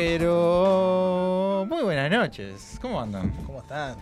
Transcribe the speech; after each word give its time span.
Pero. 0.00 1.66
Muy 1.68 1.82
buenas 1.82 2.10
noches. 2.10 2.78
¿Cómo 2.80 2.98
andan? 3.02 3.30
¿Cómo 3.44 3.60
están? 3.60 3.98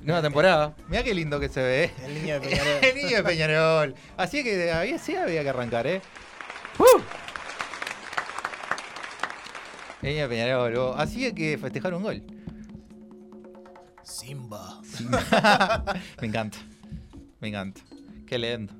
Nueva 0.00 0.22
temporada. 0.22 0.74
Mirá 0.88 1.02
qué 1.02 1.12
lindo 1.12 1.38
que 1.38 1.50
se 1.50 1.62
ve. 1.62 1.84
¿eh? 1.84 1.90
El 2.06 2.14
niño 2.14 2.40
de 2.40 2.40
Peñarol. 2.48 2.84
El 2.84 2.94
niño 2.94 3.16
de 3.18 3.22
Peñarol. 3.22 3.94
Así 4.16 4.42
que 4.42 4.72
había, 4.72 4.98
sí 4.98 5.14
había 5.14 5.42
que 5.42 5.50
arrancar, 5.50 5.86
¿eh? 5.86 6.00
¡Uh! 6.78 7.02
El 10.00 10.08
niño 10.08 10.22
de 10.22 10.28
Peñarol. 10.30 10.94
Así 10.96 11.30
que 11.34 11.58
festejar 11.58 11.92
un 11.92 12.02
gol. 12.02 12.22
Simba. 14.02 14.80
Me 16.22 16.28
encanta. 16.28 16.56
Me 17.40 17.48
encanta. 17.48 17.82
Qué 18.26 18.38
lindo. 18.38 18.72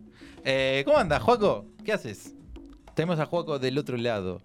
Eh, 0.42 0.82
¿Cómo 0.86 0.96
andas, 0.96 1.22
Juaco? 1.22 1.66
¿Qué 1.84 1.92
haces? 1.92 2.32
Tenemos 2.94 3.20
a 3.20 3.26
Juaco 3.26 3.58
del 3.58 3.76
otro 3.76 3.98
lado. 3.98 4.40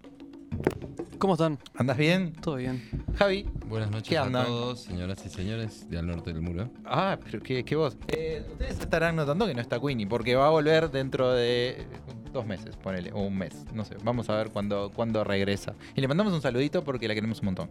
¿Cómo 1.18 1.34
están? 1.34 1.58
¿Andas 1.76 1.96
bien? 1.96 2.32
Todo 2.34 2.56
bien. 2.56 2.88
Javi. 3.16 3.44
Buenas 3.66 3.90
noches 3.90 4.08
¿Qué 4.08 4.18
a 4.18 4.22
andan? 4.22 4.46
todos, 4.46 4.82
señoras 4.82 5.24
y 5.26 5.28
señores 5.28 5.90
de 5.90 5.98
al 5.98 6.06
norte 6.06 6.32
del 6.32 6.42
muro. 6.42 6.70
Ah, 6.84 7.18
pero 7.24 7.42
qué, 7.42 7.64
qué 7.64 7.74
voz. 7.74 7.96
Eh, 8.08 8.44
ustedes 8.52 8.78
estarán 8.78 9.16
notando 9.16 9.46
que 9.46 9.54
no 9.54 9.60
está 9.60 9.80
Queenie, 9.80 10.06
porque 10.06 10.36
va 10.36 10.46
a 10.46 10.50
volver 10.50 10.90
dentro 10.90 11.32
de 11.32 11.86
dos 12.32 12.46
meses, 12.46 12.76
ponele, 12.76 13.10
o 13.12 13.22
un 13.22 13.36
mes, 13.36 13.64
no 13.74 13.84
sé. 13.84 13.96
Vamos 14.04 14.30
a 14.30 14.36
ver 14.36 14.50
cuándo, 14.50 14.92
cuándo 14.94 15.24
regresa. 15.24 15.74
Y 15.96 16.00
le 16.00 16.06
mandamos 16.06 16.32
un 16.32 16.40
saludito 16.40 16.84
porque 16.84 17.08
la 17.08 17.14
queremos 17.14 17.40
un 17.40 17.46
montón. 17.46 17.70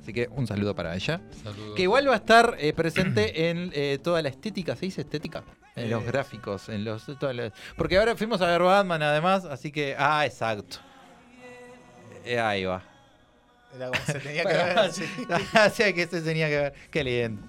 Así 0.00 0.12
que 0.12 0.28
un 0.30 0.46
saludo 0.46 0.74
para 0.74 0.94
ella. 0.94 1.20
Saludos. 1.42 1.74
Que 1.74 1.82
igual 1.82 2.08
va 2.08 2.12
a 2.14 2.16
estar 2.16 2.56
eh, 2.60 2.72
presente 2.72 3.48
en 3.50 3.70
eh, 3.74 3.98
toda 4.02 4.22
la 4.22 4.28
estética, 4.28 4.76
¿se 4.76 4.86
dice 4.86 5.00
estética? 5.00 5.42
En 5.74 5.90
los 5.90 6.02
Eh. 6.04 6.06
gráficos, 6.06 6.68
en 6.68 6.84
los... 6.84 7.04
todas 7.18 7.34
las- 7.34 7.52
Porque 7.76 7.98
ahora 7.98 8.14
fuimos 8.16 8.40
a 8.42 8.46
ver 8.46 8.62
Batman 8.62 9.02
además, 9.02 9.44
así 9.44 9.72
que... 9.72 9.96
Ah, 9.98 10.24
exacto. 10.24 10.78
Eh, 12.24 12.38
ahí 12.40 12.64
va. 12.64 12.82
Era 13.74 13.86
como 13.88 14.00
se 14.04 14.14
tenía 14.20 14.42
que 14.44 14.52
ver. 14.54 14.92
sí. 14.92 15.04
Así 15.54 15.82
que 15.94 16.06
se 16.06 16.22
tenía 16.22 16.48
que 16.48 16.56
ver. 16.58 16.74
Qué 16.90 17.04
lindo. 17.04 17.42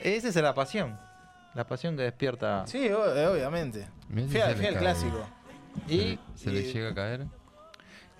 Esa 0.00 0.28
es 0.28 0.36
la 0.36 0.54
pasión. 0.54 0.98
La 1.54 1.66
pasión 1.66 1.96
que 1.96 2.02
despierta. 2.02 2.64
Sí, 2.66 2.86
eh, 2.86 2.94
obviamente. 2.94 3.86
Mirá 4.08 4.26
si 4.26 4.32
Fui, 4.32 4.40
se 4.40 4.42
al- 4.42 4.50
le 4.50 4.56
fui 4.56 4.66
al 4.66 4.72
cae. 4.74 4.82
clásico. 4.82 5.28
Y 5.88 6.18
¿Se, 6.34 6.44
se 6.44 6.50
le 6.50 6.60
y- 6.60 6.72
llega 6.72 6.90
a 6.90 6.94
caer? 6.94 7.26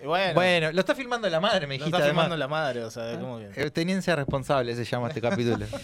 Y 0.02 0.06
bueno, 0.06 0.34
bueno, 0.34 0.72
lo 0.72 0.80
está 0.80 0.94
filmando 0.94 1.28
la 1.30 1.40
madre, 1.40 1.66
me 1.66 1.78
lo 1.78 1.84
dijiste 1.84 1.86
está 1.96 2.04
además. 2.04 2.24
filmando 2.24 2.36
la 2.36 2.48
madre, 2.48 2.84
o 2.84 2.90
sea, 2.90 3.18
¿cómo 3.18 3.38
que? 3.38 3.50
Eh, 3.56 3.70
Teniencia 3.70 4.14
responsable 4.14 4.74
se 4.76 4.84
llama 4.84 5.08
este 5.08 5.20
capítulo. 5.20 5.66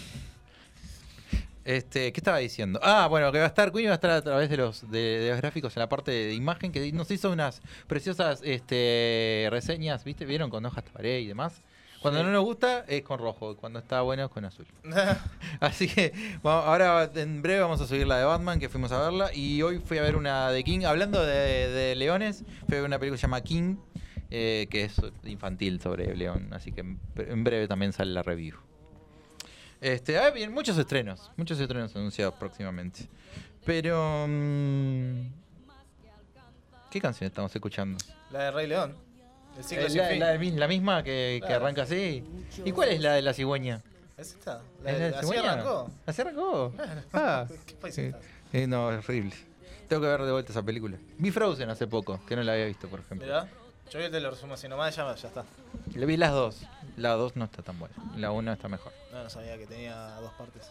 Este, 1.64 2.12
¿qué 2.12 2.20
estaba 2.20 2.38
diciendo? 2.38 2.80
Ah, 2.82 3.06
bueno, 3.08 3.30
que 3.32 3.38
va 3.38 3.44
a 3.44 3.48
estar, 3.48 3.70
Queen 3.72 3.86
va 3.88 3.92
a 3.92 3.94
estar 3.94 4.10
a 4.10 4.22
través 4.22 4.48
de 4.48 4.56
los, 4.56 4.90
de, 4.90 4.98
de 5.20 5.30
los 5.30 5.38
gráficos 5.40 5.76
en 5.76 5.80
la 5.80 5.88
parte 5.88 6.10
de 6.10 6.34
imagen, 6.34 6.72
que 6.72 6.90
nos 6.92 7.10
hizo 7.10 7.30
unas 7.30 7.60
preciosas 7.86 8.40
este, 8.44 9.48
reseñas, 9.50 10.02
¿viste? 10.04 10.24
¿Vieron? 10.24 10.48
Con 10.50 10.64
hojas 10.64 10.84
taparé 10.84 11.20
y 11.20 11.26
demás. 11.26 11.62
Cuando 12.00 12.20
Sí. 12.20 12.26
no 12.26 12.32
nos 12.32 12.44
gusta 12.44 12.86
es 12.88 13.02
con 13.02 13.18
rojo, 13.18 13.56
cuando 13.58 13.78
está 13.78 14.00
bueno 14.00 14.24
es 14.24 14.30
con 14.30 14.42
azul. 14.46 14.66
Así 15.60 15.86
que 15.86 16.14
ahora 16.42 17.10
en 17.14 17.42
breve 17.42 17.60
vamos 17.60 17.78
a 17.82 17.86
subir 17.86 18.06
la 18.06 18.16
de 18.16 18.24
Batman, 18.24 18.58
que 18.58 18.70
fuimos 18.70 18.90
a 18.92 18.98
verla. 19.02 19.30
Y 19.34 19.60
hoy 19.60 19.80
fui 19.84 19.98
a 19.98 20.02
ver 20.02 20.16
una 20.16 20.50
de 20.50 20.64
King. 20.64 20.86
Hablando 20.86 21.22
de, 21.24 21.68
de 21.68 21.94
leones, 21.96 22.42
fui 22.66 22.76
a 22.78 22.80
ver 22.80 22.84
una 22.86 22.98
película 22.98 23.16
que 23.16 23.20
se 23.20 23.26
llama 23.26 23.42
King, 23.42 23.76
eh, 24.30 24.66
que 24.70 24.84
es 24.84 24.94
infantil 25.24 25.78
sobre 25.82 26.16
león. 26.16 26.48
Así 26.52 26.72
que 26.72 26.80
en 26.80 27.44
breve 27.44 27.68
también 27.68 27.92
sale 27.92 28.12
la 28.12 28.22
review. 28.22 28.56
Este, 29.80 30.18
hay 30.18 30.32
bien, 30.32 30.52
muchos 30.52 30.76
estrenos, 30.76 31.30
muchos 31.36 31.58
estrenos 31.58 31.94
anunciados 31.96 32.34
próximamente. 32.34 33.08
Pero... 33.64 34.26
mm, 34.28 35.20
¿Qué 36.90 37.00
canción 37.00 37.26
estamos 37.28 37.54
escuchando? 37.54 37.98
La 38.30 38.44
de 38.44 38.50
Rey 38.50 38.66
León. 38.66 38.94
El 39.56 39.64
ciclo 39.64 39.86
Eh, 39.86 39.90
sin 39.90 39.98
la, 39.98 40.08
fin. 40.08 40.20
la 40.20 40.28
de 40.28 40.38
mi- 40.38 40.50
la 40.52 40.68
misma 40.68 41.02
que, 41.02 41.40
arranca 41.48 41.82
así. 41.82 42.24
¿Y 42.64 42.72
cuál 42.72 42.90
es 42.90 43.00
la 43.00 43.14
de 43.14 43.22
la 43.22 43.32
cigüeña? 43.32 43.80
¿Es 44.16 44.30
esta? 44.32 44.60
La 44.82 44.90
¿Es 44.92 44.98
la 44.98 45.04
de 45.10 45.14
así 45.16 45.26
cigüeña? 45.26 45.52
arrancó. 45.52 45.90
¿Así 46.06 46.20
arrancó? 46.22 46.72
Claro. 46.76 47.02
Ah. 47.12 47.46
Eh, 48.52 48.66
no, 48.66 48.90
es 48.90 48.98
horrible. 49.08 49.32
Tengo 49.88 50.02
que 50.02 50.08
ver 50.08 50.22
de 50.22 50.32
vuelta 50.32 50.50
esa 50.50 50.62
película. 50.64 50.96
Vi 51.18 51.30
Frozen 51.30 51.70
hace 51.70 51.86
poco, 51.86 52.20
que 52.26 52.34
no 52.34 52.42
la 52.42 52.52
había 52.54 52.64
visto, 52.66 52.88
por 52.88 52.98
ejemplo. 52.98 53.28
Yo 53.90 53.98
vi 53.98 54.04
el 54.06 54.12
de 54.12 54.20
lo 54.20 54.30
resumo 54.30 54.54
así 54.54 54.68
nomás, 54.68 54.94
ya, 54.96 55.14
ya 55.14 55.28
está. 55.28 55.44
Le 55.94 56.06
vi 56.06 56.16
las 56.16 56.32
dos. 56.32 56.62
La 56.96 57.10
dos 57.12 57.36
no 57.36 57.44
está 57.44 57.62
tan 57.62 57.78
buena. 57.78 57.94
La 58.16 58.30
una 58.30 58.52
está 58.52 58.68
mejor. 58.68 58.92
No, 59.12 59.22
no 59.24 59.30
sabía 59.30 59.56
que 59.58 59.66
tenía 59.66 59.94
dos 60.20 60.32
partes. 60.34 60.70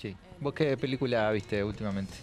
Sí. 0.00 0.16
¿Vos 0.40 0.54
qué 0.54 0.76
película 0.76 1.30
viste 1.30 1.62
últimamente? 1.62 2.14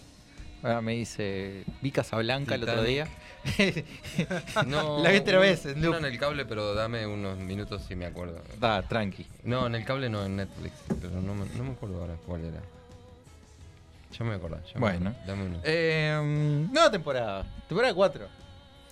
Ahora 0.62 0.80
me 0.82 0.92
dice. 0.92 1.64
Vi 1.80 1.90
Casablanca 1.90 2.54
el 2.54 2.62
otro 2.64 2.82
día. 2.82 3.08
No, 4.66 5.02
La 5.02 5.10
vi 5.10 5.18
otra 5.18 5.36
un- 5.36 5.42
vez, 5.42 5.64
en 5.64 6.04
el 6.04 6.18
cable, 6.18 6.44
pero 6.44 6.74
dame 6.74 7.06
unos 7.06 7.38
minutos 7.38 7.82
si 7.88 7.96
me 7.96 8.04
acuerdo. 8.06 8.42
Da, 8.58 8.82
tranqui. 8.82 9.26
No, 9.44 9.66
en 9.66 9.74
el 9.76 9.84
cable 9.86 10.10
no, 10.10 10.24
en 10.26 10.36
Netflix. 10.36 10.74
Pero 11.00 11.20
no 11.22 11.34
me, 11.34 11.46
no 11.56 11.64
me 11.64 11.70
acuerdo 11.72 12.00
ahora 12.02 12.14
cuál 12.26 12.44
era. 12.44 12.60
Ya 14.12 14.18
me 14.24 14.26
voy 14.26 14.34
a 14.34 14.36
acordar. 14.36 14.62
ya 14.64 14.74
me 14.74 14.80
voy 14.80 14.88
a 14.90 14.92
Bueno. 14.92 15.14
Dame 15.26 15.44
unos. 15.46 15.60
Eh, 15.64 16.68
nueva 16.70 16.90
temporada. 16.90 17.46
Temporada 17.68 17.94
4. 17.94 18.28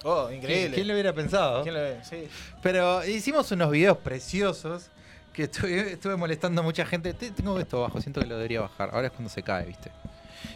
Oh, 0.04 0.30
increíble. 0.30 0.74
¿Quién 0.74 0.86
lo 0.86 0.94
hubiera 0.94 1.12
pensado? 1.12 1.62
¿Quién 1.62 1.74
lo 1.74 1.80
ve? 1.80 1.98
Sí. 2.08 2.28
Pero 2.62 3.04
hicimos 3.04 3.50
unos 3.52 3.70
videos 3.70 3.96
preciosos 3.98 4.86
que 5.32 5.44
estuve, 5.44 5.92
estuve 5.92 6.16
molestando 6.16 6.60
a 6.60 6.64
mucha 6.64 6.84
gente. 6.86 7.14
Te- 7.14 7.30
Tengo 7.32 7.58
esto 7.58 7.78
abajo, 7.78 8.00
siento 8.00 8.20
que 8.20 8.26
lo 8.26 8.36
debería 8.36 8.60
bajar. 8.60 8.90
Ahora 8.92 9.08
es 9.08 9.12
cuando 9.12 9.28
se 9.30 9.42
cae, 9.42 9.64
¿viste? 9.66 9.90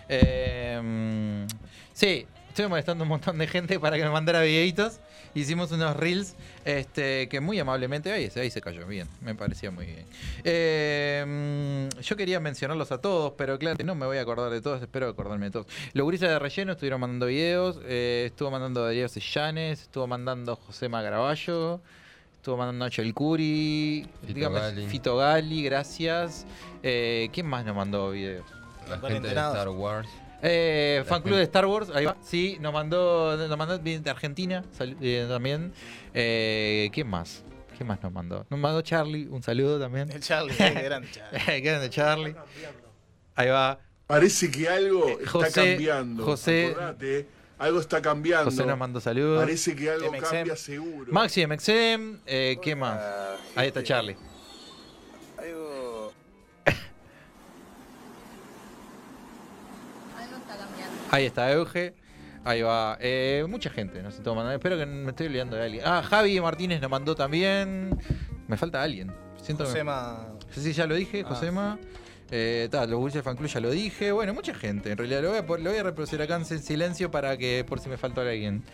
Eh, 0.08 1.46
sí, 1.92 2.26
estuve 2.52 2.68
molestando 2.68 3.02
a 3.02 3.04
un 3.04 3.08
montón 3.08 3.38
de 3.38 3.46
gente 3.46 3.80
para 3.80 3.96
que 3.96 4.04
me 4.04 4.10
mandara 4.10 4.42
videitos. 4.42 5.00
Hicimos 5.34 5.72
unos 5.72 5.96
reels 5.96 6.34
este, 6.66 7.26
que 7.30 7.40
muy 7.40 7.58
amablemente. 7.58 8.12
Ahí, 8.12 8.28
se- 8.30 8.40
ahí 8.40 8.50
se 8.50 8.60
cayó, 8.60 8.86
bien, 8.86 9.08
me 9.22 9.34
parecía 9.34 9.70
muy 9.70 9.86
bien. 9.86 10.04
Eh, 10.44 11.88
mm, 11.96 12.00
yo 12.00 12.16
quería 12.16 12.38
mencionarlos 12.40 12.92
a 12.92 12.98
todos, 13.00 13.32
pero 13.38 13.58
claro, 13.58 13.82
no 13.84 13.94
me 13.94 14.04
voy 14.04 14.18
a 14.18 14.20
acordar 14.20 14.50
de 14.50 14.60
todos, 14.60 14.82
espero 14.82 15.08
acordarme 15.08 15.46
de 15.46 15.50
todos. 15.52 15.66
Los 15.94 16.04
gurises 16.04 16.28
de 16.28 16.38
relleno 16.38 16.72
estuvieron 16.72 17.00
mandando 17.00 17.26
videos, 17.26 17.80
eh, 17.84 18.24
estuvo 18.26 18.50
mandando 18.50 18.84
Darío 18.84 19.08
Sellanes, 19.08 19.80
estuvo 19.82 20.06
mandando 20.06 20.54
José 20.56 20.90
Magravallo, 20.90 21.80
estuvo 22.36 22.58
mandando 22.58 22.84
Nacho 22.84 23.00
El 23.00 23.14
Curi, 23.14 24.06
Fito 24.20 24.34
dígame, 24.34 24.60
Gali. 24.60 24.86
Fito 24.86 25.16
Gali, 25.16 25.62
gracias. 25.62 26.44
Eh, 26.82 27.30
¿Quién 27.32 27.46
más 27.46 27.64
nos 27.64 27.74
mandó 27.74 28.10
videos? 28.10 28.44
La 28.90 28.98
gente 29.00 29.28
de. 29.28 29.34
Star 29.34 29.68
Wars. 29.70 30.08
Eh, 30.42 31.04
fan 31.06 31.22
club 31.22 31.36
de 31.36 31.44
Star 31.44 31.66
Wars, 31.66 31.88
ahí 31.94 32.04
va. 32.04 32.16
Sí, 32.22 32.58
nos 32.60 32.72
mandó, 32.72 33.36
nos 33.36 33.56
mandó 33.56 33.78
de 33.78 34.10
Argentina 34.10 34.64
sal- 34.76 34.96
eh, 35.00 35.24
también. 35.28 35.72
Eh, 36.14 36.90
¿Quién 36.92 37.06
más? 37.08 37.44
¿Quién 37.76 37.86
más 37.88 38.02
nos 38.02 38.12
mandó? 38.12 38.44
Nos 38.50 38.58
mandó 38.58 38.82
Charlie, 38.82 39.26
un 39.28 39.42
saludo 39.42 39.78
también. 39.80 40.10
El 40.10 40.20
Charlie, 40.20 40.54
qué 40.56 40.70
grande 40.82 41.08
Charlie. 41.12 41.40
Qué 41.46 41.60
grande 41.60 41.90
Charlie. 41.90 42.34
Ahí 43.36 43.48
va. 43.48 43.78
Parece 44.06 44.50
que 44.50 44.68
algo 44.68 45.08
Eh, 45.08 45.18
está 45.22 45.50
cambiando. 45.52 46.24
José- 46.24 46.70
Acordate, 46.72 47.26
algo 47.58 47.80
está 47.80 48.02
cambiando. 48.02 48.50
José 48.50 48.66
nos 48.66 48.76
mandó 48.78 49.00
saludos. 49.00 49.40
Parece 49.40 49.76
que 49.76 49.90
algo 49.90 50.10
MXM. 50.12 50.30
cambia 50.30 50.56
seguro. 50.56 51.12
Maxi 51.12 51.46
MXM, 51.46 52.18
eh, 52.26 52.56
¿quién 52.60 52.78
más? 52.80 53.00
Ahí 53.54 53.68
está 53.68 53.82
Charlie. 53.82 54.16
Ahí 61.12 61.26
está 61.26 61.52
Euge. 61.52 61.94
Ahí 62.44 62.62
va. 62.62 62.96
Eh, 63.00 63.44
mucha 63.48 63.70
gente, 63.70 64.02
no 64.02 64.10
sé, 64.10 64.20
todo 64.22 64.34
mandando. 64.34 64.56
Espero 64.56 64.76
que 64.76 64.84
me 64.86 65.10
estoy 65.10 65.28
olvidando 65.28 65.56
de 65.56 65.62
alguien. 65.62 65.82
Ah, 65.86 66.02
Javi 66.02 66.40
Martínez 66.40 66.80
nos 66.80 66.90
mandó 66.90 67.14
también. 67.14 67.96
Me 68.48 68.56
falta 68.56 68.82
alguien. 68.82 69.12
Siento 69.40 69.62
que- 69.64 69.70
Josema. 69.70 70.34
Sí, 70.50 70.60
sí, 70.60 70.72
ya 70.72 70.86
lo 70.86 70.94
dije, 70.96 71.22
Ah. 71.24 71.28
Josema. 71.28 71.78
Eh, 72.30 72.66
ta, 72.70 72.86
los 72.86 72.98
Gurises 72.98 73.22
Fan 73.22 73.36
Club 73.36 73.48
ya 73.48 73.60
lo 73.60 73.70
dije. 73.70 74.10
Bueno, 74.10 74.34
mucha 74.34 74.54
gente. 74.54 74.90
En 74.90 74.98
realidad 74.98 75.22
lo 75.22 75.28
voy 75.30 75.38
a, 75.38 75.46
pon- 75.46 75.62
lo 75.62 75.70
voy 75.70 75.78
a 75.78 75.82
reproducir 75.84 76.20
acá 76.20 76.34
en 76.36 76.44
silencio 76.46 77.10
para 77.10 77.36
que 77.36 77.64
por 77.68 77.78
si 77.78 77.88
me 77.88 77.96
faltó 77.96 78.22
alguien. 78.22 78.64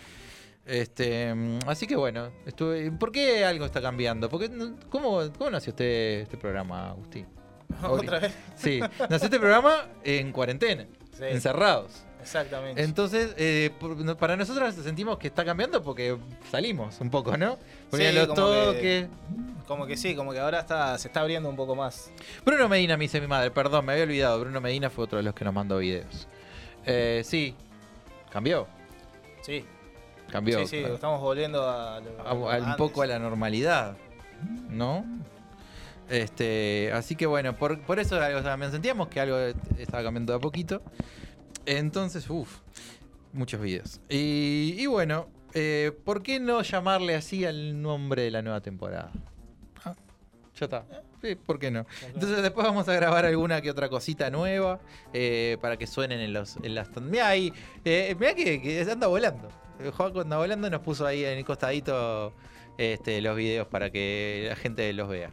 Este, 0.65 1.35
mm, 1.35 1.59
así 1.67 1.87
que 1.87 1.97
bueno, 1.97 2.31
estuve. 2.47 2.91
¿Por 2.93 3.11
qué 3.11 3.45
algo 3.45 3.65
está 3.65 3.81
cambiando? 3.83 4.29
Porque, 4.29 4.51
¿cómo, 4.91 5.23
¿Cómo 5.37 5.51
nació 5.51 5.71
este, 5.71 6.23
este 6.23 6.37
programa, 6.37 6.91
Agustín? 6.91 7.27
¿Otra 7.83 8.21
vez? 8.21 8.33
Sí, 8.55 8.81
nació 9.11 9.27
este 9.27 9.41
programa 9.41 9.89
en 10.05 10.31
cuarentena, 10.33 10.87
Sí, 11.13 11.25
encerrados. 11.29 12.05
Exactamente. 12.29 12.83
Entonces, 12.83 13.35
eh, 13.39 13.71
por- 13.81 14.17
para 14.17 14.37
nosotros 14.37 14.75
sentimos 14.75 15.19
que 15.19 15.29
está 15.29 15.45
cambiando 15.45 15.83
porque 15.83 16.17
salimos 16.51 17.01
un 17.01 17.11
poco, 17.11 17.37
¿no? 17.37 17.59
Porque 17.91 18.11
Sí, 18.11 18.15
los 18.15 18.27
como 18.29 18.37
toques. 18.41 18.81
que- 18.81 19.09
Como 19.67 19.87
que 19.87 19.97
sí, 19.99 20.15
como 20.15 20.33
que 20.33 20.39
ahora 20.39 20.61
está, 20.61 20.97
se 20.97 21.09
está 21.09 21.21
abriendo 21.21 21.49
un 21.49 21.57
poco 21.57 21.75
más. 21.75 22.11
Bruno 22.45 22.69
Medina 22.71 22.97
me 22.97 23.05
dice 23.05 23.21
mi 23.21 23.27
madre, 23.27 23.51
perdón, 23.51 23.85
me 23.85 23.93
había 23.93 24.05
olvidado. 24.05 24.41
Bruno 24.41 24.61
Medina 24.63 24.89
fue 24.89 25.05
otro 25.05 25.19
de 25.19 25.25
los 25.25 25.35
que 25.35 25.45
nos 25.45 25.53
mandó 25.53 25.77
videos. 25.79 26.27
Eh, 26.87 27.21
sí, 27.25 27.55
cambió. 28.33 28.67
Sí, 29.43 29.65
Cambió. 30.31 30.61
sí, 30.61 30.67
sí, 30.67 30.77
estamos 30.79 31.21
volviendo 31.21 31.69
a, 31.69 32.01
lo- 32.01 32.21
A- 32.27 32.31
a- 32.31 32.35
un 32.35 32.65
antes. 32.65 32.77
poco 32.77 33.03
a 33.03 33.07
la 33.07 33.19
normalidad. 33.19 33.97
¿No? 34.71 35.05
Este, 36.09 36.91
así 36.95 37.17
que 37.17 37.27
bueno, 37.27 37.55
por, 37.55 37.79
por 37.81 37.99
eso 37.99 38.19
algo 38.21 38.41
también 38.41 38.73
sentíamos 38.73 39.09
que 39.09 39.21
algo 39.21 39.37
estaba 39.79 40.03
cambiando 40.03 40.33
de 40.33 40.37
a 40.39 40.41
poquito. 40.41 40.81
Entonces, 41.69 42.29
uff, 42.31 42.61
muchos 43.35 43.61
videos. 43.61 44.01
Y, 44.09 44.75
y 44.79 44.87
bueno, 44.87 45.29
eh, 45.53 45.93
¿por 46.05 46.23
qué 46.23 46.41
no 46.41 46.63
llamarle 46.63 47.15
así 47.15 47.45
al 47.45 47.83
nombre 47.83 48.23
de 48.23 48.31
la 48.31 48.41
nueva 48.41 48.63
temporada? 48.63 49.13
Ah, 49.85 49.95
ya 50.59 50.65
está. 50.65 50.87
Sí, 51.21 51.35
¿por 51.35 51.59
qué 51.59 51.71
no? 51.71 51.85
Entonces 52.07 52.41
después 52.43 52.67
vamos 52.67 52.89
a 52.89 52.95
grabar 52.95 53.27
alguna 53.27 53.61
que 53.61 53.71
otra 53.71 53.91
cosita 53.91 54.31
nueva 54.31 54.81
eh, 55.13 55.59
para 55.61 55.77
que 55.77 55.87
suenen 55.87 56.21
en, 56.21 56.33
los, 56.33 56.57
en 56.63 56.75
las... 56.75 56.89
Mira 57.03 57.29
ahí, 57.29 57.53
eh, 57.85 58.17
mirá 58.19 58.35
que, 58.35 58.63
que 58.63 58.81
anda 58.91 59.07
volando. 59.07 59.51
Juaco 59.95 60.23
anda 60.23 60.39
volando 60.39 60.71
nos 60.71 60.81
puso 60.81 61.07
ahí 61.07 61.23
en 61.23 61.37
el 61.37 61.45
costadito 61.45 62.33
este, 62.79 63.21
los 63.21 63.37
videos 63.37 63.69
para 63.69 63.91
que 63.91 64.47
la 64.49 64.57
gente 64.57 64.91
los 64.95 65.09
vea. 65.09 65.33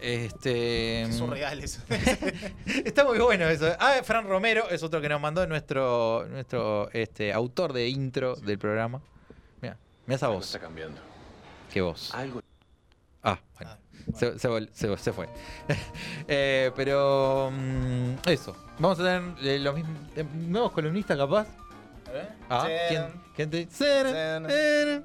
Este, 0.00 1.02
Es 1.02 1.16
surreal 1.16 1.60
eso. 1.60 1.82
Está 2.84 3.04
muy 3.04 3.18
bueno 3.18 3.46
eso. 3.48 3.72
Ah, 3.78 3.94
Fran 4.02 4.26
Romero 4.26 4.68
es 4.70 4.82
otro 4.82 5.00
que 5.00 5.08
nos 5.08 5.20
mandó 5.20 5.46
nuestro, 5.46 6.26
nuestro 6.30 6.90
este, 6.92 7.32
autor 7.32 7.72
de 7.72 7.88
intro 7.88 8.34
del 8.36 8.58
programa. 8.58 9.00
Mira, 9.60 9.76
mira 10.06 10.16
esa 10.16 10.28
voz. 10.28 10.56
cambiando. 10.60 11.00
¿Qué 11.72 11.80
voz? 11.82 12.14
Algo. 12.14 12.40
Ah, 13.22 13.38
bueno. 13.56 13.76
Se, 14.16 14.38
se 14.38 14.48
vol- 14.48 14.70
se- 14.72 14.96
se 14.96 15.12
fue. 15.12 15.28
Eh, 16.28 16.70
pero 16.74 17.50
mm, 17.52 18.14
eso. 18.28 18.56
Vamos 18.78 18.98
a 19.00 19.02
tener 19.04 19.22
eh, 19.46 19.58
los 19.58 19.74
mismos 19.74 19.96
eh, 20.16 20.24
nuevos 20.34 20.72
columnistas 20.72 21.16
capaz. 21.18 21.46
Ah, 22.48 22.66
¿quién? 22.88 23.04
¿Quién 23.36 23.50
te- 23.50 23.66
Ceren. 23.66 24.46
Ceren. 24.48 25.04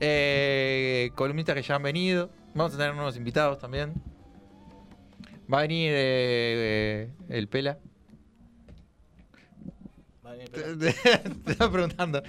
Eh, 0.00 1.10
columnistas 1.14 1.54
que 1.56 1.62
ya 1.62 1.74
han 1.74 1.82
venido. 1.82 2.30
Vamos 2.54 2.74
a 2.74 2.78
tener 2.78 2.94
nuevos 2.94 3.16
invitados 3.16 3.58
también. 3.58 3.92
Va 5.52 5.58
a 5.58 5.62
venir 5.62 5.90
eh, 5.92 7.08
eh, 7.08 7.10
el 7.30 7.48
Pela. 7.48 7.78
Va 10.24 10.30
a 10.30 10.32
venir, 10.34 10.48
Te, 10.50 10.60
pero- 10.60 10.78
te- 10.78 10.92
te 11.44 11.52
estaba 11.52 11.72
preguntando. 11.72 12.22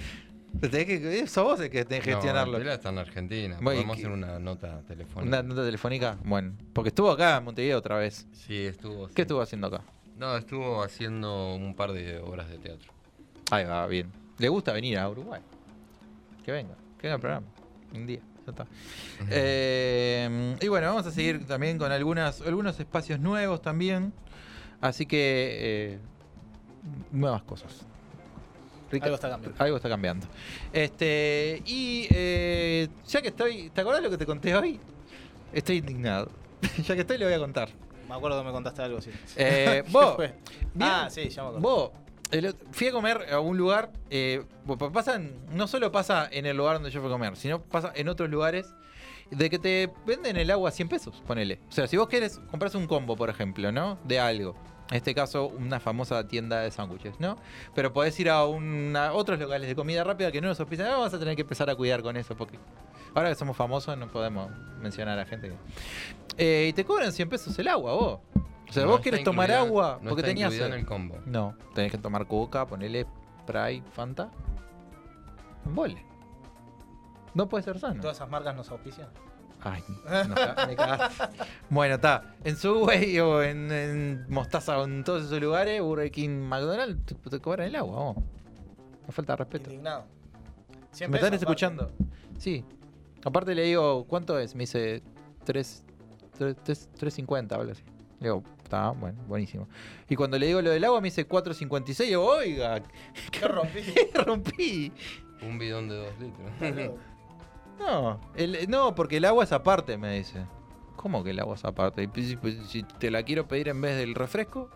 Te 0.60 0.68
tenés 0.68 0.86
que, 0.88 1.28
sos 1.28 1.44
vos 1.44 1.60
el 1.60 1.70
que 1.70 1.86
tenés 1.86 2.04
que 2.04 2.12
gestionarlo. 2.14 2.54
No, 2.54 2.60
Pela 2.60 2.74
está 2.74 2.90
en 2.90 2.98
Argentina. 2.98 3.58
Podemos 3.62 3.98
¿y 3.98 4.00
hacer 4.02 4.12
una 4.12 4.40
nota 4.40 4.82
telefónica. 4.88 5.28
¿Una 5.40 5.44
nota 5.44 5.64
telefónica? 5.64 6.18
Bueno, 6.24 6.54
porque 6.74 6.90
estuvo 6.90 7.12
acá 7.12 7.38
en 7.38 7.44
Montevideo 7.44 7.78
otra 7.78 7.98
vez. 7.98 8.28
Sí, 8.32 8.66
estuvo. 8.66 9.08
sí. 9.08 9.14
¿Qué 9.16 9.22
estuvo 9.24 9.42
haciendo 9.42 9.68
acá? 9.68 9.82
No, 10.18 10.36
estuvo 10.36 10.82
haciendo 10.84 11.54
un 11.56 11.76
par 11.76 11.92
de 11.94 12.18
obras 12.20 12.50
de 12.50 12.58
teatro. 12.58 12.92
Ahí 13.52 13.66
va, 13.66 13.86
bien. 13.88 14.12
¿Le 14.38 14.50
gusta 14.50 14.74
venir 14.74 14.98
a 14.98 15.08
Uruguay? 15.10 15.42
Que 16.44 16.52
venga, 16.52 16.74
que 16.98 17.04
venga 17.08 17.16
al 17.16 17.22
programa. 17.22 17.48
Un 17.94 18.08
día, 18.08 18.20
ya 18.52 18.64
está. 18.64 18.68
Eh, 19.30 20.56
y 20.62 20.68
bueno, 20.68 20.88
vamos 20.88 21.06
a 21.06 21.12
seguir 21.12 21.46
también 21.46 21.78
con 21.78 21.92
algunas, 21.92 22.42
algunos 22.42 22.80
espacios 22.80 23.20
nuevos 23.20 23.62
también. 23.62 24.14
Así 24.82 25.06
que, 25.06 25.58
eh, 25.94 26.00
nuevas 27.12 27.44
cosas. 27.44 27.86
Rica- 28.92 29.06
Algo 29.06 29.16
está 29.16 29.30
cambiando. 29.30 29.64
Algo 29.64 29.76
está 29.78 29.90
cambiando. 29.90 30.28
Este, 30.74 31.62
y 31.66 32.08
eh, 32.12 32.88
ya 33.08 33.22
que 33.22 33.28
estoy, 33.28 33.70
¿te 33.70 33.82
acordás 33.82 34.02
lo 34.02 34.10
que 34.10 34.18
te 34.18 34.26
conté 34.26 34.56
hoy? 34.56 34.80
Estoy 35.54 35.78
indignado. 35.78 36.32
ya 36.86 36.96
que 36.96 37.02
estoy, 37.02 37.18
le 37.18 37.26
voy 37.26 37.34
a 37.34 37.40
contar. 37.40 37.70
Me 38.08 38.16
acuerdo 38.16 38.40
que 38.40 38.46
me 38.48 38.52
contaste 38.52 38.82
algo, 38.82 39.00
sí. 39.02 39.12
Eh, 39.36 39.84
¿Qué 39.86 39.92
vos, 39.92 40.18
Ah, 40.80 41.08
sí, 41.12 41.30
ya 41.30 41.44
me 41.44 41.50
acuerdo. 41.50 41.60
Vos, 41.70 41.92
el 42.32 42.56
fui 42.72 42.88
a 42.88 42.92
comer 42.92 43.26
a 43.34 43.40
un 43.40 43.58
lugar, 43.58 43.92
eh, 44.10 44.44
no 45.52 45.68
solo 45.68 45.92
pasa 45.92 46.28
en 46.32 46.46
el 46.46 46.58
lugar 46.58 46.76
donde 46.76 46.92
yo 46.92 47.00
fui 47.02 47.10
a 47.10 47.14
comer, 47.14 47.36
sino 47.36 47.62
pasa 47.62 47.92
en 47.96 48.08
otros 48.10 48.30
lugares 48.30 48.74
de 49.32 49.50
que 49.50 49.60
te 49.60 49.92
venden 50.06 50.38
el 50.38 50.50
agua 50.52 50.70
a 50.70 50.72
100 50.72 50.90
pesos, 50.90 51.24
ponele. 51.28 51.60
O 51.70 51.72
sea, 51.72 51.88
si 51.88 51.98
vos 51.98 52.08
querés 52.08 52.40
comprarse 52.50 52.78
un 52.78 52.88
combo, 52.88 53.16
por 53.16 53.30
ejemplo, 53.30 53.72
¿no? 53.72 53.98
De 54.04 54.20
algo. 54.20 54.56
En 54.90 54.98
este 54.98 55.14
caso, 55.14 55.46
una 55.50 55.80
famosa 55.80 56.28
tienda 56.28 56.62
de 56.62 56.72
sándwiches, 56.72 57.20
¿no? 57.20 57.38
Pero 57.76 57.94
podés 57.94 58.20
ir 58.20 58.28
a 58.32 58.46
una- 58.48 59.14
otros 59.14 59.40
locales 59.40 59.68
de 59.70 59.76
comida 59.76 60.04
rápida 60.04 60.32
que 60.32 60.42
no 60.42 60.48
nos 60.48 60.60
auspician. 60.60 60.88
Ah, 60.88 60.92
Vamos 60.98 61.14
a 61.14 61.20
tener 61.20 61.36
que 61.36 61.44
empezar 61.44 61.70
a 61.70 61.76
cuidar 61.76 62.02
con 62.02 62.18
eso, 62.18 62.36
porque 62.36 62.58
ahora 63.14 63.30
que 63.30 63.36
somos 63.36 63.56
famosos 63.56 63.96
no 64.00 64.08
podemos 64.12 64.50
mencionar 64.82 65.20
a 65.20 65.26
gente. 65.26 65.52
Eh, 66.40 66.68
y 66.70 66.74
te 66.74 66.86
cobran 66.86 67.12
100 67.12 67.30
pesos 67.30 67.58
el 67.60 67.68
agua, 67.68 67.94
vos. 67.94 68.20
O 68.70 68.74
sea, 68.74 68.84
No 68.84 68.90
vos 68.92 69.02
querés 69.02 69.24
tomar 69.24 69.50
incluida- 69.50 69.68
agua 69.68 70.00
no 70.02 70.10
porque 70.10 70.22
está 70.22 70.28
tenías 70.30 70.54
en 70.54 70.74
el 70.74 70.86
combo. 70.86 71.18
No, 71.26 71.56
tenés 71.74 71.92
que 71.92 71.98
tomar 71.98 72.28
coca, 72.28 72.66
ponerle 72.68 73.08
Sprite, 73.42 73.90
Fanta. 73.92 74.30
Vole. 75.66 76.04
No 77.34 77.48
puede 77.50 77.64
ser 77.64 77.80
sano. 77.80 78.02
¿Todas 78.02 78.18
esas 78.18 78.30
marcas 78.30 78.56
nos 78.56 78.70
auspician? 78.70 79.08
Ay, 79.62 79.84
no, 80.06 80.68
me 80.68 80.76
cagaste. 80.76 81.24
Bueno, 81.70 81.96
está. 81.96 82.36
En 82.44 82.56
Subway 82.56 83.20
o 83.20 83.44
en, 83.44 83.72
en 83.72 84.26
Mostaza 84.30 84.78
o 84.80 84.86
en 84.86 85.04
todos 85.04 85.26
esos 85.26 85.42
lugares, 85.42 85.82
Burger 85.82 86.12
King, 86.12 86.30
McDonald's, 86.48 87.06
te, 87.06 87.16
te 87.30 87.40
cobran 87.40 87.68
el 87.68 87.76
agua, 87.76 88.14
vos. 88.14 88.18
No 89.06 89.12
falta 89.12 89.34
de 89.34 89.38
respeto. 89.38 89.70
Indignado. 89.72 90.06
¿Me 91.08 91.18
están 91.18 91.34
escuchando? 91.34 91.92
Sí. 92.38 92.64
Aparte 93.26 93.54
le 93.54 93.64
digo, 93.64 94.06
¿cuánto 94.08 94.40
es? 94.40 94.56
Me 94.56 94.62
dice 94.62 95.04
3, 95.44 95.84
3.50, 96.40 97.52
algo 97.54 97.72
así. 97.72 97.84
Le 98.20 98.28
digo, 98.30 98.44
está, 98.70 98.92
bueno, 98.92 99.22
buenísimo. 99.28 99.68
Y 100.08 100.16
cuando 100.16 100.38
le 100.38 100.46
digo 100.46 100.62
lo 100.62 100.70
del 100.70 100.84
agua 100.84 101.02
me 101.02 101.08
dice 101.08 101.28
4.56. 101.28 102.04
Y 102.04 102.08
digo, 102.10 102.24
oiga, 102.26 102.82
¿Qué 103.32 103.48
rompí? 103.48 103.82
¿qué 104.14 104.22
rompí? 104.24 104.92
Un 105.42 105.58
bidón 105.58 105.90
de 105.90 105.96
dos 105.96 106.14
litros. 106.20 106.52
No, 107.80 108.20
el- 108.36 108.70
no, 108.70 108.94
porque 108.94 109.18
el 109.18 109.26
agua 109.26 109.46
es 109.46 109.54
aparte, 109.54 109.98
me 109.98 110.18
dice. 110.18 110.46
¿Cómo 110.98 111.24
que 111.24 111.30
el 111.30 111.40
agua 111.40 111.56
es 111.56 111.64
aparte? 111.64 112.10
Pues, 112.10 112.28
si, 112.28 112.36
pues, 112.36 112.58
si 112.68 112.84
te 112.84 113.10
la 113.10 113.24
quiero 113.24 113.48
pedir 113.48 113.70
en 113.70 113.80
vez 113.80 113.96
del 113.98 114.16
refresco, 114.16 114.70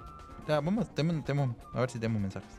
vamos, 0.47 0.95
tenemos, 0.95 1.21
tenemos- 1.25 1.53
a 1.73 1.81
ver 1.81 1.89
si 1.89 1.99
tenemos 1.99 2.21
mensajes. 2.21 2.49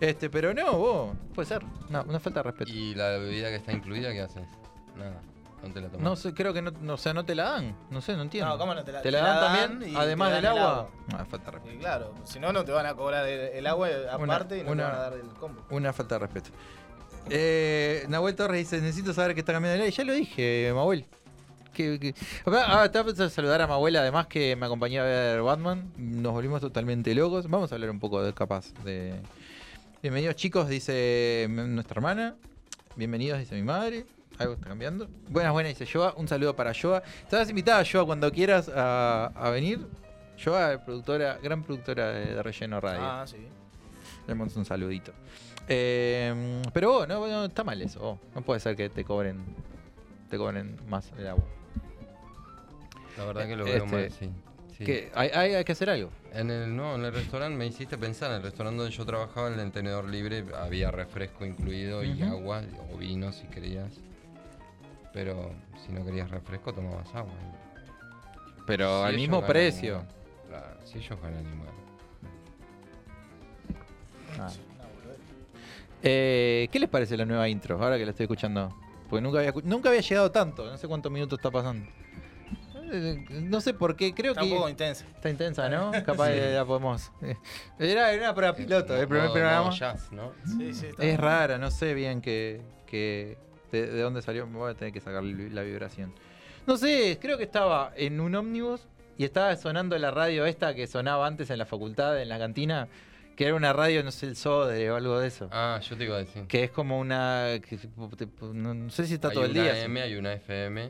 Este, 0.00 0.28
pero 0.30 0.52
no, 0.52 0.72
vos, 0.76 1.16
puede 1.32 1.46
ser. 1.46 1.62
No, 1.90 2.02
una 2.02 2.18
falta 2.18 2.40
de 2.40 2.50
respeto. 2.50 2.72
¿Y 2.72 2.96
la 2.96 3.10
bebida 3.10 3.50
que 3.50 3.54
está 3.54 3.72
incluida 3.72 4.12
qué 4.12 4.20
haces? 4.22 4.48
Nada. 4.96 5.20
No 5.68 5.72
te 5.74 5.80
la 5.80 5.88
tomas. 5.88 6.02
No 6.04 6.16
sé, 6.16 6.34
creo 6.34 6.52
que 6.52 6.62
no, 6.62 6.70
no, 6.80 6.94
o 6.94 6.96
sea, 6.96 7.12
no 7.14 7.24
te 7.24 7.34
la 7.34 7.44
dan. 7.50 7.76
No 7.90 8.00
sé, 8.00 8.16
no 8.16 8.22
entiendo. 8.22 8.50
No, 8.50 8.58
¿cómo 8.58 8.74
no 8.74 8.84
te 8.84 8.92
la- 8.92 8.98
¿Te 9.02 9.04
te 9.08 9.10
la 9.12 9.22
la 9.22 9.28
dan 9.28 9.40
dan 9.40 9.68
también? 9.70 9.92
y 9.92 9.96
Además 9.96 10.28
te 10.30 10.34
del 10.36 10.42
dan 10.44 10.52
el 10.52 10.58
agua. 10.62 10.72
agua? 10.80 10.90
No, 11.18 11.26
falta 11.26 11.44
de 11.46 11.50
respeto. 11.52 11.74
Y 11.74 11.78
claro, 11.78 12.14
si 12.24 12.38
no, 12.40 12.52
no 12.52 12.64
te 12.64 12.72
van 12.72 12.86
a 12.86 12.94
cobrar 12.94 13.26
el, 13.28 13.40
el 13.56 13.66
agua 13.66 13.88
aparte 14.10 14.58
y 14.58 14.62
no 14.64 14.72
una- 14.72 14.82
te 14.84 14.90
van 14.90 14.98
a 14.98 15.02
dar 15.02 15.12
el 15.14 15.28
combo. 15.38 15.62
Una 15.70 15.92
falta 15.92 16.14
de 16.16 16.18
respeto. 16.20 16.50
Eh, 17.30 18.04
Nahuel 18.08 18.34
Torres 18.34 18.58
dice, 18.58 18.80
necesito 18.80 19.12
saber 19.14 19.34
que 19.34 19.40
está 19.40 19.52
cambiando 19.52 19.78
de 19.78 19.84
ley. 19.84 19.90
Ya 19.92 20.04
lo 20.04 20.12
dije, 20.12 20.70
Mahuel. 20.74 21.06
Que, 21.72 21.98
que- 21.98 22.14
Ah, 22.46 22.88
te 22.92 23.00
voy 23.02 23.14
a 23.18 23.28
saludar 23.30 23.60
a 23.62 23.66
Mahuel, 23.66 23.96
además 23.96 24.26
que 24.28 24.54
me 24.56 24.66
acompañó 24.66 25.00
a 25.02 25.04
ver 25.04 25.42
Batman. 25.42 25.90
Nos 25.96 26.32
volvimos 26.32 26.60
totalmente 26.60 27.14
locos. 27.14 27.48
Vamos 27.48 27.72
a 27.72 27.74
hablar 27.74 27.90
un 27.90 27.98
poco 27.98 28.22
de 28.22 28.32
capaz 28.32 28.72
de... 28.84 29.14
Bienvenidos 30.02 30.36
chicos, 30.36 30.68
dice 30.68 31.44
m- 31.44 31.66
nuestra 31.68 31.98
hermana. 31.98 32.36
Bienvenidos, 32.94 33.38
dice 33.40 33.54
mi 33.56 33.62
madre. 33.62 34.04
Algo 34.38 34.54
está 34.54 34.68
cambiando. 34.68 35.08
Buenas, 35.28 35.52
buenas, 35.52 35.78
dice 35.78 35.90
Joa. 35.90 36.14
Un 36.16 36.26
saludo 36.28 36.56
para 36.56 36.72
Joa. 36.74 37.02
Estás 37.22 37.48
invitada, 37.50 37.84
Joa, 37.90 38.04
cuando 38.04 38.30
quieras 38.32 38.68
a, 38.68 39.26
a 39.34 39.50
venir. 39.50 39.86
Joa, 40.42 40.82
productora, 40.84 41.38
gran 41.42 41.62
productora 41.62 42.08
de, 42.10 42.34
de 42.34 42.42
Relleno 42.42 42.80
Radio. 42.80 43.00
Ah, 43.02 43.24
sí. 43.26 43.36
Le 43.36 44.34
mandamos 44.34 44.56
un 44.56 44.64
saludito. 44.64 45.12
Eh, 45.68 46.62
pero 46.72 46.92
vos, 46.92 47.08
no, 47.08 47.26
no, 47.26 47.44
está 47.44 47.62
mal 47.62 47.80
eso. 47.80 48.18
No 48.34 48.42
puede 48.42 48.58
ser 48.60 48.74
que 48.76 48.88
te 48.90 49.04
cobren 49.04 49.42
te 50.28 50.36
cobren 50.36 50.76
más 50.88 51.12
el 51.16 51.28
agua. 51.28 51.44
La 53.16 53.24
verdad 53.24 53.46
que 53.46 53.56
lo 53.56 53.64
Este, 53.66 53.78
veo 53.78 53.86
mal, 53.86 54.10
sí. 54.10 54.30
sí. 54.76 54.84
Que 54.84 55.12
hay, 55.14 55.28
hay- 55.32 55.54
hay 55.54 55.64
que 55.64 55.72
hacer 55.72 55.88
algo. 55.90 56.10
En 56.32 56.50
el, 56.50 56.74
no, 56.74 56.96
en 56.96 57.04
el 57.04 57.12
restaurante 57.12 57.56
me 57.56 57.66
hiciste 57.66 57.96
pensar, 57.96 58.30
en 58.30 58.38
el 58.38 58.42
restaurante 58.42 58.78
donde 58.82 58.96
yo 58.96 59.06
trabajaba, 59.06 59.48
en 59.52 59.60
el 59.60 59.70
tenedor 59.70 60.08
libre, 60.08 60.44
había 60.56 60.90
refresco 60.90 61.44
incluido 61.46 62.02
y 62.02 62.20
agua, 62.22 62.62
o 62.92 62.96
vino 62.98 63.32
si 63.32 63.46
querías. 63.46 63.92
Pero 65.14 65.52
si 65.86 65.92
no 65.92 66.04
querías 66.04 66.30
refresco, 66.30 66.74
tomabas 66.74 67.08
agua. 67.14 67.32
Pero 68.66 69.00
Si 69.02 69.08
al 69.08 69.16
mismo 69.16 69.46
precio. 69.46 69.88
igual. 69.92 70.06
Claro, 70.48 70.76
si 70.86 70.98
ellos 70.98 71.18
ganan 71.22 71.46
igual. 71.46 71.68
Ah. 74.38 74.50
Eh, 76.02 76.68
¿Qué 76.70 76.78
les 76.78 76.88
parece 76.90 77.16
la 77.16 77.24
nueva 77.24 77.48
intro? 77.48 77.82
Ahora 77.82 77.96
que 77.96 78.04
la 78.04 78.10
estoy 78.10 78.24
escuchando. 78.24 78.74
Porque 79.08 79.22
nunca 79.22 79.38
había, 79.38 79.52
nunca 79.64 79.88
había 79.88 80.00
llegado 80.00 80.30
tanto. 80.30 80.68
No 80.70 80.76
sé 80.76 80.88
cuántos 80.88 81.10
minutos 81.12 81.38
está 81.38 81.50
pasando. 81.50 81.88
Eh, 82.92 83.24
No 83.30 83.60
sé 83.60 83.72
por 83.74 83.96
qué. 83.96 84.12
Creo 84.12 84.32
Está 84.32 84.42
que 84.42 84.48
un 84.50 84.56
poco 84.56 84.68
intensa. 84.68 85.04
está 85.14 85.30
intensa, 85.30 85.68
¿no? 85.68 85.92
Capaz 86.04 86.28
que 86.30 86.52
la 86.52 86.64
podemos. 86.64 87.10
Era, 87.78 88.12
era 88.12 88.24
una 88.24 88.34
prueba 88.34 88.54
piloto. 88.54 88.96
El 88.96 89.08
primer 89.08 89.30
programa. 89.30 89.70
Sí, 89.72 90.74
sí. 90.74 90.86
está 90.86 91.04
Es 91.04 91.18
rara, 91.18 91.58
no 91.58 91.70
sé 91.70 91.94
bien 91.94 92.20
que, 92.20 92.60
que- 92.86 93.38
de, 93.74 93.86
de 93.88 94.00
dónde 94.00 94.22
salió. 94.22 94.46
Me 94.46 94.58
voy 94.58 94.70
a 94.70 94.74
tener 94.74 94.92
que 94.92 95.00
sacar 95.00 95.22
la 95.22 95.62
vibración. 95.62 96.12
No 96.66 96.76
sé, 96.76 97.18
creo 97.20 97.36
que 97.36 97.44
estaba 97.44 97.92
en 97.96 98.20
un 98.20 98.34
ómnibus 98.34 98.86
y 99.18 99.24
estaba 99.24 99.54
sonando 99.56 99.98
la 99.98 100.10
radio 100.10 100.46
esta 100.46 100.74
que 100.74 100.86
sonaba 100.86 101.26
antes 101.26 101.50
en 101.50 101.58
la 101.58 101.66
facultad, 101.66 102.20
en 102.20 102.28
la 102.28 102.38
cantina, 102.38 102.88
que 103.36 103.44
era 103.44 103.54
una 103.54 103.72
radio, 103.72 104.02
no 104.02 104.10
sé, 104.10 104.26
el 104.26 104.36
Sodre 104.36 104.90
o 104.90 104.96
algo 104.96 105.18
de 105.18 105.28
eso. 105.28 105.48
Ah, 105.52 105.80
yo 105.82 105.96
te 105.96 106.04
iba 106.04 106.16
a 106.16 106.20
decir. 106.20 106.46
Que 106.46 106.64
es 106.64 106.70
como 106.70 106.98
una. 106.98 107.60
que 107.60 107.78
no, 108.52 108.74
no 108.74 108.90
sé 108.90 109.06
si 109.06 109.14
está 109.14 109.28
hay 109.28 109.34
todo 109.34 109.44
el 109.44 109.50
una 109.50 109.62
día. 109.62 109.84
M, 109.84 110.00
hay 110.00 110.14
una 110.14 110.32
FM. 110.32 110.88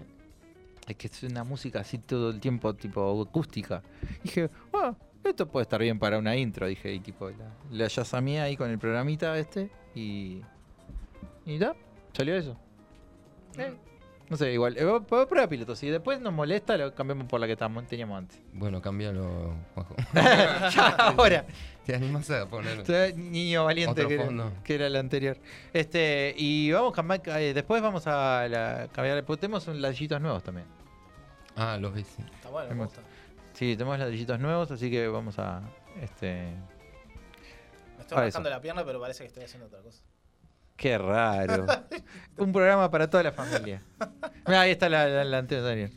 Es 0.87 0.97
que 0.97 1.07
es 1.07 1.23
una 1.23 1.45
música 1.45 1.81
así 1.81 1.99
todo 1.99 2.31
el 2.31 2.41
tiempo, 2.41 2.75
tipo 2.75 3.23
acústica. 3.23 3.83
Dije, 4.23 4.51
ah, 4.75 4.95
esto 5.25 5.49
puede 5.49 5.63
estar 5.63 5.81
bien 5.81 5.99
para 5.99 6.19
una 6.19 6.37
intro, 6.37 6.67
dije, 6.67 6.93
y 6.93 7.01
tipo, 7.01 7.31
la, 7.31 7.55
la 7.71 7.89
llasamé 7.89 8.41
ahí 8.41 8.57
con 8.57 8.71
el 8.71 8.79
programita 8.79 9.37
este 9.39 9.71
y. 9.95 10.43
Y 11.47 11.59
ya, 11.59 11.75
¿Salió 12.15 12.37
eso? 12.37 12.57
Eh, 13.59 13.75
no 14.31 14.39
sé, 14.39 14.53
igual. 14.53 14.77
Eh, 14.79 15.01
prueba 15.07 15.29
prueba 15.29 15.49
piloto. 15.49 15.77
Si 15.77 15.89
después 15.89 16.21
nos 16.21 16.33
molesta, 16.33 16.77
lo 16.79 16.95
cambiamos 16.95 17.27
por 17.27 17.41
la 17.41 17.47
que 17.47 17.53
estamos, 17.53 17.87
teníamos 17.87 18.19
antes. 18.19 18.41
Bueno, 18.55 18.81
cámbialo, 18.81 19.55
Juanjo. 19.75 19.97
ya, 20.15 20.89
ahora. 20.97 21.45
¿Te 21.85 21.95
animas 21.95 22.31
a 22.31 22.49
poner? 22.49 23.17
Niño 23.17 23.65
valiente 23.65 24.07
que 24.07 24.15
era, 24.15 24.53
que 24.65 24.75
era 24.75 24.87
el 24.87 24.97
anterior. 24.97 25.37
Este, 25.75 26.35
y 26.39 26.73
vamos 26.73 26.93
a 26.93 26.97
cambiar. 26.97 27.23
eh, 27.41 27.53
después 27.53 27.83
vamos 27.83 28.07
a 28.07 28.49
la, 28.49 28.89
cambiar. 28.93 29.23
pues 29.25 29.41
Tenemos 29.41 29.67
ladrillitos 29.69 30.21
nuevos 30.21 30.43
también. 30.43 30.67
Ah, 31.57 31.77
los 31.79 31.95
ves. 31.95 32.07
sí. 32.07 32.23
Está 32.35 32.49
bueno, 32.49 32.75
me 32.75 32.85
gusta. 32.85 33.03
Sí, 33.53 33.77
tenemos 33.77 33.99
ladrillitos 33.99 34.41
nuevos, 34.41 34.71
así 34.71 34.91
que 34.91 35.07
vamos 35.07 35.39
a. 35.39 35.63
Este. 36.01 36.55
Me 37.97 38.01
estoy 38.01 38.29
eso. 38.29 38.41
la 38.41 38.61
pierna, 38.61 38.85
pero 38.85 39.01
parece 39.01 39.23
que 39.23 39.29
estoy 39.29 39.45
haciendo 39.45 39.67
otra 39.67 39.81
cosa. 39.81 40.03
Qué 40.77 40.99
raro. 40.99 41.67
un 42.39 42.53
programa 42.53 42.91
para 42.91 43.09
toda 43.09 43.23
la 43.23 43.33
familia. 43.33 43.81
Mirá, 44.47 44.63
ahí 44.63 44.71
está 44.73 44.89
la, 44.89 45.07
la, 45.09 45.25
la 45.25 45.39
antena, 45.39 45.63
Daniel. 45.63 45.93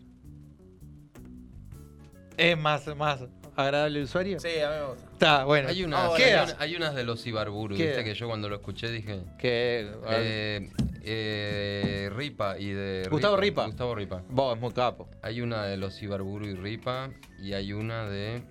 ¿Es 2.37 2.57
más, 2.57 2.85
más 2.95 3.23
agradable 3.55 3.97
el 3.99 4.05
usuario? 4.05 4.39
Sí, 4.39 4.59
a 4.59 4.69
mí 4.69 4.75
me 4.79 4.85
gusta. 4.89 5.03
Está, 5.13 5.43
bueno. 5.45 5.69
Hay, 5.69 5.83
Ahora, 5.83 6.09
hay, 6.15 6.23
queda. 6.23 6.43
una- 6.43 6.55
hay 6.59 6.75
unas 6.75 6.93
de 6.95 7.03
los 7.03 7.25
Ibarburu, 7.25 7.75
Queda. 7.75 7.87
viste 7.87 8.03
que 8.03 8.13
yo 8.13 8.27
cuando 8.27 8.49
lo 8.49 8.55
escuché 8.57 8.91
dije. 8.91 9.23
Que. 9.39 9.91
Eh, 10.09 10.69
eh, 11.01 12.11
Ripa 12.15 12.59
y 12.59 12.69
de. 12.69 13.07
Gustavo 13.09 13.35
Ripa. 13.37 13.65
Gustavo 13.65 13.95
Ripa. 13.95 14.21
vos, 14.29 14.55
es 14.55 14.61
muy 14.61 14.71
capo. 14.73 15.09
Hay 15.23 15.41
una 15.41 15.63
de 15.65 15.77
los 15.77 15.99
Ibarburu 16.03 16.45
y 16.45 16.53
Ripa 16.53 17.09
y 17.41 17.53
hay 17.53 17.73
una 17.73 18.07
de. 18.07 18.43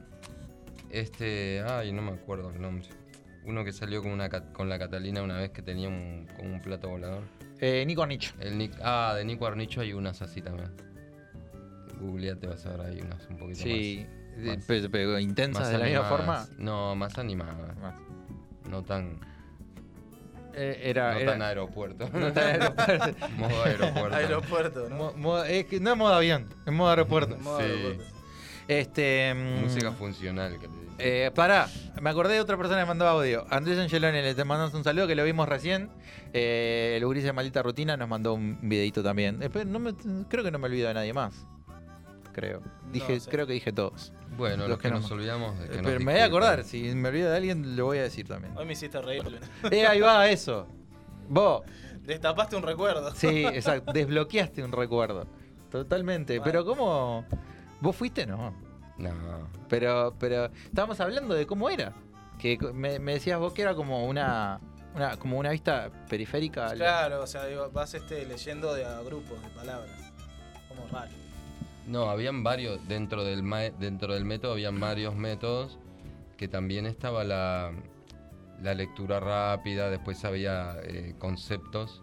Este. 0.90 1.62
Ay, 1.68 1.92
no 1.92 2.02
me 2.02 2.10
acuerdo 2.12 2.50
el 2.50 2.60
nombre. 2.60 2.88
Uno 3.46 3.64
que 3.64 3.72
salió 3.72 4.02
con, 4.02 4.10
una, 4.12 4.28
con 4.28 4.68
la 4.68 4.78
Catalina 4.78 5.22
una 5.22 5.38
vez 5.38 5.50
que 5.50 5.62
tenía 5.62 5.88
un, 5.88 6.26
como 6.36 6.52
un 6.54 6.60
plato 6.60 6.88
volador. 6.88 7.22
Eh, 7.60 7.84
Nico 7.86 8.04
Nicho. 8.06 8.34
El 8.40 8.58
Nic- 8.58 8.76
ah, 8.82 9.14
de 9.16 9.24
Nico 9.24 9.46
Arnicho 9.46 9.80
hay 9.80 9.92
unas 9.92 10.20
así 10.20 10.42
también. 10.42 10.70
Googleate, 12.00 12.46
vas 12.46 12.66
a 12.66 12.70
ver, 12.76 12.80
hay 12.82 13.00
unas 13.00 13.26
un 13.28 13.36
poquito 13.38 13.60
Sí. 13.62 14.06
más. 14.36 14.56
más- 14.56 14.64
pero, 14.66 14.90
pero 14.90 15.18
intensas 15.18 15.62
más 15.62 15.70
de 15.72 15.78
la 15.78 15.84
misma 15.86 16.04
forma. 16.04 16.46
No, 16.58 16.94
más 16.96 17.16
animadas. 17.18 17.76
Más. 17.78 17.94
No 18.68 18.82
tan, 18.82 19.20
Eh, 20.54 20.80
era. 20.84 21.12
no 21.14 21.20
era- 21.20 21.32
tan 21.32 21.42
aeropuerto. 21.42 22.08
no 22.12 22.32
tan 22.32 22.44
aeropuerto. 22.60 23.28
Modo 23.38 23.62
aeropuerto. 23.64 24.14
Aeropuerto, 24.16 24.88
¿no? 24.90 24.96
Mo- 24.96 25.12
mo- 25.16 25.42
es 25.44 25.66
que 25.66 25.78
no 25.80 25.92
es 25.92 25.96
modo 25.96 26.14
avión, 26.14 26.48
es 26.66 26.72
modo 26.72 26.90
aeropuerto. 26.90 27.36
Modo 27.38 27.58
Sí. 27.60 27.64
aeropuerto, 27.64 28.04
sí. 28.04 28.10
Este. 28.68 29.32
mm, 29.34 29.60
Música 29.62 29.92
funcional 29.92 30.58
que 30.58 30.66
te 30.68 30.74
digo. 30.80 30.85
Eh, 30.98 31.30
pará, 31.34 31.68
me 32.00 32.08
acordé 32.10 32.34
de 32.34 32.40
otra 32.40 32.56
persona 32.56 32.80
que 32.80 32.86
mandó 32.86 33.06
audio. 33.06 33.44
Andrés 33.50 33.78
Angeloni, 33.78 34.22
le 34.22 34.34
te 34.34 34.44
mandamos 34.44 34.72
un 34.74 34.82
saludo 34.84 35.06
que 35.06 35.14
lo 35.14 35.24
vimos 35.24 35.48
recién. 35.48 35.90
Eh, 36.32 36.94
el 36.96 37.04
Gurises 37.04 37.26
de 37.26 37.32
Maldita 37.32 37.62
Rutina 37.62 37.96
nos 37.96 38.08
mandó 38.08 38.34
un 38.34 38.58
videito 38.62 39.02
también. 39.02 39.38
Pero 39.52 39.64
no 39.66 39.78
me- 39.78 39.94
creo 40.28 40.42
que 40.42 40.50
no 40.50 40.58
me 40.58 40.66
olvido 40.66 40.88
de 40.88 40.94
nadie 40.94 41.12
más. 41.12 41.46
Creo. 42.32 42.60
Dije, 42.92 43.18
creo 43.30 43.46
que 43.46 43.54
dije 43.54 43.72
todos. 43.72 44.12
Bueno, 44.36 44.58
los 44.62 44.68
los, 44.70 44.78
que 44.78 44.88
que 44.88 44.94
no- 44.94 45.00
nos 45.00 45.10
olvidamos 45.10 45.58
de 45.58 45.68
que 45.68 45.74
Eh, 45.74 45.76
nos 45.82 45.86
pero 45.86 46.00
me 46.04 46.12
voy 46.12 46.20
a 46.20 46.24
acordar, 46.26 46.64
si 46.64 46.82
me 46.94 47.08
olvido 47.08 47.30
de 47.30 47.36
alguien, 47.36 47.76
lo 47.76 47.86
voy 47.86 47.98
a 47.98 48.02
decir 48.02 48.26
también. 48.28 48.56
Hoy 48.56 48.66
me 48.66 48.72
hiciste 48.74 49.00
reír. 49.00 49.22
Eh, 49.70 49.86
ahí 49.86 50.00
va 50.00 50.28
eso. 50.28 50.66
Vos, 51.28 51.62
Destapaste 52.02 52.54
un 52.56 52.62
recuerdo. 52.62 53.14
sí, 53.14 53.44
exacto. 53.46 53.92
Desbloqueaste 53.92 54.62
un 54.62 54.72
recuerdo. 54.72 55.26
Totalmente. 55.70 56.40
Pero 56.42 56.64
¿cómo? 56.64 57.24
¿Vos 57.80 57.96
fuiste? 57.96 58.26
No. 58.26 58.54
No. 58.98 59.12
Pero, 59.68 60.14
pero 60.18 60.46
estábamos 60.64 60.98
hablando 61.00 61.34
de 61.34 61.46
cómo 61.46 61.68
era. 61.70 61.92
Que 62.38 62.58
me, 62.74 62.98
me 62.98 63.14
decías 63.14 63.38
vos 63.38 63.52
que 63.52 63.62
era 63.62 63.74
como 63.74 64.06
una, 64.06 64.60
una- 64.94 65.16
como 65.16 65.38
una 65.38 65.50
vista 65.50 65.90
periférica. 66.08 66.72
Claro, 66.74 67.22
o 67.22 67.26
sea, 67.26 67.42
vas 67.72 67.94
este, 67.94 68.24
leyendo 68.26 68.74
de 68.74 68.84
a 68.84 69.00
grupos 69.02 69.40
de 69.42 69.48
palabras. 69.50 70.12
Como 70.68 70.86
raro. 70.88 71.10
No, 71.86 72.10
habían 72.10 72.42
varios, 72.42 72.86
dentro 72.88 73.24
del, 73.24 73.42
ma- 73.42 73.70
dentro 73.70 74.14
del 74.14 74.24
método 74.24 74.52
habían 74.52 74.80
varios 74.80 75.14
métodos, 75.14 75.78
que 76.36 76.48
también 76.48 76.84
estaba 76.86 77.22
la, 77.24 77.72
la 78.60 78.74
lectura 78.74 79.20
rápida, 79.20 79.88
después 79.88 80.24
había 80.24 80.76
eh, 80.82 81.14
conceptos, 81.18 82.02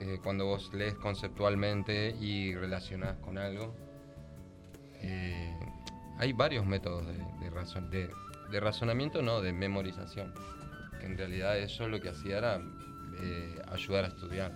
eh, 0.00 0.18
cuando 0.22 0.46
vos 0.46 0.72
lees 0.72 0.94
conceptualmente 0.94 2.14
y 2.20 2.54
relacionás 2.54 3.16
con 3.18 3.36
algo. 3.36 3.74
Eh, 5.02 5.54
hay 6.18 6.32
varios 6.32 6.64
métodos 6.66 7.06
de, 7.06 7.14
de 7.14 7.50
razon- 7.50 7.88
de- 7.90 8.10
de 8.50 8.60
razonamiento, 8.60 9.22
no, 9.22 9.40
de 9.40 9.52
memorización, 9.52 10.32
que 11.00 11.06
en 11.06 11.16
realidad 11.18 11.58
eso 11.58 11.88
lo 11.88 12.00
que 12.00 12.10
hacía 12.10 12.38
era 12.38 12.60
eh, 13.20 13.60
ayudar 13.72 14.04
a 14.04 14.08
estudiar. 14.08 14.52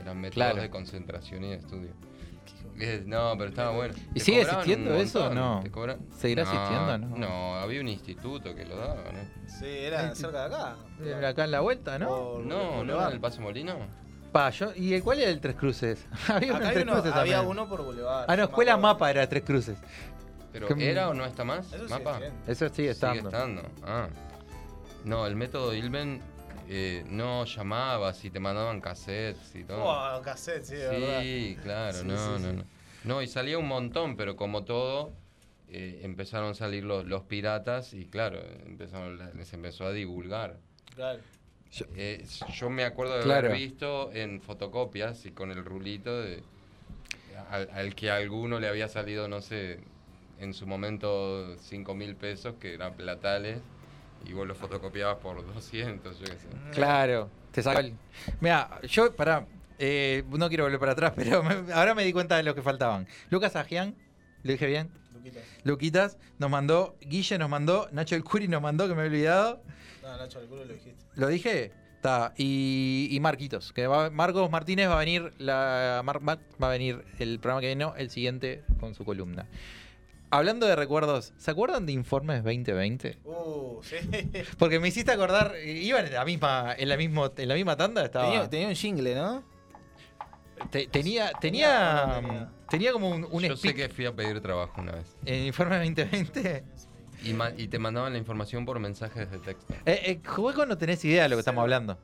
Eran 0.00 0.16
métodos 0.18 0.34
Claro. 0.34 0.62
de 0.62 0.70
concentración 0.70 1.44
y 1.44 1.50
de 1.50 1.56
estudio. 1.56 1.90
Eh, 2.78 3.02
No, 3.06 3.34
pero 3.38 3.50
estaba 3.50 3.70
bueno. 3.70 3.94
¿Y 4.14 4.20
sigue 4.20 4.40
existiendo 4.42 4.94
eso 4.96 5.32
no? 5.32 5.60
te 5.62 5.70
cobra- 5.70 5.96
¿Seguirá 6.18 6.42
existiendo 6.42 6.94
o 6.94 6.98
no? 6.98 7.16
No, 7.16 7.54
había 7.56 7.80
un 7.80 7.88
instituto 7.88 8.54
que 8.54 8.64
lo 8.64 8.76
daba, 8.76 8.96
¿no? 9.12 9.48
Sí, 9.48 9.66
era 9.66 10.12
cerca 10.14 10.48
de 10.48 10.54
acá. 10.54 10.76
Eh, 11.02 11.24
Acá 11.26 11.44
en 11.44 11.50
la 11.52 11.60
vuelta, 11.60 11.98
¿no? 11.98 12.38
No, 12.40 12.82
no 12.84 12.94
era 13.00 13.08
el 13.12 13.20
Paso 13.20 13.40
Molino. 13.42 13.76
Pa, 14.32 14.50
yo, 14.50 14.72
¿Y 14.74 14.94
el 14.94 15.02
cuál 15.04 15.20
era 15.20 15.30
el 15.30 15.40
Tres 15.40 15.54
Cruces? 15.54 16.04
había 16.28 16.48
uno 16.48 16.56
Acá 16.56 16.64
en 16.64 16.68
hay 16.70 16.74
Tres 16.74 16.82
uno- 16.84 16.92
Cruces 16.94 17.12
había 17.14 17.36
también. 17.36 17.50
uno 17.58 17.68
por 17.68 17.84
Boulevard. 17.84 18.24
Ah, 18.28 18.36
no, 18.36 18.44
Escuela. 18.44 18.76
Mapa 18.76 19.10
era 19.10 19.28
Tres 19.28 19.44
Cruces. 19.44 19.78
Pero 20.54 20.68
¿era 20.78 21.08
o 21.10 21.14
no 21.14 21.26
está 21.26 21.42
más? 21.44 21.72
Eso 21.72 21.88
¿Mapa? 21.88 22.18
bien. 22.20 22.32
Eso 22.46 22.68
sigue 22.68 22.90
estando. 22.90 23.16
Sigue 23.28 23.28
estando. 23.28 23.62
Ah. 23.82 24.08
No, 25.04 25.26
el 25.26 25.34
método 25.34 25.74
Ilben 25.74 26.20
eh, 26.68 27.04
no 27.08 27.44
llamabas 27.44 28.24
y 28.24 28.30
te 28.30 28.38
mandaban 28.38 28.80
cassettes 28.80 29.54
y 29.56 29.64
todo. 29.64 29.82
Oh, 29.84 30.22
cassette, 30.22 30.64
sí. 30.64 30.76
Sí, 31.20 31.58
claro, 31.60 31.98
Sí, 31.98 32.06
no, 32.06 32.16
sí, 32.16 32.42
no, 32.42 32.50
sí. 32.50 32.56
no. 32.56 32.64
No, 33.02 33.20
y 33.22 33.26
salía 33.26 33.58
un 33.58 33.66
montón, 33.66 34.16
pero 34.16 34.36
como 34.36 34.64
todo, 34.64 35.12
eh, 35.68 36.00
empezaron 36.04 36.52
a 36.52 36.54
salir 36.54 36.84
los, 36.84 37.04
los 37.04 37.22
piratas 37.24 37.92
y 37.92 38.06
claro, 38.06 38.40
empezaron, 38.64 39.18
les 39.36 39.52
empezó 39.52 39.86
a 39.86 39.92
divulgar. 39.92 40.58
Claro. 40.94 41.18
Eh, 41.96 42.24
yo 42.54 42.70
me 42.70 42.84
acuerdo 42.84 43.16
de 43.16 43.24
Claro. 43.24 43.48
haber 43.48 43.58
visto 43.58 44.12
en 44.12 44.40
fotocopias 44.40 45.26
y 45.26 45.32
con 45.32 45.50
el 45.50 45.64
rulito 45.64 46.22
de, 46.22 46.44
al, 47.50 47.68
al 47.72 47.94
que 47.96 48.10
a 48.12 48.16
alguno 48.16 48.60
le 48.60 48.68
había 48.68 48.86
salido, 48.88 49.26
no 49.26 49.42
sé, 49.42 49.80
en 50.44 50.54
su 50.54 50.66
momento 50.66 51.56
5 51.58 51.94
mil 51.94 52.14
pesos, 52.16 52.54
que 52.60 52.74
eran 52.74 52.94
platales, 52.94 53.58
y 54.24 54.32
vos 54.32 54.46
lo 54.46 54.54
fotocopiabas 54.54 55.16
por 55.18 55.44
200, 55.54 56.18
yo 56.18 56.24
qué 56.24 56.32
sé. 56.32 56.48
Claro, 56.72 57.28
te 57.52 57.62
saca 57.62 57.80
el... 57.80 57.94
Mira, 58.40 58.80
yo, 58.82 59.14
pará, 59.14 59.46
eh, 59.78 60.22
no 60.30 60.48
quiero 60.48 60.64
volver 60.64 60.78
para 60.80 60.92
atrás, 60.92 61.12
pero 61.16 61.42
me- 61.42 61.72
ahora 61.72 61.94
me 61.94 62.04
di 62.04 62.12
cuenta 62.12 62.36
de 62.36 62.42
lo 62.44 62.54
que 62.54 62.62
faltaban. 62.62 63.06
Lucas 63.30 63.56
Ajian, 63.56 63.94
¿lo 64.42 64.52
dije 64.52 64.66
bien? 64.66 64.88
Luquita. 65.14 65.40
Luquitas 65.64 66.18
nos 66.38 66.50
mandó, 66.50 66.96
Guille 67.00 67.38
nos 67.38 67.48
mandó, 67.48 67.88
Nacho 67.92 68.14
el 68.14 68.22
Curi 68.24 68.46
nos 68.46 68.62
mandó, 68.62 68.86
que 68.88 68.94
me 68.94 69.02
he 69.02 69.06
olvidado. 69.06 69.62
No, 70.02 70.16
Nacho, 70.16 70.38
el 70.40 70.46
culo 70.46 70.64
lo 70.64 70.72
dijiste. 70.74 71.04
¿Lo 71.16 71.28
dije? 71.28 71.72
Está. 71.96 72.34
Y, 72.36 73.08
y 73.10 73.20
Marquitos, 73.20 73.72
que 73.72 73.86
va, 73.86 74.10
Marcos 74.10 74.50
Martínez 74.50 74.90
va 74.90 74.96
a 74.96 74.98
venir 74.98 75.32
la 75.38 76.02
Mar- 76.04 76.20
Mar- 76.20 76.40
va 76.62 76.66
a 76.66 76.70
venir 76.70 77.02
el 77.18 77.38
programa 77.40 77.62
que 77.62 77.68
viene, 77.68 77.82
no, 77.86 77.96
el 77.96 78.10
siguiente 78.10 78.62
con 78.78 78.94
su 78.94 79.06
columna. 79.06 79.46
Hablando 80.34 80.66
de 80.66 80.74
recuerdos, 80.74 81.32
¿se 81.36 81.50
acuerdan 81.52 81.86
de 81.86 81.92
Informes 81.92 82.42
2020? 82.42 83.18
Uh, 83.24 83.80
sí. 83.82 83.96
Porque 84.58 84.80
me 84.80 84.88
hiciste 84.88 85.12
acordar, 85.12 85.54
eh, 85.56 85.70
iban 85.72 86.06
en 86.06 86.12
la 86.14 86.24
misma, 86.24 86.74
en 86.76 86.88
la 86.88 86.96
mismo, 86.96 87.30
en 87.36 87.48
la 87.48 87.54
misma 87.54 87.76
tanda, 87.76 88.04
estaba. 88.04 88.26
Tenía, 88.26 88.50
tenía 88.50 88.68
un 88.68 88.74
jingle, 88.74 89.14
¿no? 89.14 89.44
te- 90.70 90.86
tenía, 90.88 91.30
Tenía, 91.40 92.20
tenía, 92.20 92.50
tenía. 92.68 92.92
como 92.92 93.10
un, 93.10 93.28
un 93.30 93.42
yo 93.42 93.56
sé 93.56 93.74
que 93.74 93.88
fui 93.88 94.06
a 94.06 94.12
pedir 94.14 94.40
trabajo 94.40 94.80
una 94.80 94.92
vez. 94.92 95.06
en 95.24 95.44
Informe 95.46 95.76
2020. 95.78 96.64
Y, 97.24 97.32
ma- 97.32 97.52
y 97.56 97.68
te 97.68 97.78
mandaban 97.78 98.12
la 98.12 98.18
información 98.18 98.64
por 98.66 98.78
mensajes 98.80 99.30
de 99.30 99.38
texto. 99.38 99.72
Eh, 99.86 100.00
eh, 100.04 100.20
juego 100.26 100.66
no 100.66 100.76
tenés 100.76 101.04
idea 101.04 101.22
de 101.24 101.28
lo 101.28 101.36
que 101.36 101.40
estamos 101.40 101.62
hablando. 101.62 101.96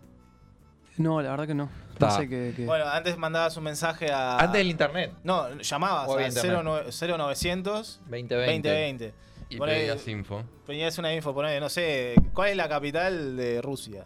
No, 1.01 1.21
la 1.23 1.31
verdad 1.31 1.47
que 1.47 1.55
no. 1.55 1.69
Ta. 1.99 2.07
No 2.09 2.17
sé 2.17 2.29
qué. 2.29 2.53
qué- 2.57 2.67
Bueno, 2.67 2.87
antes 2.87 3.17
mandabas 3.17 3.57
un 3.57 3.65
mensaje 3.65 4.11
a. 4.13 4.39
Antes 4.39 4.59
del 4.59 4.69
internet. 4.69 5.13
No, 5.25 5.59
llamabas 5.59 6.09
O 6.09 6.13
a 6.13 6.15
había 6.15 6.29
internet. 6.29 6.61
09 6.63 6.93
0900 6.93 8.01
2020. 8.05 8.69
2020. 8.69 9.15
Y 9.49 9.59
pedías 9.59 10.07
info. 10.09 10.45
Ponías 10.67 10.97
una 10.99 11.13
info, 11.13 11.35
poné, 11.35 11.59
no 11.59 11.69
sé, 11.69 12.15
¿cuál 12.33 12.51
es 12.51 12.57
la 12.57 12.69
capital 12.69 13.37
de 13.37 13.61
Rusia? 13.61 14.05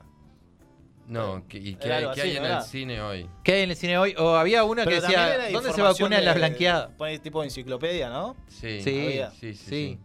No, 1.06 1.46
que- 1.46 1.58
¿y 1.58 1.74
qué 1.74 1.86
Era 1.86 1.96
hay, 1.98 2.02
algo 2.04 2.14
qué 2.14 2.20
así, 2.22 2.30
hay 2.30 2.36
en 2.36 2.42
¿no 2.42 2.48
era? 2.48 2.58
el 2.58 2.64
cine 2.64 3.02
hoy? 3.02 3.30
¿Qué 3.42 3.52
hay 3.52 3.62
en 3.64 3.70
el 3.70 3.76
cine 3.76 3.98
hoy? 3.98 4.14
O 4.18 4.36
había 4.36 4.64
una 4.64 4.84
que 4.86 5.00
también 5.00 5.02
decía, 5.20 5.34
era 5.34 5.44
¿dónde 5.50 5.60
se 5.60 5.68
información 5.68 5.84
vacunan 6.08 6.20
de- 6.20 6.24
las 6.26 6.34
blanqueadas? 6.36 6.90
Poné 6.96 7.18
tipo 7.18 7.44
enciclopedia, 7.44 8.08
¿no? 8.08 8.36
Sí, 8.48 8.80
Sí, 8.80 9.00
había. 9.06 9.30
sí, 9.32 9.52
sí, 9.52 9.54
sí. 9.54 9.64
sí. 9.66 9.98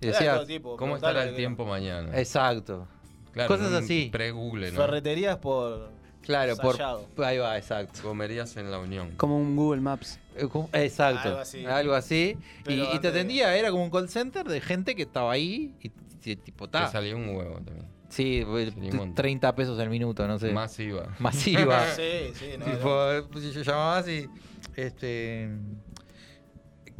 Y 0.00 0.06
Era 0.06 0.12
decía, 0.18 0.34
todo 0.36 0.46
tipo, 0.46 0.76
¿Cómo 0.76 0.94
estará 0.94 1.14
lo 1.14 1.22
el 1.22 1.30
que 1.30 1.36
tiempo 1.36 1.64
mañana? 1.64 2.16
exacto. 2.16 2.86
Claro, 3.32 3.48
cosas 3.48 3.70
un 3.70 3.74
así. 3.82 4.10
Pre-Google, 4.12 4.70
¿no? 4.70 4.76
Ferreterías 4.76 5.38
por. 5.38 5.90
Claro, 6.24 6.56
por, 6.56 6.76
ahí 7.24 7.38
va, 7.38 7.56
exacto. 7.58 8.00
Comerías 8.02 8.56
en 8.56 8.70
la 8.70 8.78
Unión. 8.78 9.12
Como 9.16 9.36
un 9.38 9.54
Google 9.56 9.80
Maps. 9.80 10.18
Eh, 10.36 10.48
como- 10.48 10.68
Exacto. 10.72 11.28
Algo 11.28 11.40
así. 11.40 11.66
Algo 11.66 11.94
así. 11.94 12.36
Y, 12.60 12.62
Pero 12.64 12.82
y 12.84 12.86
te 12.86 12.92
antes- 12.96 13.10
atendía, 13.10 13.56
era 13.56 13.70
como 13.70 13.84
un 13.84 13.90
call 13.90 14.08
center 14.08 14.46
de 14.46 14.60
gente 14.60 14.94
que 14.94 15.02
estaba 15.02 15.32
ahí 15.32 15.74
y, 15.82 15.92
y 16.30 16.36
tipo, 16.36 16.66
Te 16.66 16.72
ta. 16.72 16.88
salía 16.90 17.14
un 17.14 17.28
huevo 17.36 17.56
también. 17.56 17.86
Sí, 18.08 18.44
eh, 18.46 18.70
Chirimonte. 18.72 19.20
30 19.22 19.54
pesos 19.54 19.78
el 19.80 19.90
minuto, 19.90 20.26
no 20.28 20.38
sé. 20.38 20.52
Masiva. 20.52 21.08
Masiva. 21.18 21.84
Sí, 21.96 22.32
sí, 22.34 22.50
no, 22.58 22.64
tipo, 22.64 22.88
no. 23.12 23.28
pues, 23.28 23.52
yo 23.52 23.62
llamaba 23.62 23.98
así. 23.98 24.28
Este. 24.76 25.50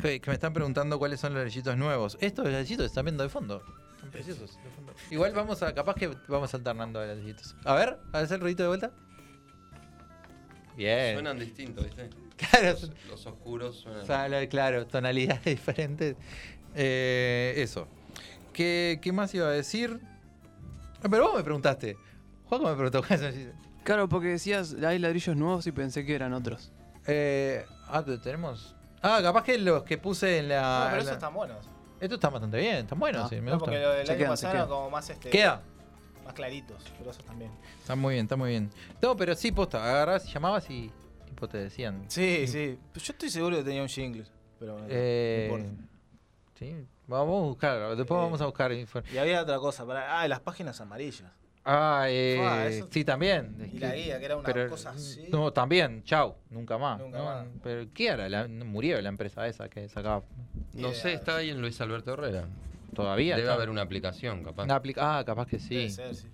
Que, 0.02 0.20
que 0.20 0.28
me 0.30 0.34
están 0.34 0.52
preguntando 0.52 0.98
cuáles 0.98 1.20
son 1.20 1.34
los 1.34 1.44
lechitos 1.44 1.76
nuevos. 1.76 2.18
Estos 2.20 2.46
lechitos 2.48 2.86
están 2.86 3.04
viendo 3.04 3.22
de 3.22 3.28
fondo. 3.28 3.62
Son 4.00 4.10
preciosos. 4.10 4.58
de 4.62 4.70
fondo. 4.70 4.92
Igual 5.10 5.32
vamos 5.32 5.62
a. 5.62 5.72
Capaz 5.72 5.94
que 5.94 6.10
vamos 6.28 6.52
alternando 6.52 7.00
a 7.00 7.06
los 7.06 7.18
lechitos. 7.18 7.54
A 7.64 7.74
ver, 7.74 7.96
a 8.12 8.20
ver 8.20 8.32
el 8.32 8.40
ruidito 8.40 8.62
de 8.64 8.68
vuelta. 8.70 8.90
Bien. 10.76 11.14
Suenan 11.14 11.38
distintos, 11.38 11.84
¿viste? 11.84 12.10
Claro, 12.36 12.72
Los, 12.72 12.90
los 13.08 13.26
oscuros 13.26 13.76
suenan. 13.76 14.02
O 14.02 14.06
sea, 14.06 14.28
lo- 14.28 14.48
claro, 14.48 14.86
tonalidades 14.86 15.44
diferentes. 15.44 16.16
Eh, 16.74 17.54
eso. 17.58 17.86
¿Qué, 18.52 18.98
¿Qué 19.00 19.12
más 19.12 19.32
iba 19.34 19.46
a 19.46 19.50
decir? 19.50 20.00
Ah, 21.02 21.08
Pero 21.10 21.26
vos 21.28 21.36
me 21.36 21.44
preguntaste. 21.44 21.96
Juanjo 22.46 22.68
me 22.68 22.74
preguntó. 22.74 23.02
Claro, 23.84 24.08
porque 24.08 24.28
decías, 24.28 24.74
hay 24.82 24.98
ladrillos 24.98 25.36
nuevos 25.36 25.66
y 25.66 25.72
pensé 25.72 26.06
que 26.06 26.14
eran 26.14 26.32
otros. 26.32 26.72
Eh, 27.06 27.66
ah, 27.88 28.02
pero 28.02 28.18
tenemos. 28.18 28.74
Ah, 29.02 29.20
capaz 29.22 29.44
que 29.44 29.58
los 29.58 29.82
que 29.82 29.98
puse 29.98 30.38
en 30.38 30.48
la. 30.48 30.60
No, 30.62 30.84
pero 30.86 30.94
en 30.94 30.98
esos 31.00 31.06
la- 31.08 31.12
están 31.12 31.34
buenos. 31.34 31.58
Estos 32.00 32.16
están 32.16 32.32
bastante 32.32 32.56
bien, 32.58 32.76
están 32.76 32.98
buenos, 32.98 33.24
Ah, 33.24 33.28
sí, 33.28 33.36
me 33.36 33.50
No, 33.50 33.58
gustan. 33.58 33.58
porque 33.74 33.80
lo 33.80 33.90
del 33.92 34.10
año 34.10 34.26
pasado 34.28 34.68
como 34.68 34.88
más 34.90 35.08
este. 35.10 35.28
Queda. 35.28 35.60
Más 36.24 36.32
claritos, 36.34 36.82
pero 36.98 37.10
esos 37.10 37.24
también. 37.24 37.50
Está 37.80 37.94
muy 37.94 38.14
bien, 38.14 38.24
está 38.24 38.36
muy 38.36 38.50
bien. 38.50 38.70
No, 39.02 39.16
pero 39.16 39.34
sí, 39.34 39.52
posta, 39.52 39.84
agarrabas 39.84 40.26
y 40.28 40.32
llamabas 40.32 40.70
y 40.70 40.90
tipo 41.26 41.48
te 41.48 41.58
decían. 41.58 42.04
Sí, 42.08 42.46
sí. 42.46 42.78
Yo 42.94 43.12
estoy 43.12 43.28
seguro 43.30 43.56
que 43.58 43.64
tenía 43.64 43.82
un 43.82 43.88
jingle. 43.88 44.24
Pero 44.58 44.78
no 44.78 44.86
Eh, 44.88 45.48
importa. 45.52 45.82
sí, 46.58 46.86
vamos 47.06 47.42
a 47.42 47.46
buscar, 47.46 47.96
después 47.96 48.18
Eh, 48.18 48.22
vamos 48.22 48.40
a 48.40 48.46
buscar. 48.46 48.72
Y 48.72 49.18
había 49.18 49.42
otra 49.42 49.58
cosa. 49.58 49.84
Para... 49.86 50.20
Ah, 50.20 50.26
las 50.28 50.40
páginas 50.40 50.80
amarillas. 50.80 51.30
Ah, 51.66 52.04
eh, 52.08 52.38
Ah, 52.42 52.66
eso- 52.66 52.88
sí, 52.90 53.04
también. 53.04 53.70
Y 53.72 53.78
la 53.78 53.94
guía, 53.94 54.18
que 54.18 54.24
era 54.26 54.36
una 54.36 54.44
pero, 54.44 54.68
cosa 54.68 54.90
así. 54.90 55.26
No, 55.30 55.50
también, 55.52 56.02
chau, 56.04 56.36
nunca 56.50 56.76
más. 56.78 57.00
Nunca 57.00 57.18
¿no? 57.18 57.24
más. 57.24 57.46
Pero 57.62 57.86
¿qué 57.94 58.08
era? 58.08 58.28
La- 58.28 58.46
murió 58.48 59.00
la 59.00 59.08
empresa 59.08 59.46
esa 59.46 59.68
que 59.70 59.88
sacaba. 59.88 60.24
No 60.74 60.92
sé, 60.92 61.14
está 61.14 61.36
ahí 61.36 61.50
en 61.50 61.60
Luis 61.62 61.80
Alberto 61.80 62.12
Herrera. 62.12 62.46
Todavía. 62.94 63.34
Debe 63.36 63.46
está. 63.48 63.54
haber 63.54 63.70
una 63.70 63.82
aplicación, 63.82 64.42
capaz. 64.42 64.64
Una 64.64 64.76
aplica- 64.76 65.18
ah, 65.18 65.24
capaz 65.24 65.46
que 65.46 65.58
Debe 65.58 65.88
sí. 65.88 65.94
ser, 65.94 66.14
sí. 66.14 66.28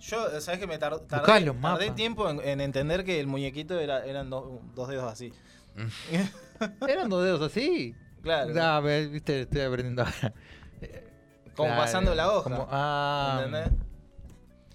Yo, 0.00 0.40
¿sabes 0.40 0.60
que 0.60 0.66
me 0.66 0.78
tar- 0.78 1.00
tardé, 1.06 1.90
tiempo 1.92 2.28
en, 2.28 2.40
en 2.46 2.60
entender 2.60 3.04
que 3.04 3.18
el 3.20 3.26
muñequito 3.26 3.80
era, 3.80 4.04
eran 4.04 4.28
do- 4.28 4.60
dos 4.74 4.88
dedos 4.88 5.10
así. 5.10 5.32
Eran 6.88 7.08
dos 7.08 7.24
dedos 7.24 7.40
así. 7.42 7.94
Claro. 8.22 8.52
Ah, 8.60 8.80
me- 8.82 9.06
viste, 9.06 9.42
estoy 9.42 9.62
aprendiendo 9.62 10.02
ahora. 10.02 10.32
Como 11.56 11.68
Claro, 11.68 11.82
pasando 11.82 12.14
la 12.14 12.32
hoja. 12.32 12.42
como- 12.50 12.68
ah, 12.70 13.42
¿Entendés? 13.44 13.70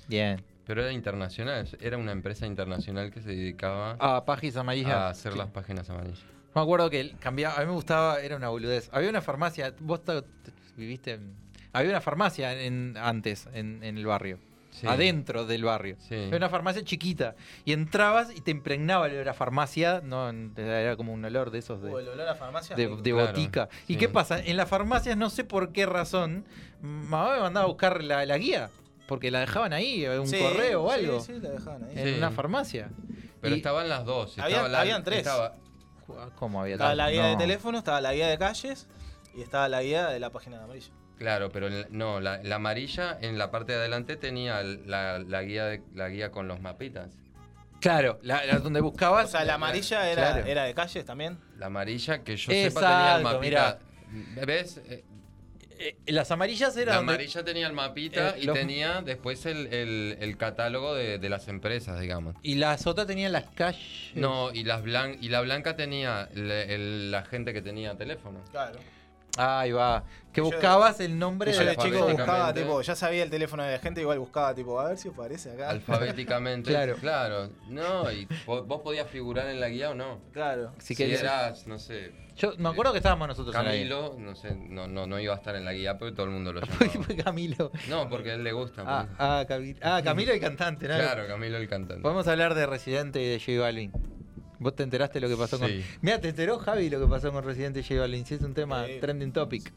bien. 0.07 0.41
Pero 0.65 0.81
era 0.83 0.91
internacional, 0.91 1.67
era 1.81 1.97
una 1.97 2.11
empresa 2.11 2.45
internacional 2.45 3.11
que 3.11 3.21
se 3.21 3.29
dedicaba 3.29 3.97
Ah, 3.99 4.23
páginas 4.25 4.55
amarillas. 4.57 4.91
a 4.93 5.09
hacer 5.09 5.33
Sí. 5.33 5.37
las 5.37 5.47
páginas 5.47 5.89
amarillas. 5.89 6.23
Me 6.55 6.61
acuerdo 6.61 6.89
que 6.89 6.99
él 7.01 7.15
cambiaba, 7.19 7.55
a 7.55 7.59
mí 7.61 7.65
me 7.65 7.73
gustaba, 7.73 8.19
era 8.21 8.35
una 8.35 8.49
boludez. 8.49 8.89
Había 8.93 9.09
una 9.09 9.21
farmacia, 9.21 9.73
vos 9.79 10.01
viviste, 10.79 11.13
en- 11.13 11.35
había 11.73 11.91
una 11.91 12.01
farmacia 12.01 12.53
en, 12.59 12.95
antes 12.97 13.47
en, 13.53 13.83
en 13.83 13.97
el 13.97 14.05
barrio, 14.07 14.39
Sí. 14.71 14.87
adentro 14.87 15.45
del 15.45 15.63
barrio. 15.65 15.97
Sí. 15.99 16.15
Era 16.15 16.37
una 16.37 16.49
farmacia 16.49 16.83
chiquita 16.83 17.35
y 17.65 17.73
entrabas 17.73 18.35
y 18.35 18.41
te 18.41 18.51
impregnaba 18.51 19.07
el 19.07 19.13
olor 19.15 19.29
a 19.29 19.33
farmacia, 19.33 20.01
no, 20.03 20.29
era 20.57 20.95
como 20.95 21.13
un 21.13 21.25
olor 21.25 21.51
de 21.51 21.59
esos 21.59 21.81
de, 21.81 21.89
el 21.89 22.07
olor 22.07 22.27
a 22.27 22.35
farmacia. 22.35 22.75
de, 22.75 22.85
rico. 22.87 23.01
de 23.01 23.11
Claro, 23.11 23.27
botica. 23.27 23.69
¿Y 23.87 23.93
sí. 23.93 23.99
qué 23.99 24.09
pasa? 24.09 24.39
En 24.39 24.57
las 24.57 24.69
farmacias 24.69 25.17
no 25.17 25.29
sé 25.29 25.43
por 25.43 25.71
qué 25.73 25.85
razón, 25.85 26.45
mamá 26.81 27.33
me 27.35 27.41
mandaba 27.41 27.65
a 27.65 27.67
buscar 27.67 28.03
la, 28.03 28.25
la 28.25 28.37
guía, 28.37 28.69
porque 29.07 29.31
la 29.31 29.39
dejaban 29.41 29.73
ahí, 29.73 30.05
un 30.07 30.27
Sí, 30.27 30.37
correo 30.39 30.83
o 30.83 30.91
algo, 30.91 31.19
Sí, 31.19 31.33
la 31.41 31.49
dejaban 31.49 31.83
ahí. 31.83 31.91
en 31.95 32.07
Sí. 32.07 32.17
una 32.17 32.31
farmacia. 32.31 32.89
Pero 33.41 33.55
Y- 33.55 33.57
estaban 33.59 33.89
las 33.89 34.05
dos. 34.05 34.37
Había- 34.37 34.47
estaba 34.57 34.69
la- 34.69 34.81
habían 34.81 35.03
tres. 35.03 35.19
estaba- 35.19 35.55
¿Cómo 36.37 36.61
había 36.61 36.73
Estaba 36.75 36.91
tal? 36.91 36.97
la 36.97 37.11
guía 37.11 37.25
de 37.25 37.33
No. 37.33 37.37
teléfono, 37.37 37.77
estaba 37.77 38.01
la 38.01 38.13
guía 38.13 38.27
de 38.27 38.37
calles 38.37 38.87
y 39.35 39.41
estaba 39.41 39.67
la 39.69 39.81
guía 39.83 40.07
de 40.07 40.19
la 40.19 40.29
página 40.31 40.57
de 40.57 40.63
amarillo. 40.63 40.91
claro, 41.17 41.49
pero 41.51 41.67
en 41.67 41.85
no, 41.91 42.19
la, 42.19 42.41
la 42.43 42.55
amarilla 42.55 43.17
en 43.21 43.37
la 43.37 43.51
parte 43.51 43.73
de 43.73 43.79
adelante 43.79 44.15
tenía 44.17 44.63
la, 44.63 45.19
la 45.19 45.41
guía 45.43 45.65
de, 45.65 45.81
la 45.93 46.09
guía 46.09 46.31
con 46.31 46.47
los 46.47 46.61
mapitas. 46.61 47.09
Claro, 47.81 48.19
la, 48.23 48.45
la 48.45 48.59
donde 48.59 48.81
buscabas. 48.81 49.25
O 49.25 49.31
sea, 49.31 49.45
la 49.45 49.53
amarilla 49.55 50.09
era, 50.11 50.33
Claro. 50.33 50.47
era 50.47 50.63
de 50.65 50.73
calles 50.73 51.05
también. 51.05 51.37
La 51.57 51.67
amarilla 51.67 52.23
que 52.23 52.35
yo 52.35 52.51
sepa 52.51 52.79
tenía 52.81 53.15
el 53.15 53.21
Exacto, 53.21 53.37
mapita. 53.37 53.79
¿Ves? 54.45 54.77
Eh, 54.89 55.03
Eh, 55.81 55.95
las 56.07 56.29
amarillas 56.29 56.75
eran. 56.75 56.87
La 56.87 56.95
donde- 56.97 57.13
amarilla 57.13 57.41
tenía 57.45 57.65
el 57.67 57.71
mapita 57.71 58.31
Eh, 58.31 58.39
y 58.41 58.45
los- 58.47 58.53
tenía 58.57 59.01
después 59.01 59.45
el, 59.45 59.67
el- 59.73 60.17
el 60.19 60.35
catálogo 60.35 60.93
de, 60.93 61.19
de 61.19 61.29
las 61.29 61.47
empresas, 61.47 62.01
digamos. 62.01 62.35
Y 62.43 62.55
las 62.55 62.85
otras 62.85 63.07
tenían 63.07 63.31
las 63.31 63.45
calles. 63.55 64.11
No, 64.13 64.51
y, 64.53 64.65
las 64.65 64.83
blan 64.83 65.17
y 65.21 65.29
la 65.29 65.39
blanca 65.39 65.77
tenía 65.77 66.27
el- 66.35 67.11
la 67.11 67.23
gente 67.23 67.53
que 67.53 67.61
tenía 67.61 67.95
teléfono. 67.95 68.41
Claro. 68.51 68.77
Ahí 69.41 69.71
va. 69.71 70.03
Que 70.33 70.41
Yo- 70.41 70.45
buscabas 70.45 70.99
el 70.99 71.17
nombre 71.17 71.51
de 71.51 71.57
yo 71.57 71.63
la 71.63 71.71
de 71.71 71.77
chico 71.77 72.05
buscaba, 72.07 72.53
tipo, 72.53 72.81
ya 72.81 72.93
sabía 72.95 73.23
el 73.23 73.29
teléfono 73.29 73.63
de 73.63 73.71
la 73.71 73.79
gente, 73.79 74.01
igual 74.01 74.19
buscaba, 74.19 74.53
tipo, 74.53 74.79
a 74.79 74.89
ver 74.89 74.97
si 74.97 75.07
aparece 75.09 75.51
acá. 75.51 75.69
Alfabéticamente. 75.69 76.69
Claro. 76.71 76.95
claro. 76.97 77.49
No, 77.67 78.11
y 78.11 78.27
vos 78.45 78.81
podías 78.81 79.07
figurar 79.07 79.47
en 79.47 79.59
la 79.59 79.69
guía 79.69 79.91
o 79.91 79.95
no. 79.95 80.19
Claro. 80.33 80.73
Si 80.79 80.93
Si, 80.93 81.03
eras, 81.03 81.65
no 81.67 81.79
sé, 81.79 82.11
Yo 82.35 82.53
me 82.57 82.69
acuerdo 82.69 82.91
que 82.91 82.99
estábamos 82.99 83.27
nosotros 83.29 83.55
en 83.55 83.63
la 83.65 83.71
guía. 83.73 83.79
Camilo, 83.89 84.15
no 84.19 84.35
sé, 84.35 84.55
no, 84.55 84.87
no, 84.87 85.07
no 85.07 85.19
iba 85.19 85.33
a 85.33 85.37
estar 85.37 85.55
en 85.55 85.65
la 85.65 85.73
guía 85.73 85.97
porque 85.97 86.13
todo 86.15 86.25
el 86.25 86.31
mundo 86.33 86.53
lo 86.53 86.59
llamaba. 86.61 86.85
fue 87.03 87.15
Camilo. 87.15 87.71
No, 87.87 88.09
porque 88.09 88.31
a 88.31 88.33
él 88.35 88.43
le 88.43 88.51
gusta. 88.51 88.83
Ah, 88.85 89.05
eso. 89.07 89.15
ah, 89.19 89.45
Camilo. 89.47 89.79
Ah, 89.81 90.01
Camilo 90.03 90.33
el 90.33 90.39
cantante, 90.39 90.87
¿no? 90.87 90.95
Claro, 90.95 91.27
Camilo 91.27 91.57
el 91.57 91.67
cantante. 91.67 92.01
Podemos 92.03 92.27
hablar 92.27 92.53
de 92.55 92.65
Residente 92.67 93.21
y 93.21 93.27
de 93.27 93.39
J 93.39 93.59
Balvin. 93.61 93.91
¿Vos 94.59 94.75
te 94.75 94.83
enteraste 94.83 95.19
lo 95.21 95.27
que 95.29 95.35
pasó 95.37 95.57
con.? 95.57 95.69
Sí. 95.69 95.83
Mira, 96.01 96.19
te 96.19 96.29
enteró 96.29 96.59
Javi 96.59 96.89
lo 96.89 96.99
que 96.99 97.07
pasó 97.07 97.31
con 97.31 97.43
Residente 97.43 97.79
y 97.79 97.83
J 97.83 97.99
Balvin. 97.99 98.25
Sí, 98.25 98.35
es 98.35 98.41
un 98.41 98.53
tema 98.53 98.85
Sí. 98.85 98.97
trending 98.99 99.31
topic. 99.31 99.71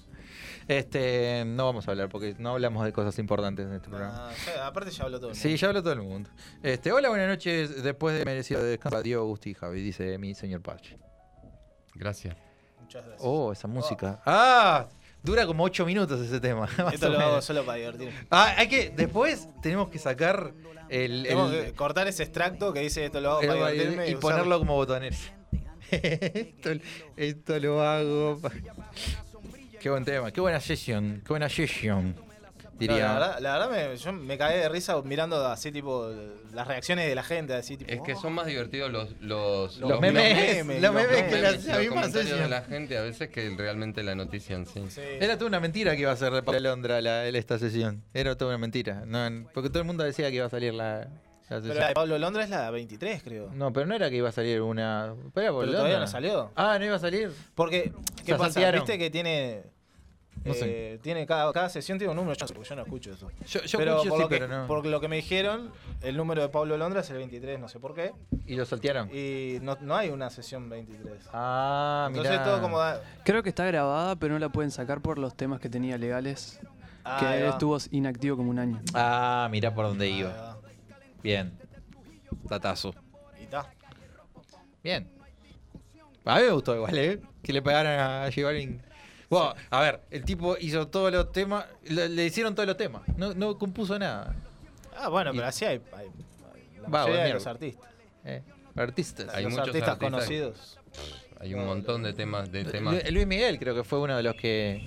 Este, 0.69 1.45
no 1.47 1.65
vamos 1.67 1.87
a 1.89 1.91
hablar 1.93 2.09
porque 2.09 2.35
no 2.39 2.51
hablamos 2.51 2.85
de 2.85 2.93
cosas 2.93 3.19
importantes 3.19 3.67
en 3.67 3.73
este 3.75 3.89
programa. 3.89 4.29
Ah, 4.31 4.33
ya- 4.47 4.67
aparte 4.67 4.91
ya 4.91 5.05
habló 5.05 5.19
todo 5.21 5.31
el 5.31 5.37
Sí, 5.37 5.49
mundo. 5.49 5.61
ya 5.61 5.69
habló 5.69 5.83
todo 5.83 5.93
el 5.93 6.03
mundo. 6.03 6.31
Este, 6.63 6.93
hola, 6.93 7.09
buenas 7.09 7.29
noches. 7.29 7.83
Después 7.83 8.19
de 8.19 8.25
merecido 8.25 8.63
descanso, 8.63 9.03
Diego 9.03 9.25
Gusti 9.27 9.51
y 9.51 9.55
Javi, 9.55 9.83
dice 9.83 10.19
mi 10.19 10.35
señor 10.35 10.63
Pache. 10.63 10.99
Gracias. 11.95 12.37
Muchas 12.81 13.05
gracias. 13.05 13.23
Oh, 13.25 13.53
esa 13.53 13.69
música. 13.69 14.21
Ah, 14.27 14.89
dura 15.23 15.47
como 15.47 15.65
8 15.65 15.85
minutos 15.87 16.21
ese 16.21 16.41
tema. 16.41 16.69
Esto 16.93 17.09
lo 17.09 17.19
hago 17.21 17.43
solo 17.43 17.65
para 17.65 17.79
divertirme. 17.79 18.15
Ah, 18.31 18.55
hay 18.57 18.69
que. 18.69 18.91
Después 18.91 19.49
tenemos 19.63 19.89
que 19.89 19.99
sacar 19.99 20.53
el. 20.89 21.23
Tenemos 21.23 21.53
el- 21.53 21.65
que 21.67 21.73
cortar 21.73 22.09
ese 22.09 22.23
extracto 22.23 22.73
que 22.73 22.81
dice 22.81 23.05
esto 23.05 23.21
lo 23.21 23.33
hago 23.33 23.41
para 23.41 23.71
divertirme 23.71 24.09
y 24.09 24.15
ponerlo 24.17 24.59
como 24.59 24.75
botones. 24.75 25.33
esto, 25.91 26.71
esto 27.17 27.59
lo 27.59 27.83
hago. 27.83 28.41
Qué 29.81 29.91
buen 29.91 30.05
tema, 30.05 30.31
qué 30.31 30.41
buena 30.41 30.61
sesión, 30.61 31.23
qué 31.25 31.29
buena 31.29 31.49
sesión. 31.49 32.15
No, 32.89 32.99
la 32.99 33.13
verdad, 33.15 33.39
la 33.41 33.53
verdad 33.59 33.71
me, 33.91 33.97
yo 33.97 34.13
me 34.13 34.39
cagué 34.39 34.59
de 34.59 34.69
risa 34.69 35.01
mirando 35.03 35.45
así, 35.47 35.73
tipo, 35.73 36.11
las 36.53 36.67
reacciones 36.67 37.07
de 37.09 37.15
la 37.15 37.23
gente, 37.23 37.55
así, 37.55 37.77
tipo. 37.77 37.91
Es 37.91 38.01
que 38.03 38.15
"Oh". 38.15 38.21
son 38.21 38.33
más 38.33 38.47
divertidos 38.47 38.91
los, 38.91 39.11
los, 39.21 39.79
los, 39.79 40.01
memes, 40.01 40.65
memes, 40.65 40.83
los 40.83 40.93
los 40.93 40.95
memes 40.95 41.17
que 41.17 41.23
memes 41.31 41.65
la, 41.67 41.73
los 41.75 41.83
misma 41.83 42.09
de 42.09 42.49
la 42.49 42.63
gente 42.63 42.99
a 42.99 43.03
veces 43.03 43.29
que 43.31 43.55
realmente 43.57 44.03
la 44.03 44.15
noticia 44.15 44.57
en 44.57 44.67
sí. 44.67 44.83
Sí. 44.89 45.01
Era 45.21 45.37
toda 45.37 45.49
una 45.49 45.61
mentira 45.61 45.95
que 45.95 46.03
iba 46.03 46.13
a 46.13 46.17
ser 46.17 46.33
de 46.33 46.43
Pablo 46.43 46.61
Londra 46.61 47.01
la, 47.01 47.27
esta 47.27 47.59
sesión. 47.59 48.03
Era 48.15 48.37
toda 48.37 48.51
una 48.51 48.59
mentira. 48.59 49.05
No, 49.07 49.49
porque 49.53 49.69
todo 49.69 49.81
el 49.81 49.87
mundo 49.87 50.05
decía 50.05 50.29
que 50.31 50.37
iba 50.37 50.47
a 50.47 50.51
salir 50.51 50.75
la, 50.75 51.09
Pero 51.49 51.75
la 51.75 51.89
de 51.89 51.95
Pablo 51.95 52.19
Londra 52.19 52.45
es 52.45 52.51
la 52.51 52.71
23, 52.71 53.23
creo. 53.23 53.51
No, 53.53 53.73
pero 53.73 53.87
no 53.87 53.95
era 53.95 54.09
que 54.11 54.17
iba 54.17 54.29
a 54.29 54.33
salir 54.33 54.61
una. 54.63 55.15
Pero, 55.35 55.59
Pero 55.61 55.73
todavía 55.73 55.99
no 55.99 56.07
salió. 56.07 56.51
Ah, 56.57 56.79
no 56.79 56.85
iba 56.85 56.97
a 56.97 57.01
salir. 57.01 57.31
Porque, 57.55 57.93
¿qué 58.25 58.33
Se 58.33 58.39
pasa? 58.39 58.53
saltearon. 58.53 58.81
Viste 58.81 58.99
que 58.99 59.11
tiene. 59.11 59.63
No 60.45 60.55
sé. 60.55 60.95
eh, 60.95 60.99
tiene 60.99 61.25
cada, 61.27 61.53
cada 61.53 61.69
sesión 61.69 61.99
tiene 61.99 62.11
un 62.11 62.17
número, 62.17 62.35
yo, 62.35 62.41
no 62.43 62.49
sé, 62.49 62.55
porque 62.55 62.69
yo 62.69 62.77
no 62.77 62.83
escucho 62.83 63.13
eso. 63.13 63.31
Yo, 63.47 63.63
yo 63.63 63.79
pero, 63.79 63.93
escuché, 63.93 64.09
por, 64.09 64.19
sí, 64.19 64.23
lo 64.23 64.29
que, 64.29 64.39
pero 64.39 64.49
no. 64.49 64.67
por 64.67 64.87
lo 64.87 65.01
que 65.01 65.09
me 65.09 65.17
dijeron, 65.17 65.71
el 66.01 66.17
número 66.17 66.43
de 66.43 66.49
Pablo 66.49 66.77
Londra 66.77 67.01
es 67.01 67.11
el 67.11 67.19
23, 67.19 67.61
no 67.61 67.69
sé 67.69 67.79
por 67.79 67.95
qué. 67.95 68.13
Y 68.47 68.57
lo 68.57 68.65
saltearon. 68.65 69.09
Y 69.15 69.59
no, 69.63 69.77
no 69.81 69.95
hay 69.97 70.11
una 70.11 70.31
sesión 70.31 70.69
23. 70.69 71.29
Ah, 71.33 72.09
mira. 72.11 72.23
Entonces 72.23 72.45
todo 72.45 72.61
como 72.61 72.79
da. 72.79 73.01
Creo 73.25 73.43
que 73.43 73.51
está 73.51 73.65
grabada, 73.67 74.17
pero 74.17 74.35
no 74.35 74.41
la 74.41 74.49
pueden 74.49 74.71
sacar 74.71 75.01
por 75.01 75.19
los 75.19 75.37
temas 75.37 75.61
que 75.61 75.69
tenía 75.69 75.97
legales. 75.99 76.61
Ah, 77.05 77.17
que 77.21 77.27
ahí 77.27 77.43
va. 77.43 77.51
estuvo 77.51 77.77
inactivo 77.91 78.37
como 78.37 78.51
un 78.51 78.59
año. 78.59 78.81
Ah, 78.95 79.49
mira 79.51 79.75
por 79.75 79.87
dónde 79.87 80.07
Ahí 80.07 80.19
iba. 80.21 80.31
va. 80.33 80.59
Bien. 81.23 81.53
Datazo. 82.45 82.95
Y 83.41 83.45
está. 83.45 83.67
Bien. 84.83 85.09
A 86.25 86.37
mí 86.37 86.43
me 86.43 86.51
gustó 86.51 86.75
igual, 86.77 86.97
¿eh? 86.97 87.21
Que 87.43 87.53
le 87.53 87.63
pegaran 87.63 87.99
a 87.99 88.25
J 88.27 88.41
Bueno, 89.41 89.55
a 89.71 89.81
ver, 89.81 90.01
el 90.11 90.25
tipo 90.25 90.57
hizo 90.61 90.89
todos 90.89 91.11
los 91.13 91.33
temas, 91.33 91.65
le, 91.85 92.09
le 92.09 92.27
hicieron 92.27 92.55
todos 92.55 92.67
los 92.67 92.77
temas, 92.77 93.03
no, 93.17 93.33
no 93.35 93.57
compuso 93.59 93.99
nada. 93.99 94.35
Ah, 94.97 95.09
bueno, 95.09 95.33
Y- 95.33 95.37
pero 95.37 95.47
así 95.49 95.65
hay, 95.65 95.81
hay- 95.97 96.07
hay 96.07 96.81
la 96.83 96.89
Va, 96.89 96.89
mayoría 97.05 97.25
de 97.25 97.33
los 97.35 97.47
artistas. 97.47 97.91
Eh, 98.25 98.43
artistas. 98.77 99.29
Hay 99.35 99.45
los 99.45 99.53
muchos 99.53 99.69
artistas, 99.69 99.89
artistas. 99.91 100.11
conocidos. 100.13 100.79
Hay 101.41 101.55
un 101.55 101.65
montón 101.67 102.03
de 102.03 102.13
temas, 102.13 102.53
de 102.53 102.65
temas. 102.65 103.03
Lu- 103.05 103.11
Luis 103.11 103.27
Miguel 103.27 103.59
creo 103.59 103.75
que 103.75 103.85
fue 103.85 103.99
uno 104.01 104.17
de 104.17 104.23
los 104.23 104.35
que... 104.37 104.87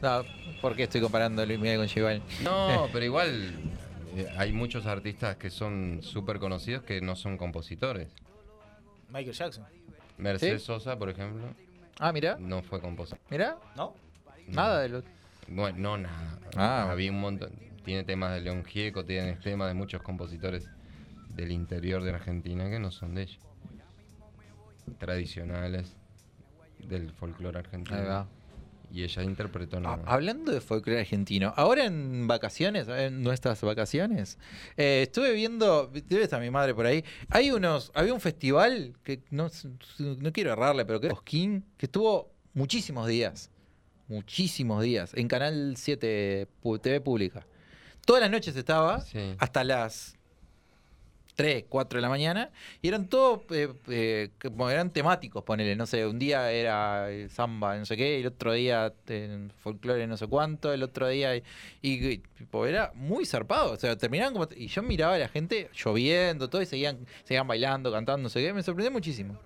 No, 0.00 0.22
¿por 0.60 0.74
qué 0.76 0.84
estoy 0.84 1.00
comparando 1.00 1.42
a 1.42 1.46
Luis 1.46 1.58
Miguel 1.58 1.78
con 1.78 2.02
Balvin? 2.04 2.22
No, 2.42 2.88
pero 2.92 3.04
igual 3.04 3.52
eh, 4.16 4.26
hay 4.38 4.52
muchos 4.52 4.86
artistas 4.86 5.36
que 5.36 5.50
son 5.50 6.00
súper 6.02 6.38
conocidos 6.38 6.82
que 6.84 7.00
no 7.00 7.14
son 7.16 7.36
compositores. 7.36 8.08
Michael 9.08 9.32
Jackson. 9.36 9.66
Mercedes 10.18 10.62
¿Sí? 10.62 10.66
Sosa, 10.66 10.96
por 10.98 11.10
ejemplo, 11.10 11.42
Ah, 11.98 12.12
mira, 12.12 12.36
no 12.38 12.62
fue 12.62 12.80
compositor. 12.80 13.20
mira, 13.30 13.58
¿No? 13.76 13.94
nada 14.48 14.80
de 14.80 14.88
lo. 14.88 15.02
Bueno, 15.48 15.78
no 15.78 15.98
nada. 15.98 16.38
Ah. 16.56 16.90
Había 16.90 17.10
un 17.10 17.20
montón. 17.20 17.52
Tiene 17.84 18.04
temas 18.04 18.32
de 18.32 18.40
León 18.40 18.64
Gieco, 18.64 19.04
tiene 19.04 19.34
temas 19.36 19.68
de 19.68 19.74
muchos 19.74 20.02
compositores 20.02 20.68
del 21.30 21.50
interior 21.50 22.02
de 22.02 22.10
Argentina 22.12 22.68
que 22.70 22.78
no 22.78 22.90
son 22.90 23.14
de 23.14 23.22
ellos. 23.22 23.40
Tradicionales 24.98 25.96
del 26.78 27.12
folclore 27.12 27.58
argentino. 27.58 27.96
Ahí 27.98 28.04
va. 28.06 28.26
Y 28.94 29.04
ella 29.04 29.22
interpretó 29.22 29.80
nada 29.80 30.02
hablando 30.04 30.52
de 30.52 30.60
folclore 30.60 31.00
argentino, 31.00 31.54
ahora 31.56 31.86
en 31.86 32.26
vacaciones, 32.26 32.86
en 32.88 33.22
nuestras 33.22 33.60
vacaciones, 33.62 34.36
eh, 34.76 35.00
estuve 35.04 35.32
viendo, 35.32 35.86
debe 35.86 36.24
estar 36.24 36.38
mi 36.42 36.50
madre 36.50 36.74
por 36.74 36.84
ahí, 36.84 37.02
hay 37.30 37.50
unos, 37.52 37.90
había 37.94 38.12
un 38.12 38.20
festival 38.20 38.92
que 39.02 39.22
no, 39.30 39.48
no 39.98 40.32
quiero 40.32 40.52
errarle, 40.52 40.84
pero 40.84 41.00
que 41.00 41.06
era 41.06 41.14
Cosquín, 41.14 41.64
que 41.78 41.86
estuvo 41.86 42.34
muchísimos 42.52 43.08
días, 43.08 43.50
muchísimos 44.08 44.82
días, 44.82 45.12
en 45.14 45.26
Canal 45.26 45.74
7 45.76 46.48
pu- 46.62 46.80
TV 46.80 47.00
Pública. 47.00 47.46
Todas 48.04 48.20
las 48.20 48.30
noches 48.30 48.54
estaba, 48.56 49.00
Sí. 49.00 49.34
hasta 49.38 49.64
las 49.64 50.16
3, 51.34 51.64
4 51.68 51.98
de 51.98 52.02
la 52.02 52.08
mañana, 52.08 52.50
y 52.82 52.88
eran 52.88 53.08
todos, 53.08 53.40
eh, 53.50 53.72
eh, 53.88 54.30
eran 54.70 54.90
temáticos, 54.90 55.42
ponele, 55.42 55.74
no 55.76 55.86
sé, 55.86 56.06
un 56.06 56.18
día 56.18 56.52
era 56.52 57.10
eh, 57.10 57.28
samba, 57.28 57.76
no 57.76 57.86
sé 57.86 57.96
qué, 57.96 58.20
el 58.20 58.26
otro 58.26 58.52
día 58.52 58.92
eh, 59.06 59.48
folclore, 59.58 60.06
no 60.06 60.16
sé 60.16 60.26
cuánto, 60.26 60.72
el 60.72 60.82
otro 60.82 61.08
día, 61.08 61.36
y, 61.36 61.42
y, 61.82 62.22
era 62.66 62.92
muy 62.94 63.24
zarpado, 63.24 63.72
o 63.72 63.76
sea, 63.76 63.96
terminaban 63.96 64.34
como, 64.34 64.48
y 64.54 64.66
yo 64.66 64.82
miraba 64.82 65.14
a 65.14 65.18
la 65.18 65.28
gente 65.28 65.70
lloviendo, 65.74 66.50
todo, 66.50 66.60
y 66.60 66.66
seguían, 66.66 67.06
seguían 67.24 67.46
bailando, 67.46 67.90
cantando, 67.90 68.24
no 68.24 68.28
sé 68.28 68.42
qué, 68.42 68.52
me 68.52 68.62
sorprendió 68.62 68.90
muchísimo, 68.90 69.38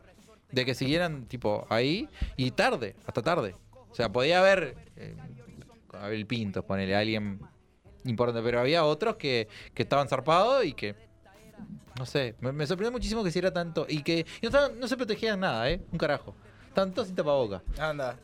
de 0.50 0.64
que 0.64 0.74
siguieran, 0.74 1.26
tipo, 1.26 1.66
ahí, 1.70 2.08
y 2.36 2.50
tarde, 2.50 2.96
hasta 3.06 3.22
tarde, 3.22 3.54
o 3.90 3.94
sea, 3.94 4.10
podía 4.10 4.40
haber, 4.40 4.74
Abel 5.92 6.26
Pintos, 6.26 6.64
ponele, 6.64 6.96
alguien 6.96 7.40
importante, 8.04 8.42
pero 8.42 8.60
había 8.60 8.84
otros 8.84 9.16
que, 9.16 9.48
que 9.74 9.82
estaban 9.82 10.08
zarpados 10.08 10.64
y 10.64 10.72
que 10.72 11.05
no 11.98 12.06
sé, 12.06 12.34
me, 12.40 12.52
me 12.52 12.66
sorprendió 12.66 12.92
muchísimo 12.92 13.22
que 13.22 13.28
hiciera 13.30 13.52
tanto 13.52 13.86
y 13.88 14.02
que 14.02 14.20
y 14.20 14.24
no, 14.42 14.48
estaban- 14.48 14.78
no 14.78 14.88
se 14.88 14.96
protegían 14.96 15.40
nada, 15.40 15.70
¿eh? 15.70 15.80
Un 15.92 15.98
carajo. 15.98 16.34
Tanto 16.74 17.04
sin 17.04 17.14
tapaboca. 17.14 17.62
Anda. 17.78 18.16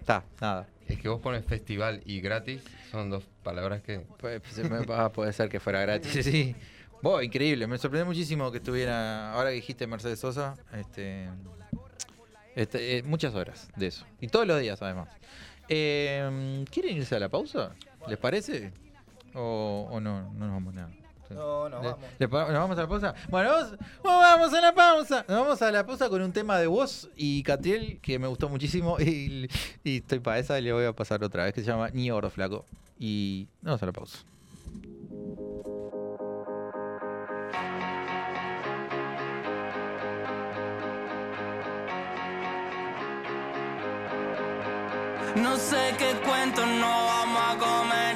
Está, 0.00 0.24
nada. 0.40 0.66
Es 0.86 0.98
que 1.00 1.08
vos 1.08 1.20
pones 1.20 1.44
festival 1.44 2.00
y 2.06 2.20
gratis, 2.20 2.62
son 2.90 3.10
dos 3.10 3.24
palabras 3.42 3.82
que... 3.82 4.00
Pues, 4.18 4.40
se 4.50 4.64
me- 4.68 4.86
ah, 4.94 5.10
puede 5.12 5.32
ser 5.32 5.48
que 5.48 5.60
fuera 5.60 5.80
gratis, 5.82 6.24
sí. 6.24 6.54
Vos, 7.02 7.22
increíble. 7.22 7.66
Me 7.66 7.76
sorprendió 7.78 8.06
muchísimo 8.06 8.50
que 8.50 8.58
estuviera, 8.58 9.32
ahora 9.34 9.50
que 9.50 9.56
dijiste 9.56 9.86
Mercedes 9.86 10.18
Sosa, 10.20 10.54
este, 10.72 11.28
este, 12.54 12.98
eh, 12.98 13.02
muchas 13.02 13.34
horas 13.34 13.68
de 13.76 13.88
eso. 13.88 14.06
Y 14.20 14.28
todos 14.28 14.46
los 14.46 14.58
días, 14.60 14.80
además. 14.82 15.08
Eh, 15.68 16.64
¿Quieren 16.70 16.96
irse 16.96 17.14
a 17.16 17.20
la 17.20 17.28
pausa? 17.28 17.74
¿Les 18.08 18.16
parece? 18.18 18.72
¿O, 19.34 19.88
o 19.90 20.00
no? 20.00 20.22
No 20.32 20.46
nos 20.46 20.50
vamos 20.52 20.74
nada. 20.74 20.90
No, 21.30 21.68
no, 21.68 21.82
¿Le- 21.82 21.88
vamos. 21.90 22.04
le 22.18 22.26
¿Nos 22.28 22.52
vamos 22.52 22.78
a 22.78 22.82
la 22.82 22.88
pausa? 22.88 23.14
Bueno, 23.28 23.50
vamos, 23.50 23.72
vamos 24.04 24.54
a 24.54 24.60
la 24.60 24.74
pausa. 24.74 25.24
Nos 25.28 25.38
vamos 25.40 25.62
a 25.62 25.70
la 25.70 25.84
pausa 25.86 26.08
con 26.08 26.22
un 26.22 26.32
tema 26.32 26.58
de 26.58 26.66
voz 26.66 27.08
y 27.16 27.42
Catriel 27.42 27.98
que 28.00 28.18
me 28.18 28.26
gustó 28.28 28.48
muchísimo 28.48 28.98
y, 29.00 29.48
y 29.84 29.96
estoy 29.98 30.20
para 30.20 30.38
esa 30.38 30.58
y 30.58 30.62
le 30.62 30.72
voy 30.72 30.84
a 30.84 30.92
pasar 30.92 31.22
otra 31.22 31.44
vez 31.44 31.52
que 31.54 31.60
se 31.60 31.66
llama 31.66 31.90
Ni 31.90 32.10
Oro 32.10 32.30
Flaco. 32.30 32.64
Y 32.98 33.46
vamos 33.62 33.82
a 33.82 33.86
la 33.86 33.92
pausa. 33.92 34.18
No 45.36 45.56
sé 45.56 45.94
qué 45.98 46.14
cuento 46.26 46.64
no 46.66 47.04
vamos 47.06 47.42
a 47.50 47.56
comer 47.58 48.07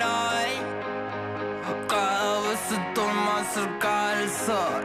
estoy 3.53 3.65
más 3.65 3.81
cerca 3.83 4.17
del 4.17 4.31
sol. 4.31 4.85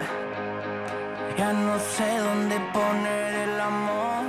Ya 1.38 1.54
no 1.54 1.80
sé 1.80 2.18
dónde 2.18 2.60
poner 2.74 3.34
el 3.34 3.60
amor. 3.60 4.24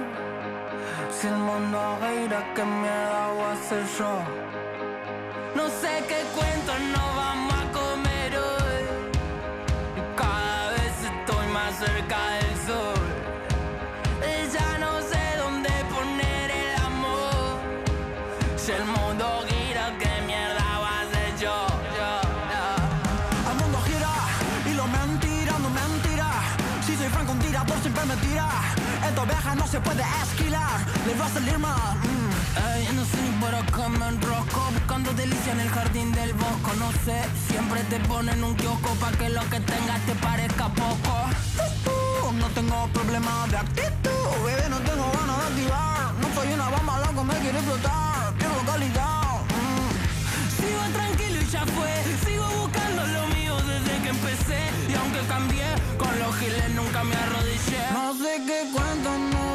Si 1.11 1.27
el 1.27 1.37
mundo 1.37 1.99
gira, 2.01 2.45
¿qué 2.55 2.65
mierda 2.65 3.29
voy 3.35 3.43
a 3.43 3.53
hacer 3.53 3.85
yo? 3.99 4.23
No 5.55 5.69
sé 5.69 6.05
qué 6.09 6.23
cuento 6.35 6.68
Esta 29.09 29.23
oveja 29.23 29.55
no 29.55 29.67
se 29.67 29.81
puede 29.81 30.03
esquilar, 30.23 30.81
le 31.07 31.15
va 31.15 31.27
a 31.27 31.29
salir 31.31 31.59
mal. 31.59 31.97
mm. 31.97 32.97
No 32.97 33.05
sé 33.05 33.17
ni 33.23 33.31
por 33.41 33.55
acá 33.55 33.89
me 33.89 34.09
enrosco 34.09 34.61
Buscando 34.75 35.13
delicia 35.13 35.53
en 35.53 35.61
el 35.61 35.69
jardín 35.71 36.11
del 36.13 36.33
bosco 36.35 36.73
No 36.79 36.91
sé, 37.05 37.19
siempre 37.49 37.83
te 37.85 37.99
ponen 38.01 38.43
un 38.43 38.55
kiosco 38.57 38.91
Pa' 39.01 39.13
que 39.13 39.29
lo 39.31 39.41
que 39.51 39.61
tengas 39.61 40.01
te 40.07 40.15
parezca 40.17 40.69
poco 40.69 41.15
Uh, 42.29 42.33
no 42.33 42.47
tengo 42.49 42.87
problema 42.93 43.47
de 43.51 43.57
actitud, 43.57 44.29
bebé, 44.45 44.69
no 44.69 44.79
tengo 44.79 45.11
ganas 45.19 45.39
de 45.39 45.47
activar. 45.49 46.13
No 46.21 46.35
soy 46.35 46.53
una 46.53 46.69
bomba, 46.69 46.99
loco, 47.01 47.25
me 47.25 47.35
quiere 47.39 47.59
explotar. 47.59 48.35
Quiero 48.39 48.55
calidad. 48.67 49.23
mm. 49.57 49.91
Sigo 50.61 50.83
tranquilo 50.93 51.41
y 51.41 51.47
ya 51.47 51.65
fue 51.67 51.91
Sigo 52.27 52.47
buscando 52.61 53.07
lo 53.07 53.27
mío 53.29 53.57
desde 53.63 54.03
que 54.03 54.09
empecé 54.11 54.61
Y 54.91 54.95
aunque 54.95 55.21
cambié, 55.27 55.69
con 55.97 56.19
los 56.19 56.37
giles 56.37 56.71
nunca 56.75 57.03
me 57.05 57.15
arrodillé 57.17 57.83
No 58.59 58.65
sé 58.65 58.71
qué 58.71 58.77
cuento 58.77 59.19
no 59.19 59.48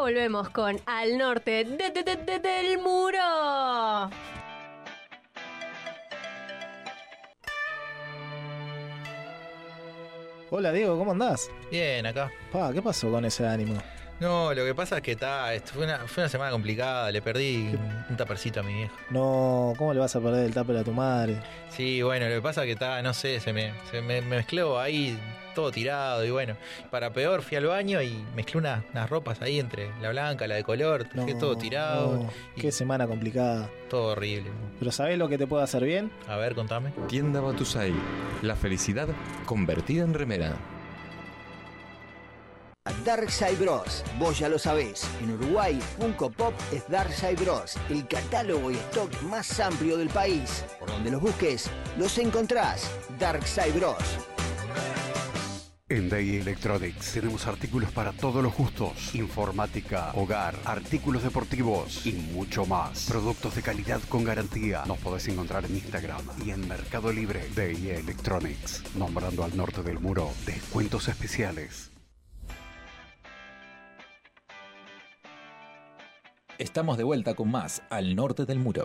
Ya 0.00 0.04
volvemos 0.04 0.48
con 0.48 0.80
Al 0.86 1.18
Norte 1.18 1.62
de- 1.62 1.90
de- 1.90 2.02
de- 2.02 2.16
de- 2.16 2.38
del 2.38 2.78
Muro. 2.78 4.08
Hola 10.50 10.72
Diego, 10.72 10.98
¿cómo 10.98 11.12
andás? 11.12 11.50
Bien, 11.70 12.04
acá. 12.06 12.30
Pa, 12.50 12.72
¿qué 12.72 12.82
pasó 12.82 13.10
con 13.10 13.24
ese 13.24 13.46
ánimo? 13.46 13.80
No, 14.18 14.52
lo 14.52 14.64
que 14.64 14.74
pasa 14.74 14.96
es 14.96 15.02
que 15.02 15.12
está, 15.12 15.54
esto 15.54 15.72
fue 15.74 15.84
una, 15.84 15.98
fue 16.06 16.24
una 16.24 16.28
semana 16.28 16.50
complicada, 16.50 17.10
le 17.10 17.22
perdí 17.22 17.68
un, 17.74 18.04
un 18.10 18.16
tapercito 18.16 18.60
a 18.60 18.62
mi 18.62 18.74
vieja. 18.74 18.92
No, 19.10 19.72
¿cómo 19.78 19.94
le 19.94 20.00
vas 20.00 20.14
a 20.16 20.20
perder 20.20 20.44
el 20.46 20.52
tupper 20.54 20.76
a 20.76 20.84
tu 20.84 20.92
madre? 20.92 21.36
Sí, 21.70 22.02
bueno, 22.02 22.28
lo 22.28 22.34
que 22.34 22.42
pasa 22.42 22.62
es 22.62 22.66
que 22.66 22.72
está, 22.72 23.00
no 23.00 23.14
sé, 23.14 23.40
se 23.40 23.52
me, 23.52 23.72
se 23.90 24.02
me 24.02 24.20
mezcló 24.20 24.78
ahí 24.78 25.18
todo 25.60 25.70
tirado. 25.70 26.24
Y 26.24 26.30
bueno, 26.30 26.56
para 26.90 27.12
peor, 27.12 27.42
fui 27.42 27.56
al 27.56 27.66
baño 27.66 28.00
y 28.00 28.24
mezclé 28.34 28.58
unas, 28.58 28.82
unas 28.92 29.10
ropas 29.10 29.40
ahí 29.42 29.60
entre 29.60 29.90
la 30.00 30.10
blanca, 30.10 30.46
la 30.46 30.54
de 30.54 30.64
color, 30.64 31.08
dejé 31.12 31.34
todo 31.34 31.56
tirado. 31.56 32.14
no, 32.16 32.30
y 32.56 32.60
Qué 32.60 32.72
semana 32.72 33.06
complicada. 33.06 33.68
todo 33.88 34.12
horrible. 34.12 34.50
Pero 34.78 34.90
¿sabés 34.90 35.18
lo 35.18 35.28
que 35.28 35.36
te 35.38 35.46
puede 35.46 35.64
hacer 35.64 35.84
bien? 35.84 36.10
A 36.28 36.36
ver, 36.36 36.54
contame. 36.54 36.92
Tienda 37.08 37.40
Batusai. 37.40 37.92
La 38.42 38.56
felicidad 38.56 39.08
convertida 39.44 40.04
en 40.04 40.14
remera. 40.14 40.56
Darkside 43.04 43.56
Bros. 43.56 44.02
Vos 44.18 44.38
ya 44.38 44.48
lo 44.48 44.58
sabés. 44.58 45.08
En 45.22 45.32
Uruguay, 45.32 45.78
Funko 45.98 46.30
Pop 46.30 46.54
es 46.72 46.88
Darkside 46.88 47.36
Bros. 47.36 47.76
El 47.88 48.06
catálogo 48.08 48.70
y 48.70 48.74
stock 48.74 49.10
más 49.22 49.60
amplio 49.60 49.96
del 49.96 50.08
país. 50.08 50.64
Por 50.78 50.88
donde 50.90 51.10
los 51.10 51.20
busques, 51.20 51.70
los 51.98 52.16
encontrás. 52.18 52.90
Darkside 53.18 53.72
Bros. 53.72 53.96
En 55.90 56.08
Day 56.08 56.36
Electronics 56.36 57.14
tenemos 57.14 57.48
artículos 57.48 57.90
para 57.90 58.12
todos 58.12 58.44
los 58.44 58.56
gustos, 58.56 59.12
informática, 59.12 60.12
hogar, 60.14 60.54
artículos 60.64 61.24
deportivos 61.24 62.06
y 62.06 62.12
mucho 62.12 62.64
más. 62.64 63.06
Productos 63.08 63.56
de 63.56 63.62
calidad 63.62 64.00
con 64.08 64.22
garantía. 64.22 64.84
Nos 64.86 64.98
podés 64.98 65.26
encontrar 65.26 65.64
en 65.64 65.74
Instagram 65.74 66.22
y 66.46 66.52
en 66.52 66.68
Mercado 66.68 67.12
Libre. 67.12 67.44
Day 67.56 67.90
Electronics, 67.90 68.84
nombrando 68.94 69.42
al 69.42 69.56
norte 69.56 69.82
del 69.82 69.98
muro, 69.98 70.30
descuentos 70.46 71.08
especiales. 71.08 71.90
Estamos 76.58 76.98
de 76.98 77.04
vuelta 77.04 77.34
con 77.34 77.50
más 77.50 77.82
al 77.90 78.14
norte 78.14 78.46
del 78.46 78.60
muro. 78.60 78.84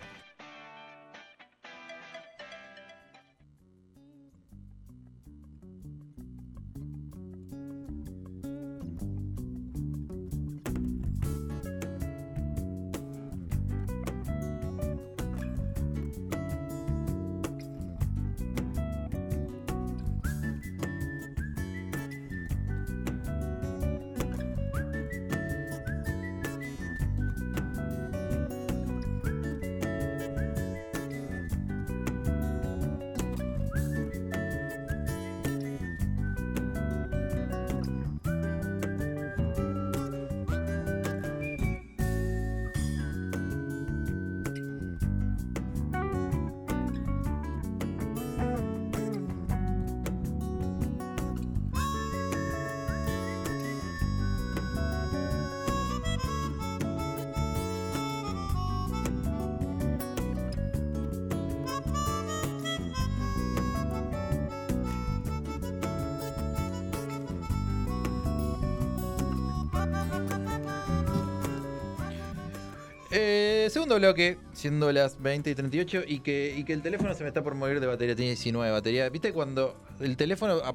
Segundo 73.75 73.97
bloque, 73.97 74.37
siendo 74.53 74.89
las 74.91 75.21
20 75.21 75.49
y 75.49 75.55
38, 75.55 76.03
y 76.07 76.19
que, 76.21 76.55
y 76.57 76.63
que 76.63 76.71
el 76.73 76.81
teléfono 76.81 77.13
se 77.13 77.23
me 77.23 77.27
está 77.27 77.43
por 77.43 77.55
morir 77.55 77.79
de 77.81 77.87
batería, 77.87 78.15
tiene 78.15 78.29
19 78.31 78.67
de 78.67 78.71
batería. 78.73 79.09
¿Viste 79.09 79.33
cuando 79.33 79.75
el 79.99 80.15
teléfono 80.15 80.55
a- 80.63 80.73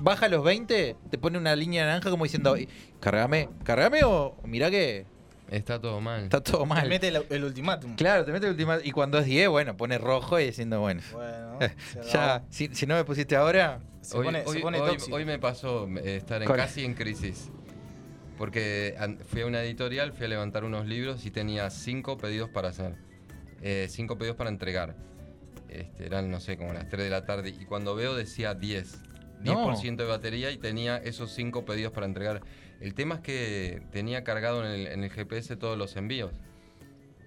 baja 0.00 0.26
a 0.26 0.28
los 0.30 0.42
20, 0.42 0.96
te 1.10 1.18
pone 1.18 1.36
una 1.38 1.54
línea 1.54 1.84
naranja 1.84 2.08
como 2.10 2.24
diciendo, 2.24 2.56
cargame, 3.00 3.48
cargame 3.64 4.00
o 4.04 4.34
mirá 4.44 4.70
que 4.70 5.04
Está 5.50 5.78
todo 5.78 6.00
mal. 6.00 6.24
está 6.24 6.40
todo 6.42 6.62
Te 6.62 6.66
mal? 6.68 6.88
mete 6.88 7.08
el, 7.08 7.26
el 7.28 7.44
ultimátum. 7.44 7.94
Claro, 7.96 8.24
te 8.24 8.32
mete 8.32 8.46
el 8.46 8.52
último. 8.52 8.72
Y 8.82 8.90
cuando 8.92 9.18
es 9.18 9.26
10, 9.26 9.50
bueno, 9.50 9.76
pone 9.76 9.98
rojo 9.98 10.40
y 10.40 10.46
diciendo, 10.46 10.80
bueno. 10.80 11.02
Bueno, 11.12 11.58
se 12.02 12.10
ya, 12.10 12.42
si, 12.48 12.68
si 12.74 12.86
no 12.86 12.94
me 12.94 13.04
pusiste 13.04 13.36
ahora. 13.36 13.80
Se 14.00 14.16
hoy, 14.16 14.24
pone, 14.24 14.42
se 14.44 14.48
hoy- 14.48 14.62
pone 14.62 14.80
hoy- 14.80 14.90
tóxico. 14.92 15.14
hoy 15.16 15.24
me 15.26 15.38
pasó 15.38 15.86
eh, 15.98 16.16
estar 16.16 16.42
en 16.42 16.48
casi 16.48 16.84
en 16.86 16.94
crisis. 16.94 17.50
Porque 18.38 18.96
fui 19.28 19.42
a 19.42 19.46
una 19.46 19.62
editorial, 19.62 20.12
fui 20.12 20.26
a 20.26 20.28
levantar 20.28 20.64
unos 20.64 20.86
libros 20.86 21.24
y 21.26 21.30
tenía 21.30 21.68
cinco 21.70 22.16
pedidos 22.18 22.48
para 22.50 22.68
hacer. 22.68 22.94
Eh, 23.60 23.86
cinco 23.88 24.16
pedidos 24.18 24.36
para 24.36 24.50
entregar. 24.50 24.96
Este, 25.68 26.06
eran, 26.06 26.30
no 26.30 26.40
sé, 26.40 26.56
como 26.56 26.72
las 26.72 26.88
3 26.88 27.04
de 27.04 27.10
la 27.10 27.24
tarde. 27.24 27.50
Y 27.50 27.64
cuando 27.64 27.94
veo 27.94 28.14
decía 28.14 28.54
10. 28.54 29.02
No. 29.42 29.74
10% 29.74 29.96
de 29.96 30.04
batería 30.04 30.50
y 30.50 30.58
tenía 30.58 30.96
esos 30.98 31.32
cinco 31.32 31.64
pedidos 31.64 31.92
para 31.92 32.06
entregar. 32.06 32.42
El 32.80 32.94
tema 32.94 33.16
es 33.16 33.20
que 33.22 33.82
tenía 33.90 34.24
cargado 34.24 34.64
en 34.64 34.70
el, 34.72 34.86
en 34.88 35.04
el 35.04 35.10
GPS 35.10 35.56
todos 35.56 35.76
los 35.78 35.96
envíos. 35.96 36.32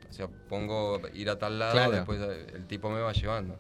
O 0.10 0.14
sea, 0.14 0.28
pongo 0.28 1.02
ir 1.14 1.30
a 1.30 1.38
tal 1.38 1.60
lado, 1.60 1.74
Claro. 1.74 1.92
después 1.92 2.20
eh, 2.22 2.48
el 2.56 2.68
tipo 2.68 2.90
me 2.90 3.00
va 3.02 3.12
llevando. 3.14 3.58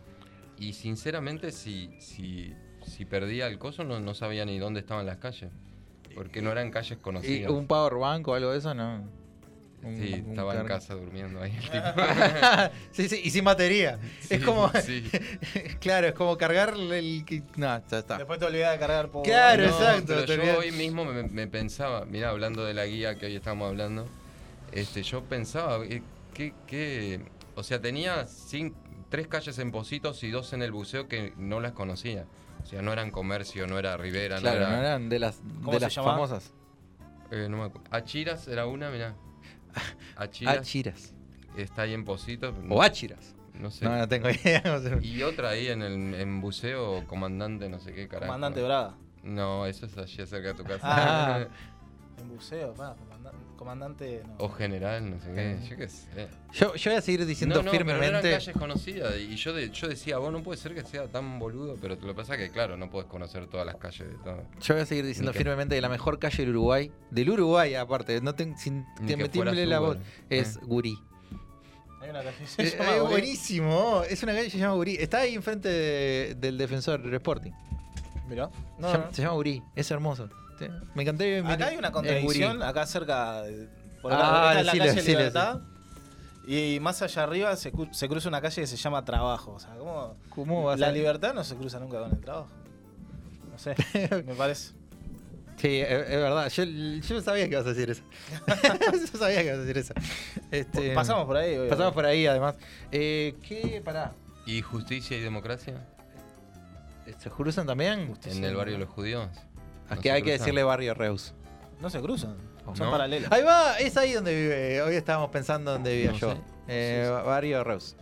Y 0.57 0.73
sinceramente, 0.73 1.51
si, 1.51 1.89
si, 1.99 2.53
si 2.85 3.03
perdía 3.05 3.47
el 3.47 3.57
coso, 3.59 3.83
no, 3.83 3.99
no 3.99 4.13
sabía 4.13 4.45
ni 4.45 4.57
dónde 4.57 4.79
estaban 4.79 5.05
las 5.05 5.17
calles. 5.17 5.51
Porque 6.15 6.41
no 6.41 6.51
eran 6.51 6.71
calles 6.71 6.93
¿Y 6.93 7.01
conocidas. 7.01 7.51
un 7.51 7.67
power 7.67 7.95
bank 7.95 8.27
o 8.27 8.33
algo 8.33 8.51
de 8.51 8.57
eso? 8.57 8.73
No. 8.73 8.95
Un- 9.83 9.97
Sí, 10.01 10.13
un 10.13 10.31
estaba 10.31 10.55
en 10.59 10.65
casa 10.65 10.95
durmiendo 10.95 11.39
ahí 11.39 11.51
el 11.55 11.61
tipo. 11.69 11.83
sí, 12.91 13.07
sí, 13.07 13.21
y 13.23 13.29
sin 13.29 13.43
batería. 13.45 13.99
es 14.31 14.43
como. 14.43 14.71
sí. 14.81 15.03
claro, 15.79 16.07
es 16.07 16.13
como 16.13 16.35
cargar 16.37 16.73
el. 16.75 17.23
que- 17.23 17.43
No, 17.55 17.81
ya 17.87 17.99
está. 17.99 18.17
Después 18.17 18.39
te 18.39 18.45
olvidás 18.45 18.71
de 18.73 18.79
cargar 18.79 19.09
por. 19.09 19.21
Claro, 19.23 19.61
No, 19.63 19.69
exacto, 19.69 20.15
pero 20.25 20.43
yo 20.43 20.57
hoy 20.59 20.71
mismo 20.71 21.05
me, 21.05 21.21
me 21.23 21.45
pensaba, 21.47 22.05
mira, 22.05 22.29
hablando 22.29 22.65
de 22.65 22.73
la 22.73 22.85
guía 22.87 23.15
que 23.19 23.27
hoy 23.27 23.35
estamos 23.35 23.67
hablando, 23.69 24.07
este, 24.71 25.03
yo 25.03 25.23
pensaba, 25.23 25.85
eh, 25.85 26.01
que, 26.33 26.53
que- 26.65 27.19
o 27.53 27.61
sea, 27.61 27.79
tenía 27.79 28.25
tres 29.09 29.27
calles 29.27 29.59
en 29.59 29.71
Positos 29.71 30.23
y 30.23 30.31
dos 30.31 30.51
en 30.53 30.63
el 30.63 30.71
buceo 30.71 31.07
que 31.07 31.31
no 31.37 31.59
las 31.59 31.73
conocía. 31.73 32.25
O 32.65 32.67
sea, 32.67 32.81
no 32.81 32.91
eran 32.91 33.11
comercio, 33.11 33.67
no 33.67 33.77
era 33.77 33.95
Rivera, 33.95 34.39
Claro, 34.39 34.61
no 34.61 34.65
no 34.71 34.71
era... 34.77 34.87
eran 34.89 35.07
de 35.09 35.19
las, 35.19 35.37
¿Cómo 35.61 35.71
de 35.73 35.77
se 35.77 35.85
las 35.85 35.95
llamaba? 35.95 36.13
famosas. 36.15 36.51
eh, 37.29 37.47
no 37.47 37.57
me 37.57 37.63
acuerdo. 37.65 37.87
Achiras 37.91 38.47
era 38.47 38.65
una, 38.65 38.89
mirá. 38.89 39.15
Achiras 40.17 40.57
Achiras. 40.57 41.13
está 41.55 41.83
ahí 41.83 41.93
en 41.93 42.03
Positos. 42.05 42.55
O 42.69 42.81
Achiras. 42.81 43.35
No 43.53 43.69
sé. 43.71 43.85
No, 43.85 43.95
no 43.95 44.07
tengo 44.07 44.29
idea. 44.29 44.61
cómo 44.63 44.79
se- 44.79 45.05
Y 45.05 45.21
otra 45.23 45.49
ahí 45.49 45.67
en 45.67 45.81
el 45.83 46.13
en 46.15 46.41
buceo, 46.41 47.05
comandante, 47.07 47.69
no 47.69 47.79
sé 47.79 47.93
qué 47.93 48.07
carajo. 48.07 48.25
Comandante 48.33 48.61
Braga. 48.63 48.95
No, 49.23 49.65
eso 49.67 49.85
es 49.85 49.97
allí 49.97 50.25
cerca 50.25 50.49
de 50.49 50.53
tu 50.55 50.63
casa. 50.63 50.79
Ah. 50.83 51.47
En 52.17 52.29
buceo, 52.29 52.73
pa, 52.73 52.95
comandante, 53.55 54.21
no. 54.27 54.35
O 54.39 54.49
general, 54.49 55.09
no 55.09 55.19
sé 55.19 55.33
qué, 55.33 55.57
yo 55.69 55.77
qué 55.77 55.87
sé. 55.89 56.27
Yo, 56.53 56.75
yo 56.75 56.91
voy 56.91 56.97
a 56.97 57.01
seguir 57.01 57.25
diciendo 57.25 57.55
no, 57.57 57.63
no, 57.63 57.71
pero 57.71 57.85
no 57.85 57.91
eran 57.91 58.03
firmemente. 58.21 58.31
calles 58.31 58.55
conocidas. 58.57 59.15
Y 59.17 59.35
yo, 59.35 59.53
de- 59.53 59.69
yo 59.71 59.87
decía, 59.87 60.17
vos 60.17 60.31
no 60.31 60.43
puede 60.43 60.57
ser 60.59 60.73
que 60.75 60.83
sea 60.83 61.07
tan 61.07 61.39
boludo, 61.39 61.75
pero 61.81 61.95
lo 61.95 62.07
que 62.07 62.13
pasa 62.13 62.35
es 62.35 62.39
que, 62.41 62.49
claro, 62.51 62.77
no 62.77 62.89
puedes 62.89 63.07
conocer 63.09 63.47
todas 63.47 63.65
las 63.65 63.75
calles 63.77 64.07
de 64.09 64.15
todo. 64.23 64.43
Yo 64.61 64.73
voy 64.75 64.83
a 64.83 64.85
seguir 64.85 65.05
diciendo 65.05 65.31
que- 65.31 65.37
firmemente 65.39 65.75
que 65.75 65.81
la 65.81 65.89
mejor 65.89 66.19
calle 66.19 66.37
del 66.45 66.49
Uruguay, 66.51 66.91
del 67.11 67.29
Uruguay 67.29 67.75
aparte, 67.75 68.21
no 68.21 68.33
ten- 68.35 68.57
sin 68.57 68.85
que 69.07 69.17
me 69.17 69.65
la 69.65 69.79
voz, 69.79 69.97
es 70.29 70.55
eh. 70.55 70.59
Gurí. 70.63 70.97
Hay 72.01 72.09
una 72.11 72.23
calle 72.23 72.37
que 72.37 72.45
se 72.47 72.61
Eh, 72.61 72.77
llama 72.77 72.95
eh, 72.97 72.99
buenísimo, 73.01 74.03
es 74.07 74.21
una 74.21 74.33
calle 74.33 74.45
que 74.45 74.51
se 74.51 74.57
llama 74.59 74.75
Gurí. 74.75 74.95
Está 74.99 75.19
ahí 75.21 75.33
enfrente 75.33 75.69
de- 75.69 76.35
del 76.35 76.57
defensor 76.57 77.01
Sporting. 77.13 77.51
Mirá. 78.29 78.49
No, 78.79 78.87
se, 78.87 78.93
llama, 78.93 79.05
no. 79.05 79.13
se 79.13 79.21
llama 79.21 79.33
Gurí, 79.35 79.63
es 79.75 79.91
hermoso. 79.91 80.29
Sí, 80.59 80.67
Me 80.93 81.03
encanté. 81.03 81.39
Acá 81.39 81.67
hay 81.67 81.77
una 81.77 81.91
contradicción, 81.91 82.61
acá 82.63 82.85
cerca. 82.85 83.41
de- 83.43 83.67
Por 84.01 84.13
acá, 84.13 84.49
Ah, 84.51 84.63
la 84.63 84.71
calle 84.71 85.01
Libertad. 85.01 85.59
Y 86.47 86.79
más 86.79 87.01
allá 87.01 87.23
arriba 87.23 87.55
se, 87.55 87.71
se 87.91 88.07
cruza 88.07 88.29
una 88.29 88.39
calle 88.39 88.61
que 88.61 88.67
se 88.67 88.77
llama 88.77 89.03
Trabajo. 89.03 89.53
O 89.53 89.59
sea, 89.59 89.71
¿cómo, 89.75 90.15
¿Cómo 90.29 90.63
vas 90.63 90.79
la 90.79 90.87
a- 90.87 90.91
libertad 90.91 91.33
no 91.33 91.43
se 91.43 91.55
cruza 91.55 91.79
nunca 91.79 91.99
con 91.99 92.11
el 92.11 92.19
trabajo? 92.21 92.47
No 93.51 93.57
sé, 93.57 93.75
me 94.27 94.35
parece. 94.35 94.73
Sí, 95.57 95.79
es, 95.79 95.89
es 95.89 96.09
verdad. 96.21 96.49
Yo, 96.49 96.63
yo 96.65 97.21
sabía 97.21 97.45
que 97.45 97.51
ibas 97.53 97.65
a 97.65 97.69
decir 97.73 97.89
eso. 97.89 98.03
yo 99.11 99.17
sabía 99.17 99.37
que 99.39 99.45
ibas 99.47 99.57
a 99.57 99.61
decir 99.61 99.77
eso. 99.77 99.93
Este, 100.51 100.93
Pasamos 100.93 101.25
por 101.25 101.37
ahí. 101.37 101.57
Pasamos 101.69 101.93
por 101.93 102.05
ahí, 102.05 102.27
además. 102.27 102.55
Eh, 102.91 103.35
¿Qué? 103.41 103.81
Pará. 103.83 104.13
¿Y 104.45 104.61
justicia 104.61 105.17
y 105.17 105.21
democracia? 105.21 105.87
¿Se 107.19 107.29
cruzan 107.29 107.65
también? 107.65 108.13
En 108.25 108.43
el 108.43 108.55
barrio 108.55 108.73
de 108.73 108.79
los 108.81 108.89
judíos. 108.89 109.29
¿A 109.89 109.95
¿No 109.95 110.01
que 110.01 110.09
se 110.09 110.11
hay 110.15 110.21
que 110.21 110.29
cruzan? 110.31 110.39
decirle 110.39 110.63
barrio 110.63 110.93
Reus? 110.93 111.33
No 111.79 111.89
se 111.89 111.99
cruzan, 112.01 112.37
son 112.73 112.85
¿No? 112.87 112.91
paralelos. 112.91 113.31
Ahí 113.31 113.43
va, 113.43 113.77
es 113.79 113.95
ahí 113.97 114.13
donde 114.13 114.33
vive. 114.35 114.81
Hoy 114.81 114.95
estábamos 114.95 115.29
pensando 115.29 115.71
donde 115.71 115.93
vivía 115.95 116.11
No 116.11 116.17
yo. 116.17 116.31
sé. 116.31 116.37
Eh, 116.67 117.03
Sí, 117.07 117.13
sí. 117.19 117.25
Barrio 117.27 117.63
Reus. 117.63 117.95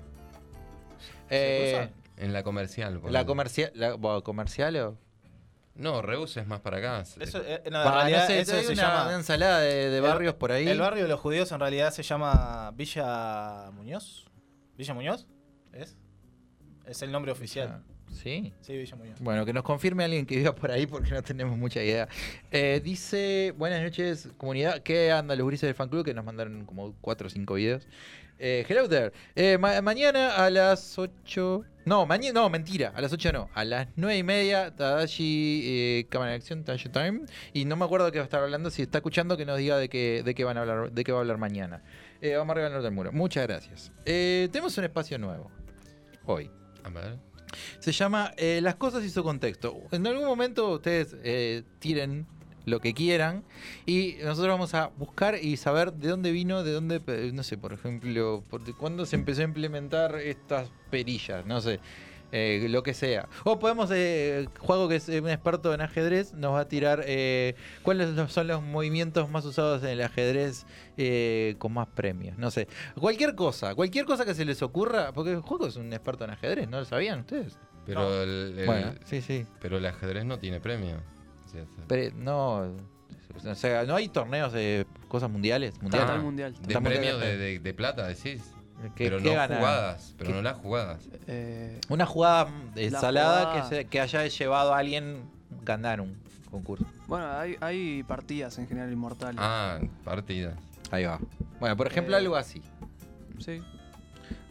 Eh? 1.29 1.89
En 2.17 2.31
la 2.33 2.43
comercial. 2.43 2.99
por 2.99 3.11
la 3.11 3.25
comercial. 3.25 3.71
La, 3.75 3.93
bueno, 3.95 4.23
¿Comercial 4.23 4.75
o.? 4.77 4.97
No, 5.75 6.03
Reus 6.03 6.37
es 6.37 6.45
más 6.45 6.59
para 6.59 6.77
acá. 6.77 7.01
Eso, 7.19 7.39
eh, 7.43 7.63
no, 7.71 7.81
en 7.81 7.87
Va, 7.87 7.91
no 7.91 7.91
realidad 7.95 8.27
sé, 8.27 8.39
eso 8.41 8.51
se 8.61 8.73
una, 8.73 8.81
llama... 8.83 9.03
una 9.07 9.15
ensalada 9.15 9.59
de, 9.61 9.89
de 9.89 9.97
el- 9.97 10.03
barrios 10.03 10.35
por 10.35 10.51
ahí. 10.51 10.67
El 10.67 10.79
barrio 10.79 11.03
de 11.03 11.09
los 11.09 11.19
judíos 11.19 11.51
en 11.51 11.59
realidad 11.59 11.91
se 11.91 12.03
llama 12.03 12.71
Villa 12.75 13.71
Muñoz. 13.71 14.27
¿Villa 14.77 14.93
Muñoz? 14.93 15.27
¿Es? 15.71 15.97
Es 16.85 17.01
el 17.01 17.11
nombre 17.11 17.31
oficial. 17.31 17.81
Sí. 18.13 18.53
Sí, 18.61 18.77
Villa 18.77 18.95
Muñoz. 18.95 19.19
Bueno, 19.19 19.45
que 19.45 19.53
nos 19.53 19.63
confirme 19.63 20.03
alguien 20.03 20.25
que 20.25 20.37
viva 20.37 20.53
por 20.55 20.71
ahí 20.71 20.85
porque 20.85 21.11
no 21.11 21.21
tenemos 21.23 21.57
mucha 21.57 21.83
idea. 21.83 22.07
Eh, 22.51 22.79
dice, 22.83 23.53
buenas 23.57 23.81
noches 23.81 24.29
comunidad, 24.37 24.81
¿qué 24.83 25.11
anda 25.11 25.35
los 25.35 25.47
grises 25.47 25.67
del 25.67 25.75
fan 25.75 25.89
club? 25.89 26.05
Que 26.05 26.13
nos 26.13 26.23
mandaron 26.23 26.65
como 26.65 26.93
4 27.01 27.27
o 27.27 27.29
5 27.29 27.53
videos. 27.55 27.87
Eh, 28.39 28.65
hello 28.67 28.89
there. 28.89 29.11
Eh, 29.35 29.57
ma- 29.57 29.81
mañana 29.81 30.35
a 30.35 30.49
las 30.49 30.97
8... 30.97 31.63
No, 31.85 32.05
mañana, 32.05 32.41
no, 32.41 32.49
mentira, 32.49 32.91
a 32.95 33.01
las 33.01 33.11
8 33.13 33.31
no. 33.33 33.49
A 33.53 33.63
las 33.65 33.87
9 33.95 34.17
y 34.17 34.23
media, 34.23 34.71
Tadashi, 34.75 35.61
eh, 35.65 36.07
cámara 36.09 36.31
de 36.31 36.37
acción, 36.37 36.63
Tadashi 36.63 36.89
Time. 36.89 37.21
Y 37.53 37.65
no 37.65 37.75
me 37.75 37.85
acuerdo 37.85 38.05
de 38.05 38.11
qué 38.13 38.19
va 38.19 38.23
a 38.23 38.25
estar 38.25 38.41
hablando. 38.41 38.69
Si 38.69 38.81
está 38.81 38.99
escuchando, 38.99 39.35
que 39.37 39.45
nos 39.45 39.57
diga 39.57 39.77
de 39.77 39.89
qué, 39.89 40.23
de 40.23 40.33
qué 40.33 40.43
van 40.45 40.57
a 40.57 40.61
hablar, 40.61 40.91
de 40.91 41.03
qué 41.03 41.11
va 41.11 41.19
a 41.19 41.21
hablar 41.21 41.37
mañana. 41.37 41.83
Eh, 42.21 42.35
vamos 42.35 42.51
arriba 42.53 42.67
al 42.67 42.73
norte 42.73 42.85
del 42.85 42.93
muro. 42.93 43.11
Muchas 43.11 43.45
gracias. 43.47 43.91
Eh, 44.05 44.47
tenemos 44.51 44.77
un 44.77 44.85
espacio 44.85 45.17
nuevo. 45.19 45.51
Hoy. 46.25 46.49
A 46.83 46.89
ver. 46.89 47.17
Se 47.79 47.91
llama 47.91 48.33
eh, 48.37 48.59
Las 48.61 48.75
cosas 48.75 49.03
y 49.03 49.09
su 49.09 49.23
contexto. 49.23 49.75
En 49.91 50.05
algún 50.07 50.25
momento 50.25 50.71
ustedes 50.71 51.15
eh, 51.23 51.63
tiren 51.79 52.25
lo 52.65 52.79
que 52.79 52.93
quieran 52.93 53.43
y 53.85 54.15
nosotros 54.23 54.53
vamos 54.53 54.73
a 54.73 54.87
buscar 54.97 55.35
y 55.35 55.57
saber 55.57 55.93
de 55.93 56.09
dónde 56.09 56.31
vino, 56.31 56.63
de 56.63 56.71
dónde, 56.71 57.01
eh, 57.07 57.31
no 57.33 57.43
sé, 57.43 57.57
por 57.57 57.73
ejemplo, 57.73 58.43
por, 58.49 58.61
cuándo 58.77 59.05
se 59.05 59.15
empezó 59.15 59.41
a 59.41 59.45
implementar 59.45 60.15
estas 60.15 60.69
perillas, 60.89 61.45
no 61.45 61.59
sé. 61.61 61.79
Eh, 62.35 62.65
lo 62.67 62.81
que 62.81 62.93
sea. 62.95 63.29
O 63.43 63.59
podemos, 63.59 63.89
eh, 63.93 64.47
Juego, 64.59 64.89
que 64.89 64.95
es 64.95 65.07
eh, 65.07 65.21
un 65.21 65.29
experto 65.29 65.73
en 65.73 65.81
ajedrez, 65.81 66.33
nos 66.33 66.53
va 66.55 66.61
a 66.61 66.67
tirar 66.67 67.03
eh, 67.05 67.53
cuáles 67.83 68.09
son 68.31 68.47
los 68.47 68.61
movimientos 68.63 69.29
más 69.29 69.45
usados 69.45 69.83
en 69.83 69.89
el 69.89 70.01
ajedrez 70.01 70.65
eh, 70.97 71.55
con 71.59 71.73
más 71.73 71.87
premios. 71.87 72.37
No 72.39 72.49
sé. 72.49 72.67
Cualquier 72.99 73.35
cosa, 73.35 73.75
cualquier 73.75 74.05
cosa 74.05 74.25
que 74.25 74.33
se 74.33 74.45
les 74.45 74.61
ocurra, 74.63 75.13
porque 75.13 75.35
Juego 75.35 75.67
es 75.67 75.75
un 75.75 75.93
experto 75.93 76.23
en 76.23 76.31
ajedrez, 76.31 76.67
¿no 76.67 76.79
lo 76.79 76.85
sabían 76.85 77.19
ustedes? 77.19 77.57
Pero 77.85 78.01
No. 78.01 78.21
el, 78.23 78.55
el- 78.59 78.65
Bueno, 78.65 78.93
sí, 79.05 79.21
sí. 79.21 79.45
Pero 79.61 79.77
el 79.77 79.85
ajedrez 79.85 80.25
no 80.25 80.39
tiene 80.39 80.59
premio. 80.59 80.97
Pero 81.87 82.15
no. 82.17 82.73
O 83.45 83.55
sea, 83.55 83.83
no 83.83 83.95
hay 83.95 84.07
torneos 84.09 84.53
de 84.53 84.85
cosas 85.07 85.29
mundiales. 85.29 85.79
mundiales. 85.81 86.09
Ah, 86.11 86.17
mundial. 86.19 86.53
De 86.61 86.81
premio 86.81 87.17
de, 87.19 87.37
de- 87.37 87.59
de 87.59 87.73
plata, 87.73 88.07
decís. 88.07 88.43
¿Qué- 88.95 89.05
pero 89.05 89.17
qué 89.19 89.23
no 89.29 89.35
ganan? 89.35 89.57
jugadas. 89.59 90.13
Pero 90.17 90.29
¿Qué- 90.29 90.35
no 90.35 90.41
las 90.41 90.57
jugadas. 90.57 90.99
Una 91.89 92.05
jugada 92.05 92.47
de 92.75 92.91
La 92.91 92.99
salada 92.99 93.45
jugada- 93.45 93.69
Que, 93.69 93.75
se- 93.75 93.85
que 93.85 94.01
haya 94.01 94.27
llevado 94.27 94.73
a 94.73 94.77
alguien 94.79 95.23
ganar 95.63 96.01
un 96.01 96.15
concurso. 96.51 96.85
Bueno, 97.07 97.27
hay, 97.31 97.55
hay 97.61 98.03
partidas 98.03 98.57
en 98.59 98.67
general 98.67 98.91
inmortales. 98.91 99.37
Ah, 99.41 99.79
partidas. 100.03 100.55
Ahí 100.91 101.05
va. 101.05 101.19
Bueno, 101.59 101.75
por 101.77 101.87
ejemplo, 101.87 102.15
Eh, 102.15 102.19
algo 102.19 102.35
así. 102.35 102.61
Sí. 103.39 103.61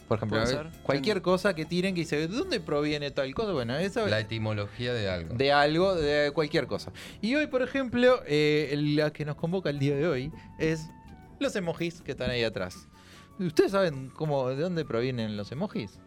Por 0.08 0.18
ejemplo, 0.18 0.40
cualquier 0.82 1.22
cosa 1.22 1.54
que 1.54 1.64
tiren 1.64 1.94
que 1.94 2.00
dice, 2.02 2.16
¿de 2.16 2.26
dónde 2.28 2.60
proviene 2.60 3.10
tal 3.12 3.32
cosa? 3.34 3.52
Bueno, 3.52 3.76
eso 3.76 4.06
La 4.08 4.20
etimología 4.20 4.92
de 4.92 5.08
algo. 5.08 5.34
de 5.34 5.52
algo, 5.52 5.94
de 5.94 6.30
cualquier 6.32 6.66
cosa. 6.66 6.92
Y 7.22 7.34
hoy, 7.34 7.46
por 7.46 7.62
ejemplo, 7.62 8.20
eh, 8.26 8.74
la 8.94 9.10
que 9.10 9.24
nos 9.24 9.36
convoca 9.36 9.70
el 9.70 9.78
día 9.78 9.94
de 9.96 10.06
hoy 10.06 10.30
es 10.58 10.90
los 11.38 11.56
emojis 11.56 12.02
que 12.02 12.10
están 12.12 12.28
ahí 12.30 12.42
atrás. 12.44 12.88
¿Ustedes 13.38 13.72
saben 13.72 14.10
cómo, 14.10 14.48
de 14.50 14.56
dónde 14.56 14.84
provienen 14.84 15.36
los 15.36 15.50
emojis? 15.52 15.98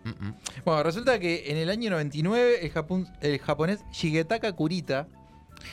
Bueno, 0.64 0.84
resulta 0.84 1.20
que 1.20 1.52
en 1.52 1.58
el 1.58 1.70
año 1.70 1.90
99 1.90 2.66
el, 2.66 2.72
japon- 2.74 3.12
el 3.22 3.40
japonés 3.40 3.84
Shigetaka 3.92 4.54
Kurita, 4.54 5.08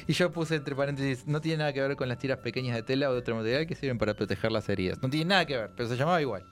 y 0.06 0.12
yo 0.14 0.30
puse 0.32 0.54
entre 0.56 0.74
paréntesis, 0.74 1.26
no 1.26 1.40
tiene 1.40 1.58
nada 1.58 1.72
que 1.72 1.80
ver 1.80 1.96
con 1.96 2.08
las 2.08 2.18
tiras 2.18 2.38
pequeñas 2.38 2.74
de 2.76 2.82
tela 2.82 3.10
o 3.10 3.12
de 3.12 3.18
otro 3.18 3.36
material 3.36 3.66
que 3.66 3.74
sirven 3.74 3.98
para 3.98 4.14
proteger 4.14 4.50
las 4.50 4.68
heridas. 4.68 4.98
No 5.02 5.10
tiene 5.10 5.26
nada 5.26 5.44
que 5.44 5.56
ver, 5.56 5.70
pero 5.76 5.88
se 5.88 5.96
llamaba 5.96 6.20
igual. 6.22 6.44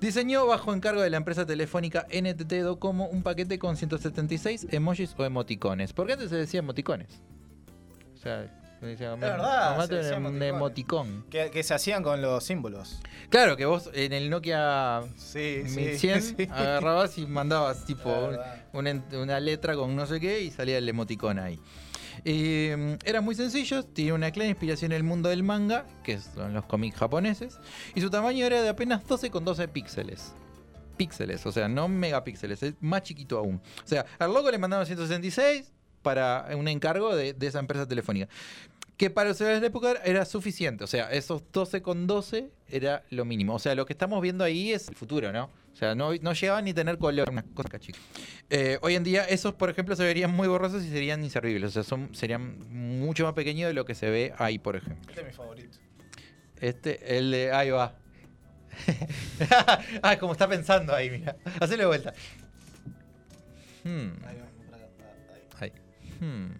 Diseñó 0.00 0.46
bajo 0.46 0.74
encargo 0.74 1.00
de 1.00 1.08
la 1.10 1.16
empresa 1.18 1.46
telefónica 1.46 2.06
NTT 2.10 2.52
Docomo 2.62 3.06
un 3.08 3.22
paquete 3.22 3.58
con 3.58 3.76
176 3.76 4.66
emojis 4.70 5.14
o 5.16 5.24
emoticones. 5.24 5.92
Porque 5.92 6.14
antes 6.14 6.30
se 6.30 6.36
decía 6.36 6.60
emoticones. 6.60 7.22
O 8.14 8.18
sea, 8.18 8.50
se 8.62 8.65
decía, 8.90 9.14
Es 9.14 9.20
verdad, 9.20 9.70
"Mamá, 9.72 9.82
se 9.82 9.88
tiene 9.88 10.02
decía 10.04 10.18
un 10.18 10.26
emoticones". 10.26 10.54
emoticón. 10.54 11.24
Que, 11.30 11.50
que 11.50 11.62
se 11.62 11.74
hacían 11.74 12.02
con 12.02 12.20
los 12.22 12.44
símbolos. 12.44 13.00
Claro, 13.30 13.56
que 13.56 13.64
vos 13.66 13.90
en 13.92 14.12
el 14.12 14.30
Nokia 14.30 15.02
Sí, 15.16 15.62
sí, 15.66 15.76
1100 15.80 16.22
sí. 16.22 16.48
agarrabas 16.50 17.18
y 17.18 17.26
mandabas 17.26 17.84
tipo 17.84 18.10
un- 18.72 19.02
una, 19.12 19.40
letra 19.40 19.74
con 19.74 19.94
no 19.96 20.06
sé 20.06 20.20
qué 20.20 20.40
y 20.42 20.50
salía 20.50 20.78
el 20.78 20.88
emoticón 20.88 21.38
ahí. 21.38 21.58
Eh, 22.24 22.96
eran 23.04 23.24
muy 23.24 23.34
sencillos, 23.34 23.92
tiene 23.92 24.12
una 24.12 24.30
clara 24.30 24.48
inspiración 24.48 24.92
en 24.92 24.96
el 24.96 25.02
mundo 25.04 25.28
del 25.28 25.42
manga, 25.42 25.86
que 26.02 26.18
son 26.18 26.54
los 26.54 26.64
cómics 26.64 26.96
japoneses, 26.98 27.58
y 27.94 28.00
su 28.00 28.10
tamaño 28.10 28.44
era 28.46 28.62
de 28.62 28.68
apenas 28.68 29.06
12 29.06 29.30
con 29.30 29.44
12 29.44 29.68
píxeles. 29.68 30.32
Píxeles, 30.96 31.44
o 31.44 31.52
sea, 31.52 31.68
no 31.68 31.88
megapíxeles, 31.88 32.62
es 32.62 32.74
más 32.80 33.02
chiquito 33.02 33.38
aún. 33.38 33.60
O 33.84 33.86
sea, 33.86 34.06
al 34.18 34.32
logo 34.32 34.50
le 34.50 34.56
mandaron 34.58 34.86
166 34.86 35.72
para 36.02 36.48
un 36.56 36.68
encargo 36.68 37.14
de, 37.14 37.34
de 37.34 37.46
esa 37.48 37.58
empresa 37.58 37.86
telefónica. 37.86 38.28
Que 38.96 39.10
para 39.10 39.28
los 39.28 39.36
celulares 39.36 39.60
de 39.60 39.66
la 39.66 39.68
época 39.68 40.00
era 40.04 40.24
suficiente. 40.24 40.84
O 40.84 40.86
sea, 40.86 41.10
esos 41.12 41.42
12 41.52 41.82
con 41.82 42.06
12 42.06 42.50
era 42.68 43.04
lo 43.10 43.24
mínimo. 43.24 43.54
O 43.54 43.58
sea, 43.58 43.74
lo 43.74 43.84
que 43.84 43.92
estamos 43.92 44.22
viendo 44.22 44.42
ahí 44.42 44.72
es 44.72 44.88
el 44.88 44.94
futuro, 44.94 45.32
¿no? 45.32 45.50
O 45.72 45.76
sea, 45.78 45.94
no, 45.94 46.14
no 46.14 46.32
llegaban 46.32 46.64
ni 46.64 46.72
tener 46.72 46.96
color, 46.96 47.28
unas 47.28 47.44
cosas 47.52 47.78
chicas. 47.80 48.00
Eh, 48.48 48.78
hoy 48.80 48.94
en 48.94 49.04
día, 49.04 49.24
esos, 49.24 49.52
por 49.52 49.68
ejemplo, 49.68 49.94
se 49.94 50.04
verían 50.04 50.30
muy 50.30 50.48
borrosos 50.48 50.82
y 50.82 50.88
serían 50.88 51.22
inservibles. 51.22 51.70
O 51.70 51.72
sea, 51.72 51.82
son, 51.82 52.14
serían 52.14 52.58
mucho 52.72 53.24
más 53.24 53.34
pequeños 53.34 53.68
de 53.68 53.74
lo 53.74 53.84
que 53.84 53.94
se 53.94 54.08
ve 54.08 54.32
ahí, 54.38 54.58
por 54.58 54.76
ejemplo. 54.76 55.10
Este 55.10 55.20
es 55.20 55.26
mi 55.26 55.32
favorito. 55.34 55.78
Este, 56.58 57.18
el 57.18 57.30
de. 57.30 57.52
Ahí 57.52 57.68
va. 57.68 57.94
ah, 60.02 60.16
como 60.18 60.32
está 60.32 60.48
pensando 60.48 60.94
ahí, 60.94 61.10
mira. 61.10 61.36
Hacele 61.60 61.84
vuelta. 61.84 62.14
Hmm. 63.84 64.12
Ahí 64.24 64.36
va, 64.38 64.70
para 64.70 64.84
acá, 64.84 65.04
Ahí. 65.60 65.72
ahí. 66.00 66.12
Hmm. 66.20 66.54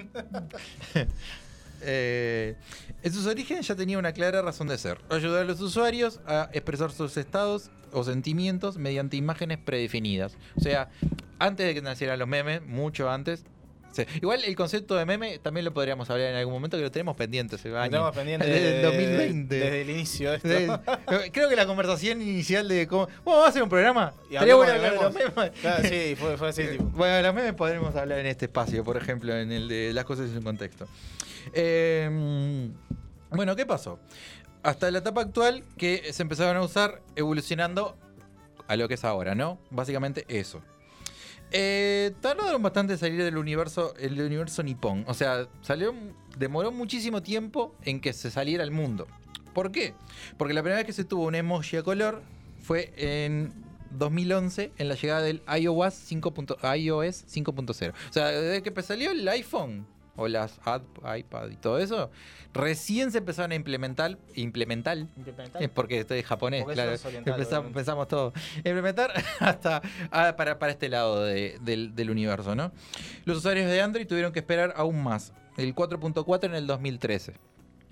Eh, 1.82 2.56
en 3.02 3.12
sus 3.12 3.26
orígenes 3.26 3.66
ya 3.66 3.74
tenía 3.74 3.98
una 3.98 4.12
clara 4.12 4.42
razón 4.42 4.68
de 4.68 4.78
ser. 4.78 4.98
Ayudar 5.10 5.42
a 5.42 5.44
los 5.44 5.60
usuarios 5.60 6.20
a 6.26 6.50
expresar 6.52 6.92
sus 6.92 7.16
estados 7.16 7.70
o 7.92 8.04
sentimientos 8.04 8.76
mediante 8.76 9.16
imágenes 9.16 9.58
predefinidas. 9.58 10.36
O 10.56 10.60
sea, 10.60 10.90
antes 11.38 11.66
de 11.66 11.74
que 11.74 11.82
nacieran 11.82 12.18
los 12.18 12.28
memes, 12.28 12.62
mucho 12.62 13.10
antes. 13.10 13.44
Sí. 13.92 14.04
Igual 14.22 14.44
el 14.44 14.54
concepto 14.56 14.94
de 14.96 15.04
meme 15.04 15.38
también 15.38 15.64
lo 15.64 15.72
podríamos 15.72 16.08
hablar 16.10 16.28
en 16.30 16.36
algún 16.36 16.52
momento 16.54 16.76
que 16.76 16.82
lo 16.82 16.90
tenemos 16.90 17.16
pendiente 17.16 17.56
ese 17.56 17.68
Lo 17.68 17.82
tenemos 17.82 18.14
pendiente 18.14 18.46
Desde 18.46 18.76
el 18.76 18.76
de- 18.76 18.82
2020. 18.82 19.54
desde 19.58 19.80
el 19.82 19.90
inicio 19.90 20.30
de 20.30 20.36
esto. 20.36 20.48
De- 20.48 21.30
creo 21.32 21.48
que 21.48 21.56
la 21.56 21.66
conversación 21.66 22.22
inicial 22.22 22.68
de 22.68 22.86
cómo. 22.86 23.04
Bueno, 23.06 23.22
vamos 23.40 23.46
a 23.46 23.48
hacer 23.50 23.62
un 23.62 23.68
programa. 23.68 24.12
Y 24.30 24.34
Estaría 24.34 24.54
bueno 24.54 24.72
hablar 24.72 24.92
de 24.92 25.02
los 25.02 25.14
memes. 25.14 25.36
memes. 25.36 25.50
Claro, 25.60 25.88
sí, 25.88 26.16
fue, 26.18 26.36
fue 26.36 26.48
así, 26.48 26.62
tipo. 26.70 26.84
Bueno, 26.84 27.14
de 27.16 27.22
los 27.22 27.34
memes 27.34 27.54
podremos 27.54 27.94
hablar 27.96 28.18
en 28.20 28.26
este 28.26 28.46
espacio, 28.46 28.84
por 28.84 28.96
ejemplo, 28.96 29.36
en 29.36 29.50
el 29.52 29.68
de 29.68 29.92
las 29.92 30.04
cosas 30.04 30.28
en 30.28 30.34
su 30.36 30.42
contexto. 30.42 30.86
Eh, 31.52 32.68
bueno, 33.30 33.56
¿qué 33.56 33.66
pasó? 33.66 33.98
Hasta 34.62 34.90
la 34.90 34.98
etapa 34.98 35.22
actual 35.22 35.64
que 35.78 36.12
se 36.12 36.22
empezaron 36.22 36.56
a 36.56 36.62
usar 36.62 37.00
evolucionando 37.16 37.96
a 38.68 38.76
lo 38.76 38.88
que 38.88 38.94
es 38.94 39.04
ahora, 39.04 39.34
¿no? 39.34 39.58
Básicamente 39.70 40.24
eso. 40.28 40.62
Eh, 41.52 42.12
tardaron 42.20 42.62
bastante 42.62 42.92
en 42.94 42.98
salir 42.98 43.22
del 43.22 43.36
universo, 43.36 43.94
el 43.98 44.20
universo 44.20 44.62
nipón. 44.62 45.04
O 45.08 45.14
sea, 45.14 45.48
salió, 45.62 45.94
demoró 46.38 46.70
muchísimo 46.72 47.22
tiempo 47.22 47.74
en 47.82 48.00
que 48.00 48.12
se 48.12 48.30
saliera 48.30 48.62
al 48.62 48.70
mundo. 48.70 49.06
¿Por 49.52 49.72
qué? 49.72 49.94
Porque 50.36 50.54
la 50.54 50.62
primera 50.62 50.76
vez 50.76 50.86
que 50.86 50.92
se 50.92 51.04
tuvo 51.04 51.24
un 51.24 51.34
emoji 51.34 51.76
a 51.76 51.82
color 51.82 52.22
fue 52.62 52.92
en 52.96 53.52
2011 53.90 54.72
en 54.78 54.88
la 54.88 54.94
llegada 54.94 55.22
del 55.22 55.42
iOS 55.58 56.10
5.0. 56.10 56.78
iOS 56.78 57.26
5.0. 57.26 57.92
O 57.92 58.12
sea, 58.12 58.28
desde 58.28 58.62
que 58.62 58.82
salió 58.82 59.10
el 59.10 59.26
iPhone 59.28 59.86
o 60.16 60.28
las 60.28 60.58
ad- 60.64 60.82
iPad 61.18 61.48
y 61.50 61.56
todo 61.56 61.78
eso, 61.78 62.10
recién 62.52 63.10
se 63.12 63.18
empezaron 63.18 63.52
a 63.52 63.54
implementar, 63.54 64.18
implementar, 64.34 64.98
Implementar. 64.98 65.62
es 65.62 65.68
porque 65.68 66.00
estoy 66.00 66.22
japonés, 66.22 66.62
Porque 66.64 66.74
claro, 66.74 66.92
empezamos, 67.66 68.08
todo, 68.08 68.32
implementar 68.56 69.12
hasta 69.40 69.80
ah, 70.10 70.34
para, 70.36 70.58
para 70.58 70.72
este 70.72 70.88
lado 70.88 71.24
de- 71.24 71.58
del, 71.62 71.94
del 71.94 72.10
universo, 72.10 72.54
¿no? 72.54 72.72
Los 73.24 73.38
usuarios 73.38 73.66
de 73.70 73.80
Android 73.80 74.06
tuvieron 74.06 74.32
que 74.32 74.40
esperar 74.40 74.74
aún 74.76 75.02
más, 75.02 75.32
el 75.56 75.74
4.4 75.74 76.44
en 76.44 76.54
el 76.54 76.66
2013. 76.66 77.34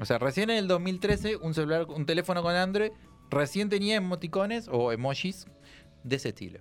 O 0.00 0.04
sea, 0.04 0.18
recién 0.18 0.50
en 0.50 0.58
el 0.58 0.68
2013 0.68 1.36
un 1.36 1.54
celular, 1.54 1.86
un 1.88 2.06
teléfono 2.06 2.42
con 2.42 2.54
Android 2.54 2.92
recién 3.30 3.68
tenía 3.68 3.96
emoticones 3.96 4.68
o 4.70 4.92
emojis 4.92 5.46
de 6.04 6.16
ese 6.16 6.28
estilo. 6.30 6.60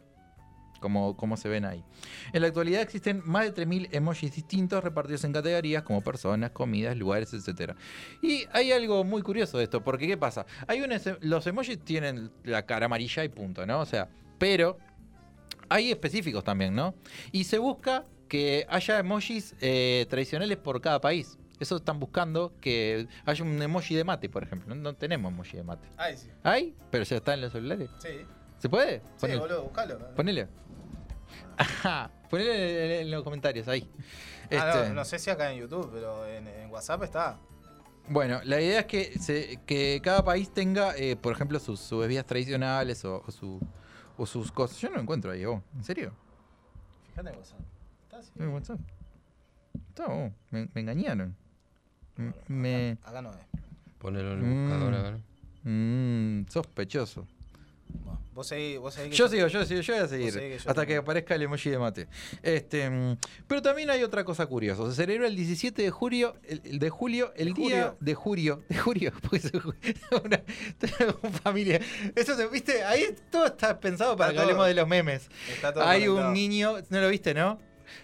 Como, 0.79 1.17
como 1.17 1.37
se 1.37 1.49
ven 1.49 1.65
ahí. 1.65 1.83
En 2.33 2.41
la 2.41 2.47
actualidad 2.47 2.81
existen 2.81 3.21
más 3.25 3.43
de 3.45 3.65
3.000 3.65 3.89
emojis 3.91 4.35
distintos 4.35 4.83
repartidos 4.83 5.23
en 5.23 5.33
categorías 5.33 5.83
como 5.83 6.01
personas, 6.01 6.51
comidas, 6.51 6.95
lugares, 6.97 7.33
etc. 7.33 7.73
Y 8.21 8.45
hay 8.51 8.71
algo 8.71 9.03
muy 9.03 9.21
curioso 9.21 9.57
de 9.57 9.65
esto, 9.65 9.83
porque 9.83 10.07
¿qué 10.07 10.17
pasa? 10.17 10.45
Hay 10.67 10.81
unos, 10.81 11.01
los 11.21 11.45
emojis 11.47 11.79
tienen 11.79 12.31
la 12.43 12.65
cara 12.65 12.85
amarilla 12.85 13.23
y 13.23 13.29
punto, 13.29 13.65
¿no? 13.65 13.79
O 13.79 13.85
sea, 13.85 14.09
pero 14.37 14.77
hay 15.69 15.91
específicos 15.91 16.43
también, 16.43 16.75
¿no? 16.75 16.95
Y 17.31 17.43
se 17.43 17.57
busca 17.57 18.05
que 18.27 18.65
haya 18.69 18.99
emojis 18.99 19.55
eh, 19.61 20.05
tradicionales 20.09 20.57
por 20.57 20.81
cada 20.81 21.01
país. 21.01 21.37
Eso 21.59 21.77
están 21.77 21.99
buscando 21.99 22.53
que 22.61 23.07
haya 23.25 23.43
un 23.43 23.59
emoji 23.61 23.95
de 23.95 24.03
mate, 24.03 24.29
por 24.29 24.43
ejemplo. 24.43 24.75
No, 24.75 24.81
no 24.81 24.93
tenemos 24.93 25.31
emoji 25.31 25.57
de 25.57 25.63
mate. 25.63 25.87
Ay, 25.97 26.17
sí. 26.17 26.29
¿Hay? 26.43 26.75
Pero 26.91 27.03
ya 27.03 27.17
está 27.17 27.33
en 27.33 27.41
los 27.41 27.51
celulares. 27.51 27.89
Sí. 27.97 28.09
¿Se 28.59 28.69
puede? 28.69 28.99
Sí, 28.99 29.03
Ponele. 29.21 29.39
boludo, 29.39 29.63
buscalo. 29.63 30.15
Ponele. 30.15 30.47
Ajá. 31.57 32.11
Ponele 32.29 32.99
en, 33.01 33.05
en 33.05 33.11
los 33.11 33.23
comentarios 33.23 33.67
ahí. 33.67 33.89
Ah, 34.51 34.71
Este, 34.73 34.89
no, 34.89 34.95
no 34.95 35.05
sé 35.05 35.19
si 35.19 35.29
acá 35.29 35.51
en 35.51 35.59
YouTube, 35.59 35.89
pero 35.93 36.25
en, 36.25 36.47
en 36.47 36.69
WhatsApp 36.69 37.03
está. 37.03 37.37
Bueno, 38.09 38.39
la 38.45 38.61
idea 38.61 38.79
es 38.81 38.85
que, 38.85 39.19
se- 39.19 39.59
que 39.65 39.99
cada 40.03 40.23
país 40.23 40.49
tenga, 40.53 40.95
eh, 40.95 41.15
por 41.17 41.33
ejemplo, 41.33 41.59
sus, 41.59 41.79
sus 41.79 41.99
bebidas 41.99 42.25
tradicionales 42.25 43.03
o, 43.05 43.23
o 43.27 43.31
su- 43.31 43.59
o 44.17 44.25
sus 44.25 44.51
cosas. 44.51 44.77
Yo 44.79 44.89
no 44.89 44.95
lo 44.95 45.01
encuentro 45.01 45.31
ahí, 45.31 45.43
vos. 45.45 45.61
¿En 45.75 45.83
serio? 45.83 46.13
Fíjate 47.09 47.29
en 47.29 47.35
WhatsApp. 47.37 47.59
Está 48.03 48.17
así. 48.19 48.31
En 48.39 48.47
WhatsApp. 48.49 48.79
Está, 49.89 50.07
vos. 50.07 50.31
Me, 50.51 50.69
me 50.73 50.81
engañaron. 50.81 51.35
M- 52.17 52.33
Me. 52.47 52.97
Acá 53.03 53.21
no 53.21 53.31
es. 53.31 53.37
Ponelo 53.99 54.33
en 54.33 54.39
el 54.45 54.69
buscador, 54.69 54.93
a 54.93 55.01
ver. 55.01 55.17
Mm, 55.63 56.45
Vos 58.33 58.45
seguís, 58.47 58.77
vos 58.77 58.93
seguís 58.93 59.09
que 59.11 59.15
Yo 59.17 59.27
sigo, 59.27 59.47
yo 59.47 59.65
sigo, 59.65 59.81
yo 59.81 59.93
voy 59.95 60.03
a 60.03 60.07
seguir. 60.07 60.31
que 60.33 60.59
hasta 60.63 60.85
que 60.85 60.97
aparezca 60.97 61.33
el 61.33 61.41
emoji 61.41 61.71
de 61.71 61.79
mate. 61.79 62.07
Este, 62.43 62.87
mm, 62.87 63.17
pero 63.47 63.63
también 63.63 63.89
hay 63.89 64.03
otra 64.03 64.23
cosa 64.23 64.45
curiosa. 64.45 64.87
Se 64.91 64.95
celebra 64.95 65.25
el 65.27 65.35
17 65.35 65.81
de 65.81 65.89
julio, 65.89 66.35
el, 66.47 66.61
el 66.63 66.77
de 66.77 66.89
julio, 66.91 67.33
el 67.35 67.47
¿De 67.47 67.53
día 67.55 67.95
julio? 67.95 67.97
de 67.99 68.13
julio, 68.13 68.63
de 68.69 68.77
julio, 68.77 69.11
porque 69.23 69.37
es 69.37 69.51
una, 70.23 70.43
una 71.23 71.31
familia. 71.39 71.81
Eso 72.15 72.35
se, 72.35 72.45
viste, 72.47 72.83
ahí 72.83 73.15
todo 73.31 73.47
está 73.47 73.79
pensado 73.79 74.15
para 74.15 74.29
Está 74.29 74.41
que 74.41 74.43
hablemos 74.43 74.67
de 74.67 74.73
los 74.75 74.87
memes. 74.87 75.29
Está 75.51 75.73
todo 75.73 75.83
Hay 75.83 76.01
conectado. 76.05 76.27
un 76.27 76.33
niño, 76.35 76.75
no 76.89 77.01
lo 77.01 77.09
viste, 77.09 77.33
¿no? 77.33 77.57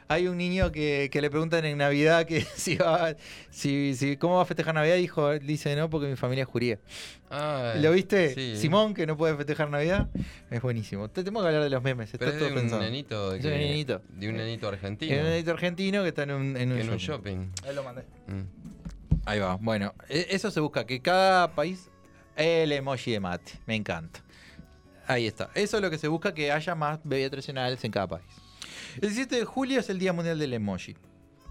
Hay 0.07 0.27
un 0.27 0.37
niño 0.37 0.71
que, 0.71 1.09
que 1.11 1.21
le 1.21 1.29
preguntan 1.29 1.65
en 1.65 1.77
Navidad 1.77 2.25
que 2.25 2.41
si 2.55 2.75
va, 2.75 3.15
si, 3.49 3.95
si, 3.95 4.17
cómo 4.17 4.35
va 4.35 4.43
a 4.43 4.45
festejar 4.45 4.73
Navidad, 4.75 4.95
dijo, 4.95 5.31
dice 5.39 5.75
no, 5.75 5.89
porque 5.89 6.07
mi 6.07 6.15
familia 6.15 6.43
es 6.43 6.47
judía. 6.49 6.79
Ah, 7.29 7.73
¿Lo 7.77 7.91
viste? 7.91 8.33
sí. 8.35 8.57
Simón, 8.57 8.93
que 8.93 9.07
no 9.07 9.17
puede 9.17 9.35
festejar 9.35 9.69
Navidad. 9.69 10.07
Es 10.51 10.61
buenísimo. 10.61 11.09
Te 11.09 11.23
tenemos 11.23 11.41
que 11.41 11.47
hablar 11.47 11.63
de 11.63 11.69
los 11.69 11.81
memes. 11.81 12.11
Pero 12.11 12.31
es 12.31 12.37
todo 12.37 12.45
de 12.49 12.53
un 12.53 12.59
pensado. 12.59 12.81
nenito. 12.81 13.31
De 13.31 13.37
un 13.37 13.57
nenito. 13.57 14.01
De 14.09 14.29
un 14.29 14.37
nenito 14.37 14.67
argentino. 14.67 15.13
Es 15.15 15.19
un 15.21 15.29
nenito 15.29 15.51
argentino 15.51 16.01
que 16.03 16.09
está 16.09 16.23
en 16.23 16.31
un, 16.31 16.57
en 16.57 16.71
un 16.71 16.77
en 16.79 16.89
un 16.91 16.97
shopping. 16.97 17.51
shopping. 17.51 17.67
Ahí 17.67 17.75
lo 17.75 17.83
mandé. 17.83 18.03
Mm. 18.27 18.41
Ahí 19.25 19.39
va. 19.39 19.55
Bueno, 19.55 19.93
e- 20.09 20.27
eso 20.29 20.51
se 20.51 20.59
busca. 20.59 20.85
Que 20.85 21.01
cada 21.01 21.53
país. 21.55 21.89
El 22.35 22.71
emoji 22.71 23.11
de 23.11 23.19
mate. 23.19 23.53
Me 23.65 23.75
encanta. 23.75 24.19
Ahí 25.07 25.25
está. 25.27 25.49
Eso 25.55 25.77
es 25.77 25.83
lo 25.83 25.89
que 25.89 25.97
se 25.97 26.07
busca. 26.07 26.33
Que 26.33 26.51
haya 26.51 26.75
más 26.75 26.99
bebidas 27.03 27.31
tradicionales 27.31 27.83
en 27.83 27.91
cada 27.91 28.07
país. 28.07 28.25
El 28.95 29.09
17 29.09 29.37
de 29.37 29.45
julio 29.45 29.79
es 29.79 29.89
el 29.89 29.97
Día 29.97 30.13
Mundial 30.13 30.37
del 30.37 30.53
Emoji. 30.53 30.95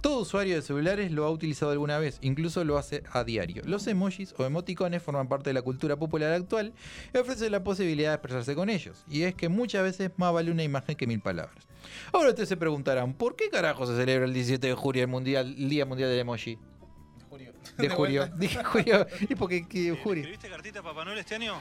Todo 0.00 0.20
usuario 0.20 0.54
de 0.54 0.62
celulares 0.62 1.10
lo 1.10 1.24
ha 1.24 1.30
utilizado 1.30 1.72
alguna 1.72 1.98
vez, 1.98 2.18
incluso 2.22 2.64
lo 2.64 2.78
hace 2.78 3.02
a 3.10 3.24
diario. 3.24 3.62
Los 3.64 3.86
emojis 3.86 4.32
o 4.38 4.44
emoticones 4.44 5.02
forman 5.02 5.28
parte 5.28 5.50
de 5.50 5.54
la 5.54 5.62
cultura 5.62 5.96
popular 5.96 6.32
actual 6.32 6.72
y 7.12 7.18
ofrecen 7.18 7.50
la 7.50 7.64
posibilidad 7.64 8.10
de 8.10 8.14
expresarse 8.14 8.54
con 8.54 8.70
ellos. 8.70 9.04
Y 9.08 9.22
es 9.22 9.34
que 9.34 9.48
muchas 9.48 9.82
veces 9.82 10.10
más 10.16 10.32
vale 10.32 10.52
una 10.52 10.62
imagen 10.62 10.94
que 10.94 11.06
mil 11.06 11.20
palabras. 11.20 11.66
Ahora 12.12 12.30
ustedes 12.30 12.48
se 12.48 12.56
preguntarán, 12.56 13.12
¿por 13.14 13.34
qué 13.34 13.50
carajo 13.50 13.86
se 13.86 13.96
celebra 13.96 14.24
el 14.26 14.34
17 14.34 14.66
de 14.66 14.74
julio 14.74 15.02
el, 15.02 15.08
mundial, 15.08 15.54
el 15.58 15.68
Día 15.68 15.84
Mundial 15.84 16.10
del 16.10 16.20
Emoji? 16.20 16.58
Julio. 17.28 17.52
De 17.76 17.88
julio. 17.90 18.26
Dije 18.36 18.62
julio. 18.62 19.06
¿Y 19.28 19.34
por 19.34 19.48
qué, 19.48 19.66
qué 19.68 19.98
julio? 20.00 20.22
¿Escribiste 20.22 20.48
cartita 20.48 20.80
a 20.80 20.82
Papá 20.82 21.04
Noel 21.04 21.18
este 21.18 21.34
año? 21.34 21.60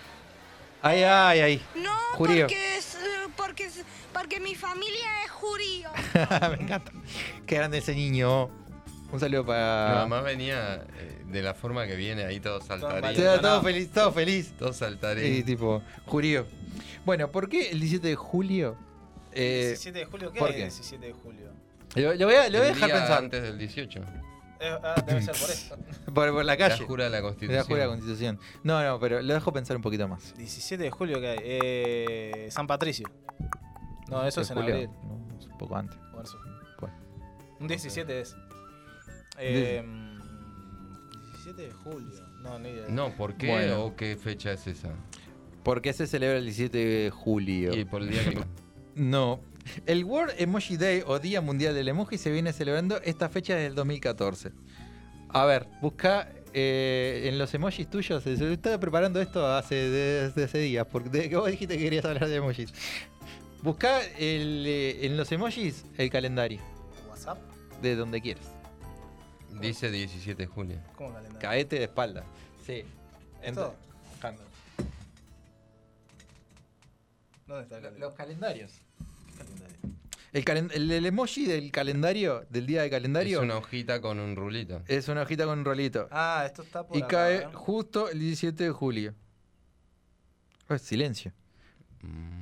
Ay, 0.82 1.04
ay, 1.04 1.40
ay. 1.40 1.62
No, 1.76 1.92
Judío. 2.14 2.48
porque, 2.48 2.78
es, 2.78 2.96
eh, 2.96 3.00
porque, 3.38 3.64
es- 3.66 3.84
porque 4.14 4.40
mi 4.40 4.56
familia 4.56 5.24
es 5.26 5.32
judío. 5.32 5.90
Me 6.58 6.64
encanta. 6.64 6.92
Qué 7.46 7.56
grande 7.56 7.78
ese 7.80 7.94
niño. 7.94 8.50
Un 9.12 9.20
saludo 9.20 9.46
para. 9.46 9.90
Mi 9.90 9.96
mamá 10.00 10.22
venía 10.22 10.76
eh, 10.98 11.22
de 11.26 11.42
la 11.42 11.54
forma 11.54 11.86
que 11.86 11.96
viene, 11.96 12.24
ahí 12.24 12.40
todo 12.40 12.62
saltaría. 12.62 13.14
Todo, 13.14 13.42
todo 13.42 13.62
feliz, 13.62 13.92
todo 13.92 14.12
feliz. 14.14 14.54
Todo 14.58 14.74
saltaría. 14.74 15.28
Y 15.28 15.44
tipo, 15.44 15.82
judío. 16.06 16.46
Bueno, 17.06 17.30
¿por 17.30 17.50
qué 17.50 17.72
el 17.72 17.80
17 17.80 18.08
de 18.08 18.16
julio? 18.16 18.78
Eh, 19.34 19.66
17 19.70 20.00
de 20.00 20.06
julio, 20.06 20.32
¿qué 20.32 20.40
¿por 20.40 20.50
qué? 20.50 20.56
el 20.64 20.70
17 20.70 21.06
de 21.06 21.14
julio? 21.14 21.52
Lo, 21.96 22.14
lo 22.16 22.26
voy 22.26 22.36
a, 22.36 22.50
lo 22.50 22.60
voy 22.60 22.68
a 22.68 22.70
El 22.70 22.76
dejar 22.76 22.90
pensar. 22.92 23.18
antes 23.18 23.44
del 23.44 23.58
18. 23.58 24.00
Eh, 24.62 24.78
ah, 24.84 25.04
debe 25.08 25.22
ser 25.22 25.36
por 25.36 25.50
eso. 25.50 25.76
Por, 26.14 26.32
por 26.34 26.46
la 26.46 26.56
calle. 26.58 26.78
La 26.80 26.86
jura 26.86 27.04
de 27.06 27.10
la 27.10 27.18
La 27.18 27.22
Constitución. 27.24 27.64
jura 27.66 27.80
de 27.80 27.86
la 27.86 27.90
Constitución. 27.92 28.40
No, 28.64 28.84
no, 28.84 29.00
pero 29.00 29.22
lo 29.22 29.34
dejo 29.34 29.52
pensar 29.54 29.76
un 29.76 29.82
poquito 29.82 30.08
más. 30.08 30.36
17 30.38 30.84
de 30.84 30.92
julio, 30.92 31.20
¿qué 31.20 31.28
hay? 31.30 31.38
Eh, 31.42 32.48
San 32.52 32.68
Patricio. 32.68 33.08
No, 34.10 34.26
eso 34.28 34.42
¿De 34.42 34.44
es 34.44 34.52
en 34.52 34.58
julio? 34.58 34.74
abril. 34.76 34.90
No, 35.04 35.38
es 35.40 35.46
un 35.48 35.58
poco 35.58 35.76
antes. 35.78 35.98
Marzo. 36.16 36.38
¿Cuál? 36.78 36.92
Un 37.60 37.68
17 37.68 38.22
es. 38.22 38.36
Eh, 39.40 39.84
17 41.32 41.62
de 41.62 41.72
julio. 41.72 42.22
No, 42.42 42.60
ni 42.60 42.70
idea. 42.70 42.86
No, 42.90 43.16
¿por 43.16 43.36
qué 43.36 43.48
Bueno. 43.50 43.86
o 43.86 43.96
qué 43.96 44.16
fecha 44.18 44.52
es 44.52 44.68
esa? 44.68 44.90
¿Por 45.64 45.82
qué 45.82 45.94
se 45.94 46.08
celebra 46.08 46.38
el 46.38 46.44
17 46.46 46.78
de 46.78 47.10
julio? 47.12 47.74
Y 47.74 47.86
por 47.86 48.02
el 48.02 48.10
día 48.10 48.24
que... 48.26 48.44
No. 48.96 49.40
El 49.86 50.06
World 50.06 50.34
Emoji 50.38 50.78
Day 50.78 51.04
o 51.06 51.20
Día 51.20 51.42
Mundial 51.42 51.74
del 51.74 51.88
Emoji 51.88 52.18
se 52.18 52.32
viene 52.32 52.54
celebrando 52.54 53.02
esta 53.02 53.30
fecha 53.30 53.54
desde 53.54 53.68
el 53.68 53.76
2014. 53.76 54.52
A 55.30 55.46
ver, 55.46 55.68
busca 55.82 56.30
eh, 56.54 57.24
en 57.26 57.38
los 57.38 57.54
emojis 57.54 57.90
tuyos. 57.90 58.24
Se 58.24 58.54
estaba 58.54 58.78
preparando 58.80 59.22
esto 59.22 59.48
hace, 59.48 59.76
desde 59.76 60.44
hace 60.44 60.58
días, 60.58 60.86
porque 60.92 61.10
desde 61.10 61.30
que 61.30 61.36
vos 61.38 61.50
dijiste 61.50 61.78
que 61.78 61.84
querías 61.84 62.06
hablar 62.06 62.28
de 62.28 62.36
emojis. 62.36 62.74
Busca 63.64 64.02
el, 64.18 64.66
eh, 64.68 65.06
en 65.06 65.18
los 65.18 65.32
emojis 65.32 65.86
el 65.98 66.10
calendario, 66.10 66.60
¿WhatsApp? 67.10 67.38
de 67.82 67.96
donde 67.96 68.22
quieras. 68.22 68.46
Dice 69.62 69.92
17 69.92 70.44
de 70.44 70.48
julio. 70.48 70.80
¿Cómo 70.96 71.14
calendario? 71.14 71.40
Caete 71.40 71.78
de 71.78 71.84
espalda. 71.84 72.24
Sí. 72.66 72.84
Buscando. 74.10 74.44
¿Dónde 77.48 77.64
está 77.64 77.78
el 77.78 77.82
calendario? 77.84 78.00
Los 78.00 78.14
calendarios. 78.14 78.72
El, 80.34 80.46
calen- 80.46 80.72
el- 80.74 80.90
el 80.92 81.06
emoji 81.06 81.46
del 81.46 81.72
calendario, 81.72 82.46
del 82.50 82.66
día 82.66 82.82
de 82.84 82.90
calendario, 82.90 83.40
Es 83.40 83.44
una 83.44 83.58
hojita 83.58 84.00
con 84.00 84.18
un 84.20 84.36
rulito. 84.38 84.82
es 84.88 85.08
una 85.10 85.24
hojita 85.24 85.46
con 85.46 85.60
un 85.60 85.66
rolito. 85.66 86.08
Ah, 86.10 86.44
esto 86.46 86.62
está 86.64 86.88
por 86.88 86.96
y 86.98 87.02
acá, 87.02 87.08
cae 87.18 87.36
¿eh? 87.40 87.48
justo 87.54 88.10
el 88.10 88.20
17 88.20 88.64
de 88.64 88.70
julio. 88.72 89.14
Oh, 90.70 90.78
silencio. 90.78 91.34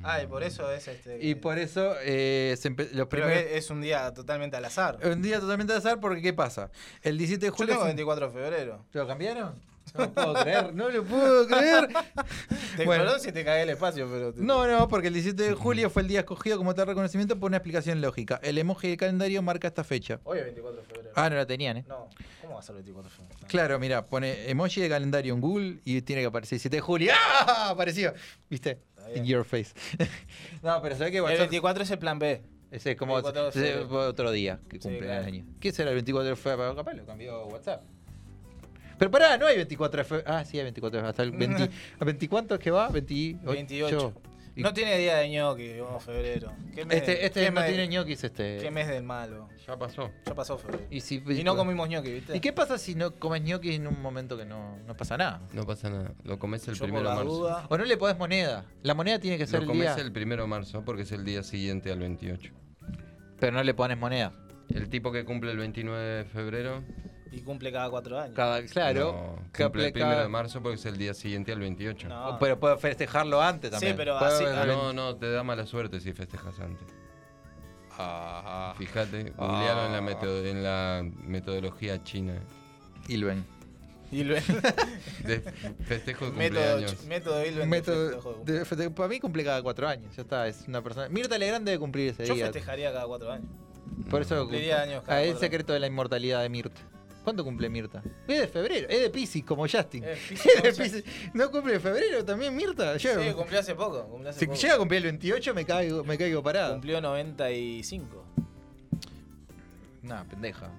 Ah, 0.02 0.22
y 0.22 0.26
por 0.26 0.42
eso 0.42 0.70
es 0.70 0.88
este. 0.88 1.18
Y 1.22 1.34
por 1.34 1.58
eso 1.58 1.94
eh, 2.02 2.54
se 2.58 2.70
empe- 2.70 2.90
los 2.92 3.08
Pero 3.08 3.26
primeros... 3.26 3.42
es, 3.50 3.64
es 3.64 3.70
un 3.70 3.82
día 3.82 4.14
totalmente 4.14 4.56
al 4.56 4.64
azar. 4.64 4.98
Un 5.04 5.20
día 5.20 5.38
totalmente 5.40 5.72
al 5.74 5.80
azar 5.80 6.00
porque 6.00 6.22
¿qué 6.22 6.32
pasa? 6.32 6.70
El 7.02 7.18
17 7.18 7.44
de 7.44 7.50
Yo 7.50 7.56
julio... 7.56 7.72
tengo 7.74 7.82
es 7.82 7.90
un- 7.90 7.96
24 7.96 8.26
de 8.28 8.32
febrero. 8.32 8.86
¿Lo 8.92 9.06
cambiaron? 9.06 9.60
No 9.98 10.04
lo 10.04 10.12
puedo 10.12 10.34
creer, 10.34 10.74
no 10.74 10.88
lo 10.90 11.04
puedo 11.04 11.46
creer. 11.46 11.88
Te 12.76 12.84
Bueno. 12.84 13.04
perdón 13.04 13.20
si 13.20 13.32
te 13.32 13.44
cagué 13.44 13.62
el 13.62 13.70
espacio, 13.70 14.08
pero. 14.10 14.32
te- 14.32 14.40
No, 14.40 14.66
no, 14.66 14.88
porque 14.88 15.08
el 15.08 15.14
17 15.14 15.42
de 15.42 15.54
julio 15.54 15.90
fue 15.90 16.02
el 16.02 16.08
día 16.08 16.20
escogido 16.20 16.56
como 16.58 16.74
tal 16.74 16.86
reconocimiento 16.86 17.38
por 17.38 17.48
una 17.50 17.56
explicación 17.58 18.00
lógica. 18.00 18.38
El 18.42 18.58
emoji 18.58 18.88
del 18.88 18.96
calendario 18.96 19.42
marca 19.42 19.68
esta 19.68 19.84
fecha. 19.84 20.20
Hoy 20.24 20.38
es 20.38 20.44
24 20.44 20.80
de 20.80 20.86
febrero. 20.86 21.10
Ah, 21.16 21.28
no 21.30 21.36
la 21.36 21.46
tenían, 21.46 21.78
¿eh? 21.78 21.84
No, 21.88 22.08
¿cómo 22.40 22.54
va 22.54 22.60
a 22.60 22.62
ser 22.62 22.74
24 22.76 23.10
de 23.10 23.16
febrero? 23.16 23.40
Claro, 23.48 23.78
mira, 23.78 24.04
pone 24.04 24.48
emoji 24.50 24.80
de 24.80 24.88
calendario 24.88 25.34
en 25.34 25.40
Google 25.40 25.78
y 25.84 26.00
tiene 26.02 26.22
que 26.22 26.26
aparecer 26.28 26.56
17 26.56 26.76
de 26.76 26.80
julio. 26.80 27.12
¡Ah! 27.14 27.70
Apareció. 27.70 28.14
¿Viste? 28.48 28.78
In 29.14 29.24
your 29.24 29.44
face. 29.44 29.72
no, 30.62 30.80
pero 30.82 30.96
¿sabes 30.96 31.10
qué? 31.10 31.16
El 31.18 31.24
WhatsApp- 31.24 31.38
24 31.40 31.82
es 31.82 31.90
el 31.90 31.98
plan 31.98 32.18
B. 32.18 32.42
Ese 32.70 32.92
es 32.92 32.96
como 32.96 33.14
24 33.14 33.42
de 33.42 33.48
ese 33.48 33.68
es 33.70 33.74
febrero. 33.80 34.08
otro 34.08 34.30
día 34.30 34.60
que 34.68 34.76
Sí, 34.76 34.82
cumple 34.82 35.00
claro. 35.06 35.22
el 35.22 35.26
año. 35.26 35.44
¿Qué 35.58 35.72
será 35.72 35.90
el 35.90 35.96
24 35.96 36.30
de 36.30 36.36
febrero? 36.36 36.76
Capaz 36.76 36.92
lo 36.94 37.04
cambió 37.04 37.46
WhatsApp. 37.48 37.82
Pero 39.00 39.10
pará, 39.10 39.36
no 39.38 39.46
hay 39.46 39.56
24 39.56 39.98
de 39.98 40.04
febrero. 40.04 40.30
Ah, 40.30 40.44
sí, 40.44 40.58
hay 40.58 40.64
24 40.64 40.98
de 40.98 41.00
febrero. 41.00 41.08
Hasta 41.10 41.22
el 41.24 41.30
20. 41.32 41.70
¿A 42.00 42.04
20 42.04 42.28
cuánto 42.28 42.54
es 42.54 42.60
que 42.60 42.70
va? 42.70 42.88
28. 42.88 43.42
28. 43.50 44.14
No 44.56 44.74
tiene 44.74 44.98
día 44.98 45.16
de 45.16 45.30
ñoqui, 45.30 45.80
vamos 45.80 46.04
febrero. 46.04 46.52
¿Qué 46.74 46.84
mes- 46.84 46.98
Este, 46.98 47.24
este 47.24 47.40
qué 47.44 47.50
no 47.50 47.60
mes- 47.62 47.68
tiene 47.70 47.88
ñoquis, 47.88 48.24
este. 48.24 48.58
¿Qué 48.58 48.70
mes 48.70 48.88
del 48.88 49.02
malo? 49.04 49.48
Ya 49.66 49.78
pasó. 49.78 50.10
Ya 50.26 50.34
pasó 50.34 50.58
febrero. 50.58 50.84
Y, 50.90 51.00
si, 51.00 51.22
Y 51.26 51.44
no 51.44 51.56
comimos 51.56 51.88
ñoqui, 51.88 52.12
¿viste? 52.12 52.36
¿Y 52.36 52.40
qué 52.40 52.52
pasa 52.52 52.76
si 52.76 52.94
no 52.94 53.12
comes 53.14 53.42
ñoquis 53.42 53.76
en 53.76 53.86
un 53.86 54.02
momento 54.02 54.36
que 54.36 54.44
no, 54.44 54.76
no 54.86 54.94
pasa 54.96 55.16
nada? 55.16 55.40
No 55.54 55.64
pasa 55.64 55.88
nada. 55.88 56.12
Lo 56.24 56.38
comes 56.38 56.66
el 56.68 56.74
Yo 56.74 56.84
primero 56.84 57.08
de 57.08 57.14
marzo. 57.16 57.30
duda. 57.30 57.66
O 57.70 57.78
no 57.78 57.84
le 57.84 57.96
podés 57.96 58.18
moneda. 58.18 58.66
La 58.82 58.92
moneda 58.94 59.18
tiene 59.18 59.38
que 59.38 59.46
ser 59.46 59.60
Lo 59.60 59.62
el 59.62 59.68
comes 59.68 59.96
día. 59.96 60.04
el 60.04 60.12
primero 60.12 60.42
de 60.42 60.48
marzo 60.48 60.84
porque 60.84 61.02
es 61.02 61.12
el 61.12 61.24
día 61.24 61.42
siguiente 61.42 61.90
al 61.90 62.00
28. 62.00 62.52
Pero 63.38 63.52
no 63.52 63.62
le 63.62 63.72
pones 63.72 63.96
moneda. 63.96 64.32
El 64.68 64.90
tipo 64.90 65.10
que 65.10 65.24
cumple 65.24 65.52
el 65.52 65.56
29 65.58 66.04
de 66.06 66.24
febrero. 66.24 66.82
Y 67.32 67.40
cumple 67.42 67.70
cada 67.70 67.88
cuatro 67.90 68.18
años. 68.18 68.34
Cada, 68.34 68.62
claro. 68.64 69.12
no, 69.12 69.36
cumple 69.36 69.64
cumple 69.64 69.86
el 69.86 69.92
primero 69.92 70.10
cada- 70.12 70.22
de 70.24 70.28
marzo 70.28 70.60
porque 70.62 70.76
es 70.76 70.86
el 70.86 70.98
día 70.98 71.14
siguiente 71.14 71.52
al 71.52 71.60
28. 71.60 72.08
No. 72.08 72.38
Pero 72.40 72.58
puedo 72.58 72.76
festejarlo 72.78 73.40
antes 73.40 73.70
también. 73.70 73.92
Sí, 73.92 73.96
pero 73.96 74.16
así- 74.18 74.44
Ah, 74.46 74.64
no, 74.66 74.92
no, 74.92 75.14
te 75.16 75.30
da 75.30 75.42
mala 75.44 75.64
suerte 75.66 76.00
si 76.00 76.12
festejas 76.12 76.58
antes. 76.58 76.86
Ah, 77.98 78.74
Fíjate, 78.78 79.32
Ah. 79.38 79.84
en, 79.86 79.92
la 79.92 80.00
meto- 80.00 80.44
en 80.44 80.62
la 80.62 81.04
metodología 81.26 82.02
china. 82.02 82.34
Ilven. 83.08 83.44
Luego. 84.12 84.40
De 85.24 85.40
festejo 85.84 86.24
de 86.26 86.32
método, 86.32 86.60
cumpleaños. 86.62 87.04
método 87.04 87.46
Ilven 87.46 87.60
de 87.60 87.66
Método 87.66 88.06
festejo. 88.10 88.42
de 88.44 88.64
feste- 88.64 88.90
para 88.90 89.08
mí 89.08 89.20
cumple 89.20 89.44
cada 89.44 89.62
cuatro 89.62 89.86
años. 89.86 90.16
Ya 90.16 90.22
está, 90.22 90.48
es 90.48 90.64
una 90.66 90.82
persona. 90.82 91.08
Mirta 91.08 91.38
Legrand 91.38 91.64
debe 91.64 91.78
cumplir 91.78 92.08
ese 92.10 92.26
Yo 92.26 92.34
día. 92.34 92.46
festejaría 92.46 92.92
cada 92.92 93.06
cuatro 93.06 93.30
años. 93.30 93.46
Por 94.08 94.22
eso. 94.22 94.34
Años 94.40 95.04
cada 95.04 95.18
Ah, 95.18 95.22
el 95.22 95.36
secreto 95.38 95.72
de 95.72 95.78
la 95.80 95.86
inmortalidad 95.86 96.42
de 96.42 96.48
Mirta. 96.48 96.80
¿Cuándo 97.30 97.44
cumple 97.44 97.68
Mirta? 97.68 98.02
Es 98.26 98.40
de 98.40 98.48
febrero, 98.48 98.88
es 98.90 99.00
de 99.02 99.08
Pisces, 99.08 99.44
como 99.44 99.62
Justin. 99.68 100.02
Es 100.02 100.28
de 100.30 100.72
como 100.72 100.76
Piscis. 100.76 101.04
¿No 101.32 101.48
cumple 101.52 101.74
de 101.74 101.78
febrero 101.80 102.24
también 102.24 102.56
Mirta? 102.56 102.96
Yo- 102.96 103.22
Sí, 103.22 103.32
cumplió 103.34 103.60
hace 103.60 103.76
poco. 103.76 104.04
Cumplió 104.08 104.30
hace 104.30 104.40
si 104.40 104.46
poco. 104.46 104.58
llega 104.58 104.74
a 104.74 104.78
cumplir 104.78 104.96
el 104.98 105.04
28 105.04 105.54
me 105.54 105.64
caigo, 105.64 106.02
me 106.02 106.18
caigo 106.18 106.42
parado. 106.42 106.72
Cumplió 106.72 107.00
95. 107.00 108.24
No, 110.02 110.24
pendeja. 110.28 110.72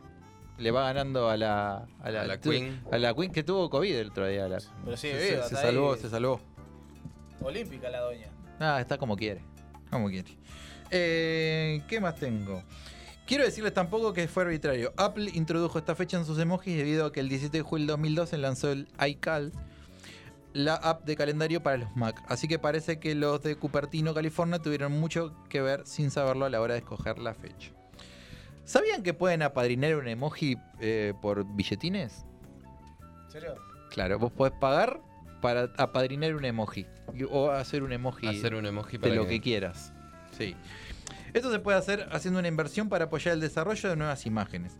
Le 0.57 0.71
va 0.71 0.83
ganando 0.87 1.29
a 1.29 1.37
la, 1.37 1.87
a 2.03 2.11
la, 2.11 2.21
A 2.23 2.27
la 2.27 2.37
tu- 2.41 2.49
Queen. 2.49 2.81
A 2.91 2.97
la 2.97 3.13
Queen 3.13 3.31
que 3.31 3.43
tuvo 3.43 3.69
COVID 3.69 3.95
el 3.95 4.09
otro 4.09 4.27
día. 4.27 4.49
la- 4.49 4.59
Pero 4.83 4.97
sigue 4.97 5.19
se, 5.19 5.31
viva, 5.31 5.43
se 5.47 5.55
está 5.55 5.61
salvó, 5.67 5.93
ahí. 5.93 5.99
se 6.01 6.09
salvó. 6.09 6.41
Olímpica 7.41 7.89
la 7.89 8.01
doña. 8.01 8.27
Ah, 8.59 8.81
está 8.81 8.97
como 8.97 9.15
quiere. 9.15 9.41
Como 9.89 10.09
quiere. 10.09 10.29
Eh, 10.89 11.81
¿Qué 11.87 12.01
más 12.01 12.17
tengo? 12.17 12.61
Quiero 13.25 13.45
decirles 13.45 13.73
tampoco 13.73 14.13
que 14.13 14.27
fue 14.27 14.43
arbitrario. 14.43 14.93
Apple 14.97 15.29
introdujo 15.33 15.79
esta 15.79 15.95
fecha 15.95 16.17
en 16.17 16.25
sus 16.25 16.37
emojis 16.39 16.75
debido 16.77 17.05
a 17.05 17.11
que 17.13 17.21
el 17.21 17.29
17 17.29 17.57
de 17.57 17.63
julio 17.63 17.83
del 17.83 17.87
2012 17.87 18.37
lanzó 18.37 18.71
el 18.71 18.87
iCal, 19.07 19.53
la 20.53 20.75
app 20.75 21.05
de 21.05 21.15
calendario 21.15 21.63
para 21.63 21.77
los 21.77 21.95
Mac. 21.95 22.21
Así 22.27 22.47
que 22.49 22.59
parece 22.59 22.99
que 22.99 23.15
los 23.15 23.41
de 23.41 23.55
Cupertino, 23.55 24.13
California, 24.13 24.59
tuvieron 24.59 24.91
mucho 24.99 25.33
que 25.47 25.61
ver 25.61 25.83
sin 25.85 26.11
saberlo 26.11 26.43
a 26.45 26.49
la 26.49 26.59
hora 26.59 26.73
de 26.73 26.79
escoger 26.79 27.19
la 27.19 27.33
fecha. 27.33 27.71
¿Sabían 28.65 29.01
que 29.01 29.13
pueden 29.13 29.41
apadrinar 29.43 29.95
un 29.95 30.07
emoji 30.07 30.57
eh, 30.81 31.13
por 31.21 31.45
billetines? 31.55 32.25
¿En 33.25 33.31
serio? 33.31 33.55
Claro, 33.91 34.19
vos 34.19 34.31
podés 34.31 34.53
pagar 34.59 34.99
para 35.41 35.71
apadrinar 35.77 36.35
un 36.35 36.43
emoji. 36.43 36.85
O 37.29 37.49
hacer 37.49 37.81
un 37.83 37.93
emoji. 37.93 38.27
Hacer 38.27 38.55
un 38.55 38.65
emoji 38.65 38.97
de 38.97 39.15
lo 39.15 39.23
que- 39.23 39.29
que 39.35 39.41
quieras. 39.41 39.93
Sí. 40.37 40.55
Esto 41.33 41.51
se 41.51 41.59
puede 41.59 41.77
hacer 41.77 42.07
haciendo 42.11 42.39
una 42.39 42.47
inversión 42.47 42.89
para 42.89 43.05
apoyar 43.05 43.33
el 43.33 43.41
desarrollo 43.41 43.89
de 43.89 43.95
nuevas 43.95 44.25
imágenes. 44.25 44.77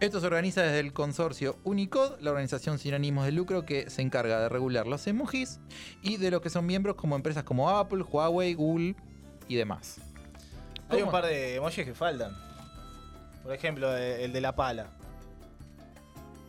Esto 0.00 0.20
se 0.20 0.26
organiza 0.26 0.62
desde 0.62 0.78
el 0.78 0.92
consorcio 0.92 1.58
Unicode, 1.64 2.22
la 2.22 2.30
organización 2.30 2.78
sin 2.78 2.94
ánimos 2.94 3.24
de 3.24 3.32
lucro 3.32 3.64
que 3.64 3.90
se 3.90 4.00
encarga 4.00 4.40
de 4.40 4.48
regular 4.48 4.86
los 4.86 5.04
emojis 5.08 5.58
y 6.02 6.18
de 6.18 6.30
lo 6.30 6.40
que 6.40 6.50
son 6.50 6.66
miembros 6.66 6.94
como 6.94 7.16
empresas 7.16 7.42
como 7.42 7.68
Apple, 7.68 8.02
Huawei, 8.02 8.54
Google 8.54 8.94
y 9.48 9.56
demás. 9.56 10.00
Hay 10.88 11.02
un 11.02 11.10
par 11.10 11.26
de 11.26 11.56
emojis 11.56 11.84
que 11.84 11.94
faltan. 11.94 12.36
Por 13.42 13.52
ejemplo, 13.52 13.96
eh, 13.96 14.24
el 14.24 14.32
de 14.32 14.40
la 14.40 14.54
pala. 14.54 14.86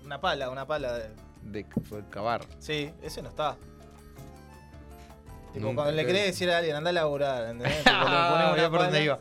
Una 0.05 0.21
pala, 0.21 0.49
una 0.49 0.67
pala. 0.67 0.93
De... 0.93 1.09
De 1.43 1.65
cavar. 2.09 2.41
Sí, 2.59 2.91
ese 3.01 3.21
no 3.21 3.29
está. 3.29 3.57
Tipo, 5.53 5.65
Nunca 5.67 5.83
cuando 5.83 5.93
le 5.93 6.05
querés 6.05 6.25
decir 6.27 6.49
a 6.51 6.59
alguien, 6.59 6.75
anda 6.75 6.89
a 6.91 6.93
laburar, 6.93 7.49
¿entendés? 7.49 7.77
Tipo, 7.83 7.89
Ah, 7.95 8.55
por 8.69 8.79
dónde 8.79 9.03
iba. 9.03 9.19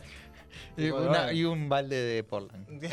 Y, 0.76 0.90
una- 0.90 1.30
un 1.50 1.68
balde 1.68 1.96
de 1.96 2.24
Portland. 2.24 2.66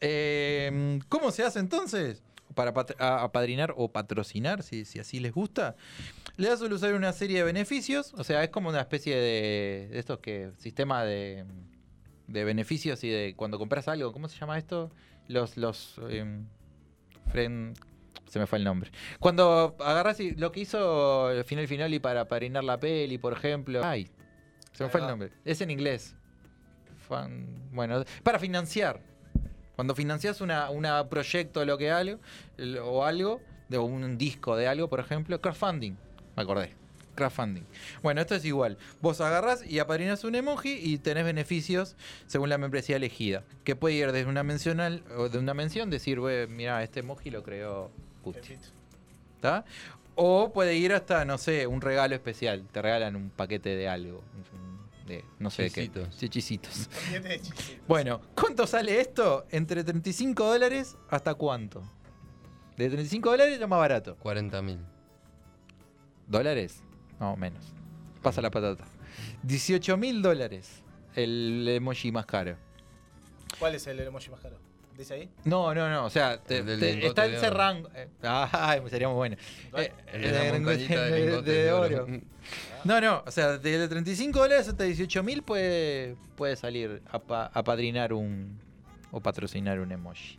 Eh, 0.00 0.98
¿Cómo 1.08 1.30
se 1.30 1.44
hace 1.44 1.58
entonces? 1.60 2.22
Para 2.54 2.70
apadrinar 2.98 3.72
o 3.76 3.92
patrocinar, 3.92 4.62
si, 4.62 4.84
si 4.84 4.98
así 4.98 5.20
les 5.20 5.32
gusta. 5.32 5.76
Le 6.36 6.48
das 6.48 6.60
al 6.60 6.72
usuario 6.72 6.96
una 6.96 7.12
serie 7.12 7.38
de 7.38 7.44
beneficios. 7.44 8.12
O 8.16 8.24
sea, 8.24 8.42
es 8.42 8.50
como 8.50 8.68
una 8.68 8.80
especie 8.80 9.14
de, 9.16 9.88
de 9.90 9.98
estos 9.98 10.18
que. 10.18 10.50
sistema 10.58 11.04
de, 11.04 11.44
de 12.26 12.44
beneficios 12.44 13.04
y 13.04 13.08
de 13.10 13.34
cuando 13.36 13.58
compras 13.58 13.88
algo. 13.88 14.12
¿Cómo 14.12 14.28
se 14.28 14.38
llama 14.38 14.58
esto? 14.58 14.90
Los. 15.28 15.56
los 15.56 15.98
em, 16.10 16.46
friend- 17.32 17.74
se 18.32 18.38
me 18.38 18.46
fue 18.46 18.56
el 18.56 18.64
nombre. 18.64 18.90
Cuando 19.20 19.76
agarras 19.78 20.18
y 20.18 20.30
lo 20.30 20.52
que 20.52 20.60
hizo 20.60 21.30
el 21.30 21.44
final 21.44 21.92
y 21.92 21.98
para 21.98 22.22
apadrinar 22.22 22.64
la 22.64 22.80
peli, 22.80 23.18
por 23.18 23.34
ejemplo. 23.34 23.84
Ay, 23.84 24.08
se 24.72 24.84
me 24.84 24.88
fue 24.88 25.02
el 25.02 25.06
nombre. 25.06 25.32
Es 25.44 25.60
en 25.60 25.70
inglés. 25.70 26.16
Fan- 27.06 27.68
bueno, 27.72 28.04
para 28.22 28.38
financiar. 28.38 29.02
Cuando 29.76 29.94
financias 29.94 30.40
una 30.40 31.10
proyecto 31.10 31.62
lo 31.66 31.76
que 31.76 31.90
algo, 31.90 32.20
o 32.82 33.04
algo, 33.04 33.42
de 33.68 33.76
un 33.76 34.16
disco 34.16 34.56
de 34.56 34.66
algo, 34.66 34.88
por 34.88 35.00
ejemplo, 35.00 35.38
crowdfunding. 35.38 35.92
Me 36.34 36.42
acordé. 36.42 36.72
Crowdfunding. 37.14 37.64
Bueno, 38.02 38.22
esto 38.22 38.34
es 38.34 38.46
igual. 38.46 38.78
Vos 39.02 39.20
agarras 39.20 39.62
y 39.70 39.78
apadrinas 39.78 40.24
un 40.24 40.36
emoji 40.36 40.78
y 40.82 40.96
tenés 40.96 41.26
beneficios 41.26 41.96
según 42.26 42.48
la 42.48 42.56
membresía 42.56 42.96
elegida. 42.96 43.44
Que 43.64 43.76
puede 43.76 43.96
ir 43.96 44.10
desde 44.12 44.30
una 44.30 44.42
mención 44.42 44.78
de 44.78 45.38
una 45.38 45.52
mención, 45.52 45.90
decir, 45.90 46.18
mira, 46.48 46.82
este 46.82 47.00
emoji 47.00 47.28
lo 47.28 47.42
creó 47.42 47.90
¿Está? 49.36 49.64
O 50.14 50.52
puede 50.52 50.76
ir 50.76 50.92
hasta, 50.92 51.24
no 51.24 51.38
sé, 51.38 51.66
un 51.66 51.80
regalo 51.80 52.14
especial. 52.14 52.66
Te 52.70 52.82
regalan 52.82 53.16
un 53.16 53.30
paquete 53.30 53.76
de 53.76 53.88
algo. 53.88 54.22
De, 55.06 55.24
no 55.38 55.50
sé 55.50 55.68
Chisitos. 55.70 56.08
qué. 56.08 56.14
De 56.16 56.28
chisitos. 56.28 56.88
Bueno, 57.88 58.20
¿cuánto 58.34 58.66
sale 58.66 59.00
esto? 59.00 59.46
Entre 59.50 59.82
35 59.82 60.44
dólares 60.44 60.96
hasta 61.10 61.34
cuánto? 61.34 61.82
De 62.76 62.88
35 62.88 63.30
dólares 63.30 63.58
lo 63.58 63.68
más 63.68 63.78
barato. 63.78 64.16
40 64.16 64.62
mil. 64.62 64.78
¿Dólares? 66.28 66.82
No, 67.18 67.36
menos. 67.36 67.64
Pasa 68.22 68.40
la 68.40 68.50
patata. 68.50 68.84
18 69.42 69.96
mil 69.96 70.22
dólares 70.22 70.82
el 71.14 71.66
emoji 71.68 72.12
más 72.12 72.26
caro. 72.26 72.56
¿Cuál 73.58 73.74
es 73.74 73.86
el 73.86 74.00
emoji 74.00 74.30
más 74.30 74.40
caro? 74.40 74.58
¿Dice 74.96 75.14
ahí? 75.14 75.30
No, 75.44 75.74
no, 75.74 75.88
no. 75.88 76.04
O 76.06 76.10
sea, 76.10 76.38
te- 76.38 76.62
te- 76.62 76.76
lingote 76.76 77.06
está 77.06 77.24
en 77.24 77.30
de 77.32 77.36
ese 77.38 77.46
oro. 77.48 77.56
rango. 77.56 77.88
eh, 77.94 78.08
Ay, 78.22 78.82
sería 78.90 79.08
muy 79.08 79.16
bueno. 79.16 79.36
Eh, 79.76 79.92
El 80.12 80.22
de 80.22 80.30
la 80.32 80.52
montañita 80.52 81.02
de 81.04 81.10
de- 81.10 81.42
de 81.42 81.52
de 81.64 81.72
oro. 81.72 82.04
oro. 82.04 82.20
No, 82.84 83.00
no. 83.00 83.22
O 83.26 83.30
sea, 83.30 83.58
de 83.58 83.88
35 83.88 84.38
dólares 84.40 84.68
hasta 84.68 84.84
18 84.84 85.22
mil 85.22 85.42
puede, 85.42 86.16
puede 86.36 86.56
salir 86.56 87.02
a, 87.10 87.18
pa- 87.18 87.50
a 87.52 87.62
padrinar 87.64 88.12
un. 88.12 88.60
o 89.10 89.20
patrocinar 89.20 89.78
un 89.80 89.92
emoji. 89.92 90.38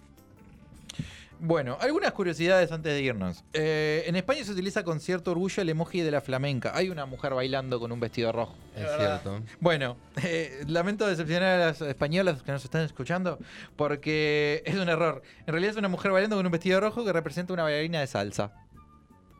Bueno, 1.45 1.77
algunas 1.81 2.13
curiosidades 2.13 2.71
antes 2.71 2.93
de 2.93 3.01
irnos. 3.01 3.43
Eh, 3.51 4.03
en 4.07 4.15
España 4.15 4.45
se 4.45 4.51
utiliza 4.53 4.83
con 4.85 5.01
cierto 5.01 5.31
orgullo 5.31 5.61
el 5.61 5.67
emoji 5.67 5.99
de 5.99 6.09
la 6.09 6.21
flamenca. 6.21 6.71
Hay 6.73 6.89
una 6.89 7.05
mujer 7.05 7.33
bailando 7.33 7.81
con 7.81 7.91
un 7.91 7.99
vestido 7.99 8.31
rojo. 8.31 8.55
Es 8.77 8.87
cierto. 8.97 9.41
Bueno, 9.59 9.97
eh, 10.23 10.63
lamento 10.67 11.05
decepcionar 11.05 11.59
a 11.59 11.65
las 11.65 11.81
españolas 11.81 12.43
que 12.43 12.51
nos 12.53 12.63
están 12.63 12.83
escuchando 12.83 13.39
porque 13.75 14.63
es 14.65 14.75
un 14.75 14.87
error. 14.87 15.21
En 15.45 15.47
realidad 15.51 15.71
es 15.71 15.77
una 15.77 15.89
mujer 15.89 16.13
bailando 16.13 16.37
con 16.37 16.45
un 16.45 16.51
vestido 16.51 16.79
rojo 16.79 17.03
que 17.03 17.11
representa 17.11 17.51
una 17.51 17.63
bailarina 17.63 17.99
de 17.99 18.07
salsa. 18.07 18.53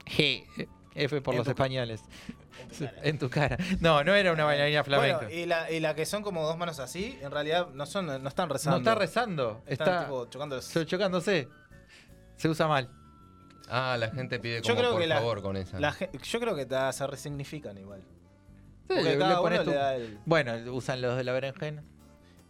G. 0.05 0.43
F 0.95 1.21
por 1.21 1.33
En 1.35 1.37
los 1.39 1.47
españoles. 1.47 2.01
En 3.01 3.17
tu 3.17 3.29
cara. 3.29 3.57
No, 3.79 4.03
no 4.03 4.13
era 4.13 4.31
una 4.33 4.43
bailarina 4.43 4.83
flamenca. 4.83 5.17
Bueno, 5.25 5.33
y 5.33 5.45
la, 5.45 5.71
y 5.71 5.79
la 5.79 5.95
que 5.95 6.05
son 6.05 6.21
como 6.21 6.45
dos 6.45 6.57
manos 6.57 6.79
así, 6.79 7.17
en 7.21 7.31
realidad 7.31 7.69
no 7.73 7.85
son, 7.85 8.05
no 8.07 8.27
están 8.29 8.47
no 8.49 8.53
rezando. 8.53 8.77
está 8.77 8.95
rezando, 8.95 9.61
Están 9.67 9.87
está 9.87 9.99
tipo 10.05 10.23
so- 10.61 10.85
chocándose. 10.85 11.47
Se 12.37 12.49
usa 12.49 12.67
mal. 12.67 12.89
Ah, 13.69 13.95
la 13.99 14.09
gente 14.09 14.39
pide 14.39 14.57
Yo 14.61 14.69
como 14.73 14.77
creo 14.79 14.91
por 14.91 15.01
que 15.01 15.07
la- 15.07 15.15
favor 15.17 15.41
con 15.41 15.57
esa. 15.57 15.79
la 15.79 15.95
yo 16.23 16.39
creo 16.39 16.55
que 16.55 16.65
ta- 16.65 16.91
se 16.91 17.07
resignifican 17.07 17.77
igual. 17.77 18.01
Sí, 18.01 18.87
Porque 18.87 19.03
le- 19.03 19.17
cada 19.17 19.35
le 19.35 19.41
pones 19.41 19.59
uno 19.59 19.63
tu- 19.65 19.71
le 19.71 19.75
da 19.77 19.95
el- 19.95 20.19
Bueno, 20.25 20.73
usan 20.73 21.01
los 21.01 21.15
de 21.17 21.23
la 21.23 21.31
berenjena. 21.31 21.83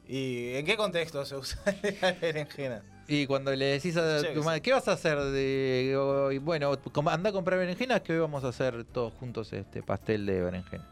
¿Y 0.08 0.56
en 0.56 0.66
qué 0.66 0.76
contexto 0.76 1.24
se 1.26 1.36
usa 1.38 1.62
la 2.02 2.12
berenjena? 2.14 2.82
Y 3.08 3.28
cuando 3.28 3.56
le 3.56 3.66
decís 3.66 3.96
a 3.98 4.22
Yo 4.22 4.34
tu 4.34 4.44
madre, 4.44 4.62
¿qué 4.62 4.72
vas 4.74 4.88
a 4.88 4.94
hacer 4.94 5.20
de 5.20 5.96
hoy? 5.98 6.38
Bueno, 6.40 6.78
com- 6.92 7.08
anda 7.10 7.30
a 7.30 7.34
comprar 7.34 7.60
berenjenas 7.60 8.02
que 8.02 8.14
hoy 8.14 8.20
vamos 8.20 8.44
a 8.44 8.48
hacer 8.50 8.84
todos 8.86 9.14
juntos 9.14 9.52
este 9.54 9.84
pastel 9.84 10.26
de 10.26 10.42
berenjena. 10.42 10.90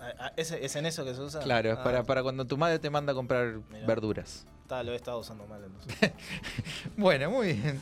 Ah, 0.00 0.12
ah, 0.18 0.32
¿Es, 0.36 0.50
es 0.52 0.76
en 0.76 0.86
eso 0.86 1.04
que 1.04 1.14
se 1.14 1.20
usa? 1.22 1.40
Claro, 1.40 1.70
es 1.72 1.78
Ah, 1.78 1.82
para, 1.84 2.02
para 2.04 2.22
cuando 2.22 2.44
tu 2.44 2.56
madre 2.56 2.78
te 2.78 2.90
manda 2.90 3.12
a 3.12 3.14
comprar 3.14 3.60
Mirá. 3.70 3.86
verduras. 3.86 4.46
está, 4.62 4.82
lo 4.82 4.92
he 4.92 4.96
estado 4.96 5.18
usando 5.20 5.46
mal 5.46 5.62
entonces. 5.64 6.12
Bueno, 6.96 7.30
muy 7.30 7.54
bien. 7.54 7.80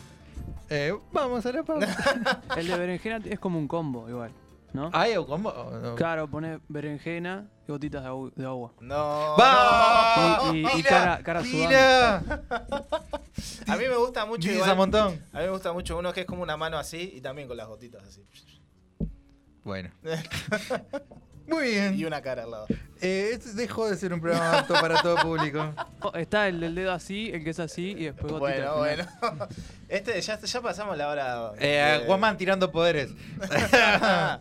Eh, 0.71 0.95
vamos 1.13 1.45
a 1.47 1.53
la 1.53 1.63
pausa. 1.63 2.41
El 2.57 2.67
de 2.67 2.77
berenjena 2.79 3.21
es 3.25 3.39
como 3.39 3.59
un 3.59 3.69
combo 3.69 4.09
igual, 4.09 4.33
¿no? 4.73 4.91
¿Hay 4.93 5.15
o 5.17 5.27
cómo? 5.27 5.51
¿O 5.51 5.71
no? 5.79 5.95
Claro, 5.95 6.29
pones 6.29 6.59
berenjena 6.69 7.47
y 7.69 7.73
gotitas 7.73 8.03
de, 8.03 8.09
agu- 8.11 8.33
de 8.35 8.45
agua. 8.47 8.73
No. 8.81 9.35
¡Vamos! 9.37 10.55
Y- 10.55 10.59
y- 10.59 10.63
y 10.67 10.67
¡Pila! 10.77 10.89
cara- 10.89 11.23
cara 11.23 11.43
¡Pila! 11.43 12.17
A 13.69 13.77
mí 13.77 13.85
me 13.89 13.97
gusta 13.97 14.25
mucho 14.27 14.43
Dices 14.49 14.57
igual- 14.57 14.71
a 14.71 14.75
montón. 14.75 15.07
A 15.33 15.39
mí 15.39 15.45
me 15.45 15.51
gusta 15.51 15.73
mucho 15.73 15.99
uno 15.99 16.13
que 16.13 16.21
es 16.23 16.27
como 16.27 16.43
una 16.43 16.57
mano 16.57 16.79
así 16.79 17.13
y 17.15 17.21
también 17.21 17.49
con 17.49 17.57
las 17.57 17.67
gotitas 17.67 18.03
así. 18.05 18.23
Bueno. 19.65 19.91
Muy 21.47 21.69
bien. 21.69 21.95
Y 21.99 22.05
una 22.05 22.23
cara 22.23 22.45
al 22.45 22.51
lado. 22.51 22.67
Eh, 23.01 23.31
este 23.33 23.53
dejó 23.53 23.89
de 23.91 23.97
ser 23.97 24.15
un 24.15 24.21
programa 24.21 24.61
apto 24.61 24.73
para 24.75 25.01
todo 25.03 25.17
público. 25.17 25.75
Oh, 26.01 26.13
Está 26.15 26.49
el 26.49 26.61
del 26.61 26.75
dedo 26.75 26.93
así, 26.93 27.31
el 27.33 27.43
que 27.45 27.51
es 27.51 27.59
así 27.59 27.93
y 27.97 28.05
después. 28.05 28.31
Bueno, 28.35 28.83
al 28.83 28.91
final. 28.99 29.09
bueno. 29.27 29.49
Este, 29.89 30.21
ya, 30.21 30.39
ya 30.41 30.61
pasamos 30.61 30.97
la 30.99 31.09
hora. 31.09 31.53
Eh, 31.59 31.99
de- 32.01 32.07
Guamán 32.07 32.37
tirando 32.37 32.71
poderes. 32.71 33.11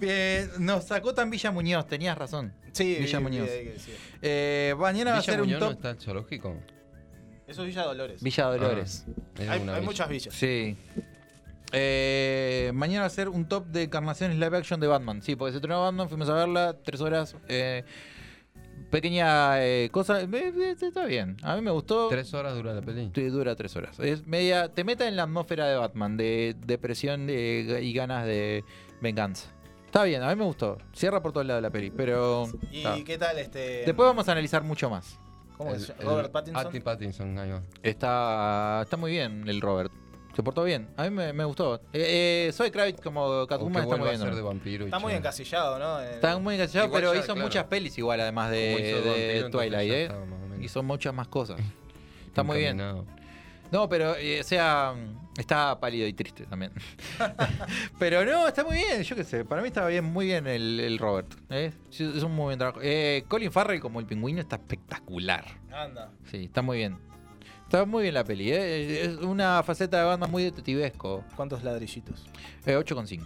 Eh, 0.00 0.48
nos 0.58 0.84
sacó 0.84 1.12
tan 1.14 1.28
Villa 1.30 1.50
Muñoz, 1.50 1.86
tenías 1.88 2.16
razón. 2.16 2.52
Sí, 2.72 2.96
Villa 3.00 3.18
vi- 3.18 3.24
Muñoz. 3.24 3.48
vi 3.50 3.64
decía. 3.70 3.94
Eh, 4.20 4.74
mañana 4.78 5.10
va 5.12 5.16
a 5.16 5.20
¿Villa 5.20 5.32
ser 5.32 5.40
un 5.40 5.46
Muñoz 5.48 5.60
no 5.60 5.66
top. 5.68 5.76
está 5.76 5.90
el 5.90 6.00
zoológico? 6.00 6.56
Eso 7.48 7.62
es 7.62 7.68
Villa 7.68 7.82
Dolores. 7.82 8.22
Villa 8.22 8.44
Dolores. 8.46 9.04
Ah, 9.08 9.42
es 9.42 9.48
hay 9.48 9.60
una 9.60 9.72
hay 9.74 9.80
villa. 9.80 9.90
muchas 9.90 10.08
villas. 10.08 10.34
Sí. 10.34 10.76
Eh, 11.72 12.70
mañana 12.74 13.00
va 13.00 13.06
a 13.06 13.10
ser 13.10 13.28
un 13.28 13.46
top 13.48 13.66
de 13.66 13.84
encarnaciones 13.84 14.36
live 14.38 14.56
action 14.56 14.78
de 14.80 14.86
Batman. 14.86 15.22
Sí, 15.22 15.36
porque 15.36 15.52
se 15.52 15.56
estrenó 15.58 15.82
Batman, 15.82 16.08
fuimos 16.08 16.28
a 16.28 16.34
verla, 16.34 16.76
tres 16.84 17.00
horas. 17.00 17.34
eh, 17.48 17.84
Pequeña 18.90 19.64
eh, 19.64 19.88
cosa, 19.90 20.20
eh, 20.20 20.28
eh, 20.32 20.76
está 20.78 21.06
bien. 21.06 21.38
A 21.42 21.56
mí 21.56 21.62
me 21.62 21.70
gustó. 21.70 22.08
¿Tres 22.08 22.34
horas 22.34 22.54
dura 22.54 22.74
la 22.74 22.82
peli? 22.82 23.10
Sí, 23.14 23.24
dura 23.28 23.56
tres 23.56 23.74
horas. 23.74 23.98
Es 24.00 24.26
media, 24.26 24.68
te 24.68 24.84
meta 24.84 25.08
en 25.08 25.16
la 25.16 25.22
atmósfera 25.22 25.66
de 25.66 25.76
Batman, 25.76 26.18
de 26.18 26.54
depresión 26.66 27.26
de- 27.26 27.80
y 27.82 27.92
ganas 27.94 28.26
de 28.26 28.64
venganza. 29.00 29.48
Está 29.86 30.04
bien, 30.04 30.22
a 30.22 30.28
mí 30.28 30.36
me 30.36 30.44
gustó. 30.44 30.76
Cierra 30.92 31.22
por 31.22 31.32
todos 31.32 31.46
lados 31.46 31.62
la 31.62 31.70
peli, 31.70 31.90
pero. 31.90 32.44
¿Y 32.70 32.78
está. 32.78 32.96
qué 33.04 33.16
tal 33.16 33.38
este? 33.38 33.82
Después 33.86 34.06
vamos 34.06 34.28
a 34.28 34.32
analizar 34.32 34.62
mucho 34.62 34.90
más. 34.90 35.18
¿Cómo 35.56 35.74
El- 35.74 35.82
el- 35.82 36.04
Robert 36.06 36.30
Pattinson. 36.32 36.66
Ati 36.66 36.80
Pattinson, 36.80 37.38
ahí 37.38 37.50
va. 37.50 37.62
Está, 37.82 38.80
está 38.82 38.96
muy 38.98 39.10
bien 39.12 39.48
el 39.48 39.60
Robert. 39.62 39.90
Se 40.34 40.42
portó 40.42 40.64
bien. 40.64 40.88
A 40.96 41.04
mí 41.04 41.10
me, 41.10 41.32
me 41.32 41.44
gustó. 41.44 41.76
Eh, 41.92 42.46
eh, 42.48 42.52
Soy 42.52 42.70
Kravitz 42.70 43.00
como 43.00 43.46
Catwoman 43.46 43.82
está 43.82 43.96
muy 43.96 44.08
bien. 44.08 44.18
ser 44.20 44.30
¿no? 44.30 44.36
de 44.36 44.42
vampiro. 44.42 44.84
y 44.84 44.86
Está 44.86 44.98
muy 44.98 45.12
encasillado, 45.12 45.78
¿no? 45.78 46.00
En- 46.00 46.14
Está 46.14 46.38
muy 46.38 46.54
encasillado, 46.54 46.86
Igual 46.86 47.02
pero 47.02 47.12
ya, 47.14 47.18
hizo 47.20 47.32
claro. 47.34 47.40
muchas 47.46 47.64
pelis 47.64 47.98
igual, 47.98 48.20
además 48.20 48.46
Como 48.46 48.56
de, 48.56 48.72
hizo 48.72 49.00
de 49.02 49.10
Vampiro, 49.10 49.30
entonces 49.46 49.50
Twilight, 49.50 49.88
ya 49.90 49.96
¿eh? 49.98 50.02
está, 50.04 50.18
más 50.18 50.40
o 50.42 50.46
menos. 50.48 50.64
Hizo 50.64 50.82
muchas 50.82 51.14
más 51.14 51.28
cosas. 51.28 51.60
Está 52.26 52.42
muy 52.42 52.58
bien. 52.58 52.80
Encaminado. 52.80 53.06
No, 53.70 53.88
pero, 53.88 54.16
eh, 54.16 54.40
o 54.40 54.44
sea, 54.44 54.94
está 55.36 55.78
pálido 55.80 56.06
y 56.06 56.12
triste 56.14 56.44
también. 56.46 56.72
pero 57.98 58.24
no, 58.24 58.48
está 58.48 58.64
muy 58.64 58.76
bien, 58.76 59.02
yo 59.02 59.16
qué 59.16 59.24
sé. 59.24 59.44
Para 59.44 59.60
mí 59.62 59.68
estaba 59.68 59.88
bien, 59.88 60.04
muy 60.04 60.26
bien 60.26 60.46
el, 60.46 60.78
el 60.80 60.98
Robert. 60.98 61.30
¿eh? 61.50 61.72
Sí, 61.90 62.10
Es 62.16 62.22
un 62.22 62.32
muy 62.32 62.44
buen 62.44 62.58
trabajo. 62.58 62.80
Eh, 62.82 63.24
Colin 63.28 63.50
Farrell 63.52 63.80
como 63.80 64.00
el 64.00 64.06
pingüino 64.06 64.40
está 64.40 64.56
espectacular. 64.56 65.44
Anda. 65.70 66.10
Sí, 66.30 66.44
está 66.44 66.60
muy 66.62 66.78
bien. 66.78 66.98
Está 67.72 67.86
muy 67.86 68.02
bien 68.02 68.12
la 68.12 68.22
peli, 68.22 68.52
¿eh? 68.52 69.02
Es 69.06 69.16
una 69.16 69.62
faceta 69.62 69.98
de 69.98 70.04
banda 70.04 70.26
muy 70.26 70.42
detectivesco. 70.42 71.24
¿Cuántos 71.34 71.64
ladrillitos? 71.64 72.26
Eh, 72.66 72.76
8,5. 72.76 73.24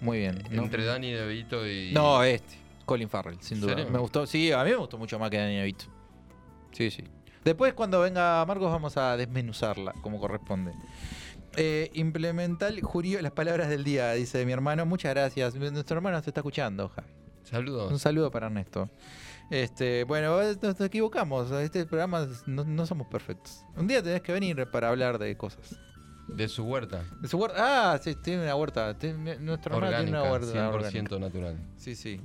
Muy 0.00 0.18
bien. 0.18 0.40
¿no? 0.52 0.62
Entre 0.62 0.84
Danny 0.84 1.10
DeVito 1.10 1.68
y. 1.68 1.90
No, 1.92 2.22
este. 2.22 2.54
Colin 2.84 3.08
Farrell, 3.08 3.38
sin 3.40 3.56
¿En 3.56 3.62
duda. 3.62 3.74
serio? 3.74 3.90
Me 3.90 3.98
gustó, 3.98 4.24
sí, 4.24 4.52
a 4.52 4.62
mí 4.62 4.70
me 4.70 4.76
gustó 4.76 4.98
mucho 4.98 5.18
más 5.18 5.30
que 5.30 5.38
Danny 5.38 5.56
DeVito. 5.56 5.86
Sí, 6.70 6.92
sí. 6.92 7.02
Después, 7.44 7.74
cuando 7.74 7.98
venga 8.00 8.44
Marcos, 8.46 8.70
vamos 8.70 8.96
a 8.96 9.16
desmenuzarla 9.16 9.94
como 10.00 10.20
corresponde. 10.20 10.72
Eh, 11.56 11.90
implementar 11.94 12.80
Jurío 12.80 13.20
las 13.20 13.32
palabras 13.32 13.68
del 13.68 13.82
día, 13.82 14.12
dice 14.12 14.46
mi 14.46 14.52
hermano. 14.52 14.86
Muchas 14.86 15.12
gracias. 15.12 15.56
Nuestro 15.56 15.96
hermano 15.96 16.22
se 16.22 16.30
está 16.30 16.38
escuchando, 16.38 16.88
Javi. 16.88 17.08
Saludos. 17.42 17.90
Un 17.90 17.98
saludo 17.98 18.30
para 18.30 18.46
Ernesto. 18.46 18.88
Este, 19.50 20.04
bueno, 20.04 20.38
nos 20.62 20.80
equivocamos. 20.80 21.50
Este 21.50 21.84
programa 21.84 22.26
no, 22.46 22.64
no 22.64 22.86
somos 22.86 23.08
perfectos. 23.08 23.64
Un 23.76 23.88
día 23.88 24.02
tenés 24.02 24.22
que 24.22 24.32
venir 24.32 24.66
para 24.70 24.88
hablar 24.88 25.18
de 25.18 25.36
cosas. 25.36 25.76
De 26.28 26.46
su 26.48 26.62
huerta. 26.64 27.02
De 27.20 27.26
su 27.28 27.36
huerta. 27.38 27.56
Ah, 27.94 27.98
sí, 28.00 28.14
tiene 28.14 28.44
una 28.44 28.54
huerta. 28.54 28.96
Tiene- 28.96 29.38
nuestro 29.40 29.74
hermano 29.74 29.96
tiene 29.96 30.10
una 30.12 30.30
huerta. 30.30 30.46
100% 30.46 30.72
orgánica. 30.72 31.18
natural. 31.18 31.58
Sí, 31.76 31.96
sí. 31.96 32.20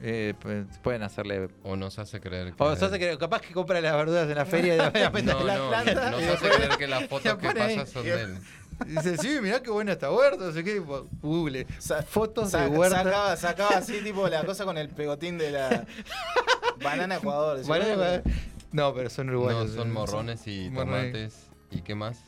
Eh, 0.00 0.34
pues, 0.40 0.66
pueden 0.82 1.02
hacerle. 1.02 1.48
O 1.62 1.76
nos 1.76 1.98
hace 1.98 2.20
creer 2.20 2.52
que. 2.52 2.62
O 2.62 2.76
se 2.76 2.84
hace 2.84 2.98
que 2.98 3.16
capaz 3.18 3.40
que 3.40 3.52
compra 3.52 3.80
las 3.80 3.94
verduras 3.94 4.28
en 4.28 4.34
la 4.36 4.44
feria 4.44 4.74
y 4.74 4.78
No, 5.24 5.32
no, 5.44 6.10
nos 6.10 6.22
hace 6.24 6.48
creer 6.50 6.76
que 6.78 6.86
las 6.86 7.02
la 7.02 7.08
fotos 7.08 7.36
que 7.38 7.50
pasan 7.50 7.86
son 7.86 8.04
de 8.04 8.22
él. 8.22 8.38
Dice, 8.86 9.16
sí, 9.18 9.38
mirá 9.42 9.62
qué 9.62 9.70
buena 9.70 9.92
esta 9.92 10.10
huerta, 10.12 10.44
no 10.46 10.52
sé 10.52 10.64
qué. 10.64 10.78
Google. 11.22 11.66
Fotos 12.06 12.52
de 12.52 12.66
huerta. 12.66 13.02
Sacaba, 13.04 13.36
sacaba 13.36 13.76
así, 13.78 14.00
tipo, 14.02 14.28
la 14.28 14.44
cosa 14.44 14.64
con 14.64 14.76
el 14.78 14.88
pegotín 14.88 15.38
de 15.38 15.50
la 15.50 15.86
banana 16.82 17.16
Ecuador. 17.16 17.60
¿sí? 17.62 17.68
Banana. 17.68 18.22
No, 18.72 18.92
pero 18.94 19.08
son 19.10 19.28
uruguayos. 19.30 19.70
No, 19.70 19.76
son 19.76 19.88
eh, 19.88 19.92
morrones 19.92 20.46
y 20.46 20.70
tomates. 20.70 21.46
¿Y 21.70 21.80
qué 21.82 21.94
más? 21.94 22.18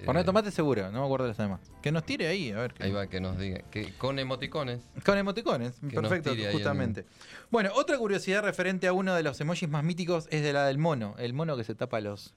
Morrón 0.00 0.16
Eh, 0.16 0.20
de 0.20 0.24
tomate 0.24 0.50
seguro, 0.52 0.90
no 0.92 1.00
me 1.00 1.04
acuerdo 1.04 1.24
de 1.24 1.30
los 1.30 1.36
demás. 1.38 1.60
Que 1.82 1.90
nos 1.90 2.04
tire 2.04 2.28
ahí, 2.28 2.52
a 2.52 2.58
ver. 2.58 2.72
qué- 2.72 2.84
Ahí 2.84 2.92
va, 2.92 3.08
que 3.08 3.20
nos 3.20 3.36
diga. 3.36 3.62
Que 3.70 3.92
con 3.94 4.18
emoticones. 4.20 4.80
Con 5.04 5.18
emoticones, 5.18 5.72
perfecto, 5.92 6.30
justamente. 6.52 7.04
Bueno, 7.50 7.70
otra 7.74 7.98
curiosidad 7.98 8.42
referente 8.44 8.86
a 8.86 8.92
uno 8.92 9.14
de 9.14 9.24
los 9.24 9.40
emojis 9.40 9.68
más 9.68 9.82
míticos 9.82 10.28
es 10.30 10.42
de 10.42 10.52
la 10.52 10.66
del 10.66 10.78
mono. 10.78 11.16
El 11.18 11.32
mono 11.34 11.56
que 11.56 11.64
se 11.64 11.74
tapa 11.74 12.00
los. 12.00 12.32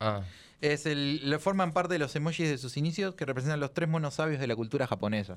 Ah, 0.00 0.20
Es 0.60 0.86
el, 0.86 1.28
lo 1.28 1.38
forman 1.38 1.72
parte 1.72 1.92
de 1.94 1.98
los 1.98 2.14
emojis 2.16 2.48
de 2.48 2.58
sus 2.58 2.76
inicios 2.76 3.14
que 3.14 3.24
representan 3.26 3.60
los 3.60 3.74
tres 3.74 3.88
monos 3.88 4.14
sabios 4.14 4.40
de 4.40 4.46
la 4.46 4.56
cultura 4.56 4.86
japonesa. 4.86 5.36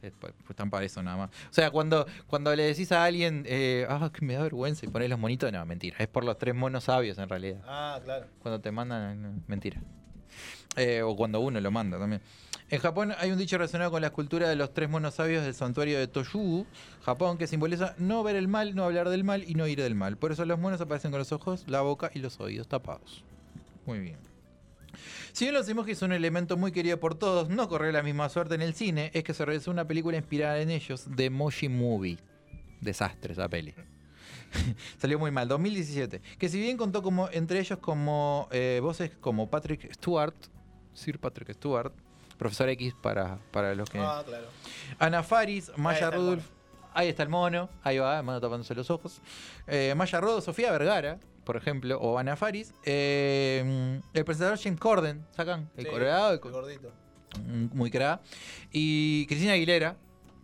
Es 0.00 0.12
pa- 0.12 0.28
pues 0.28 0.50
están 0.50 0.70
para 0.70 0.84
eso 0.84 1.02
nada 1.02 1.16
más. 1.16 1.30
O 1.50 1.52
sea, 1.54 1.70
cuando, 1.70 2.06
cuando 2.26 2.54
le 2.54 2.62
decís 2.64 2.92
a 2.92 3.04
alguien, 3.04 3.44
eh, 3.48 3.86
ah, 3.88 4.10
que 4.12 4.24
me 4.24 4.34
da 4.34 4.42
vergüenza 4.42 4.84
y 4.86 4.88
ponés 4.90 5.08
los 5.10 5.18
monitos, 5.18 5.50
no, 5.50 5.64
mentira. 5.66 5.96
Es 5.98 6.08
por 6.08 6.24
los 6.24 6.38
tres 6.38 6.54
monos 6.54 6.84
sabios 6.84 7.18
en 7.18 7.28
realidad. 7.28 7.60
Ah, 7.66 7.98
claro. 8.04 8.26
Cuando 8.40 8.60
te 8.60 8.70
mandan, 8.70 9.22
no, 9.22 9.42
mentira. 9.48 9.80
Eh, 10.76 11.02
o 11.02 11.16
cuando 11.16 11.40
uno 11.40 11.60
lo 11.60 11.70
manda 11.70 11.98
también. 11.98 12.20
En 12.70 12.80
Japón 12.80 13.14
hay 13.18 13.30
un 13.30 13.38
dicho 13.38 13.56
relacionado 13.58 13.90
con 13.90 14.00
la 14.00 14.08
escultura 14.08 14.48
de 14.48 14.56
los 14.56 14.72
tres 14.74 14.88
monos 14.90 15.14
sabios 15.14 15.44
del 15.44 15.54
santuario 15.54 15.98
de 15.98 16.06
Toyugu, 16.08 16.66
Japón, 17.04 17.38
que 17.38 17.46
simboliza 17.46 17.94
no 17.98 18.22
ver 18.22 18.36
el 18.36 18.48
mal, 18.48 18.74
no 18.74 18.84
hablar 18.84 19.08
del 19.08 19.22
mal 19.24 19.44
y 19.48 19.54
no 19.54 19.66
ir 19.66 19.80
del 19.80 19.94
mal. 19.94 20.16
Por 20.16 20.32
eso 20.32 20.44
los 20.44 20.58
monos 20.58 20.80
aparecen 20.80 21.10
con 21.10 21.18
los 21.18 21.30
ojos, 21.32 21.64
la 21.68 21.82
boca 21.82 22.10
y 22.14 22.18
los 22.20 22.40
oídos 22.40 22.66
tapados. 22.68 23.22
Muy 23.86 24.00
bien. 24.00 24.16
Si 25.32 25.44
bien 25.44 25.54
los 25.54 25.68
emojis 25.68 25.98
son 25.98 26.10
un 26.10 26.16
elemento 26.16 26.56
muy 26.56 26.72
querido 26.72 26.98
por 26.98 27.14
todos, 27.14 27.48
no 27.48 27.68
corrió 27.68 27.92
la 27.92 28.02
misma 28.02 28.28
suerte 28.28 28.54
en 28.54 28.62
el 28.62 28.74
cine, 28.74 29.10
es 29.14 29.24
que 29.24 29.34
se 29.34 29.44
realizó 29.44 29.70
una 29.70 29.86
película 29.86 30.16
inspirada 30.16 30.58
en 30.60 30.70
ellos, 30.70 31.06
The 31.14 31.26
Emoji 31.26 31.68
Movie. 31.68 32.18
Desastre 32.80 33.32
esa 33.32 33.48
peli. 33.48 33.74
Salió 34.98 35.18
muy 35.18 35.30
mal, 35.30 35.48
2017. 35.48 36.20
Que 36.38 36.48
si 36.48 36.60
bien 36.60 36.76
contó 36.76 37.02
como 37.02 37.28
entre 37.30 37.60
ellos 37.60 37.78
como 37.78 38.48
eh, 38.52 38.80
voces 38.82 39.10
como 39.20 39.48
Patrick 39.48 39.92
Stewart, 39.94 40.34
Sir 40.92 41.18
Patrick 41.18 41.52
Stewart, 41.54 41.92
Profesor 42.38 42.68
X 42.70 42.94
para, 43.00 43.38
para 43.50 43.74
los 43.74 43.88
que... 43.88 43.98
Ah, 43.98 44.22
claro. 44.24 44.46
Ana 44.98 45.22
Faris, 45.22 45.70
Maya 45.76 46.10
Rudolph. 46.10 46.44
Ahí 46.96 47.08
está 47.08 47.24
el 47.24 47.28
mono, 47.28 47.68
ahí 47.82 47.98
va, 47.98 48.18
el 48.18 48.24
mono 48.24 48.40
tapándose 48.40 48.72
los 48.74 48.88
ojos. 48.88 49.20
Eh, 49.66 49.94
Maya 49.96 50.20
Rodolph, 50.20 50.44
Sofía 50.44 50.70
Vergara, 50.70 51.18
por 51.44 51.56
ejemplo, 51.56 51.98
o 52.00 52.18
Ana 52.18 52.36
Faris. 52.36 52.72
Eh, 52.84 54.00
el 54.12 54.24
presentador 54.24 54.58
James 54.58 54.80
Corden, 54.80 55.24
sacan, 55.30 55.70
el 55.76 55.84
Sí, 55.84 55.90
colorado, 55.90 56.32
el 56.32 56.38
gordito. 56.40 56.92
Mm, 57.46 57.66
muy 57.76 57.90
cra. 57.90 58.20
Y 58.72 59.26
Cristina 59.26 59.52
Aguilera, 59.52 59.96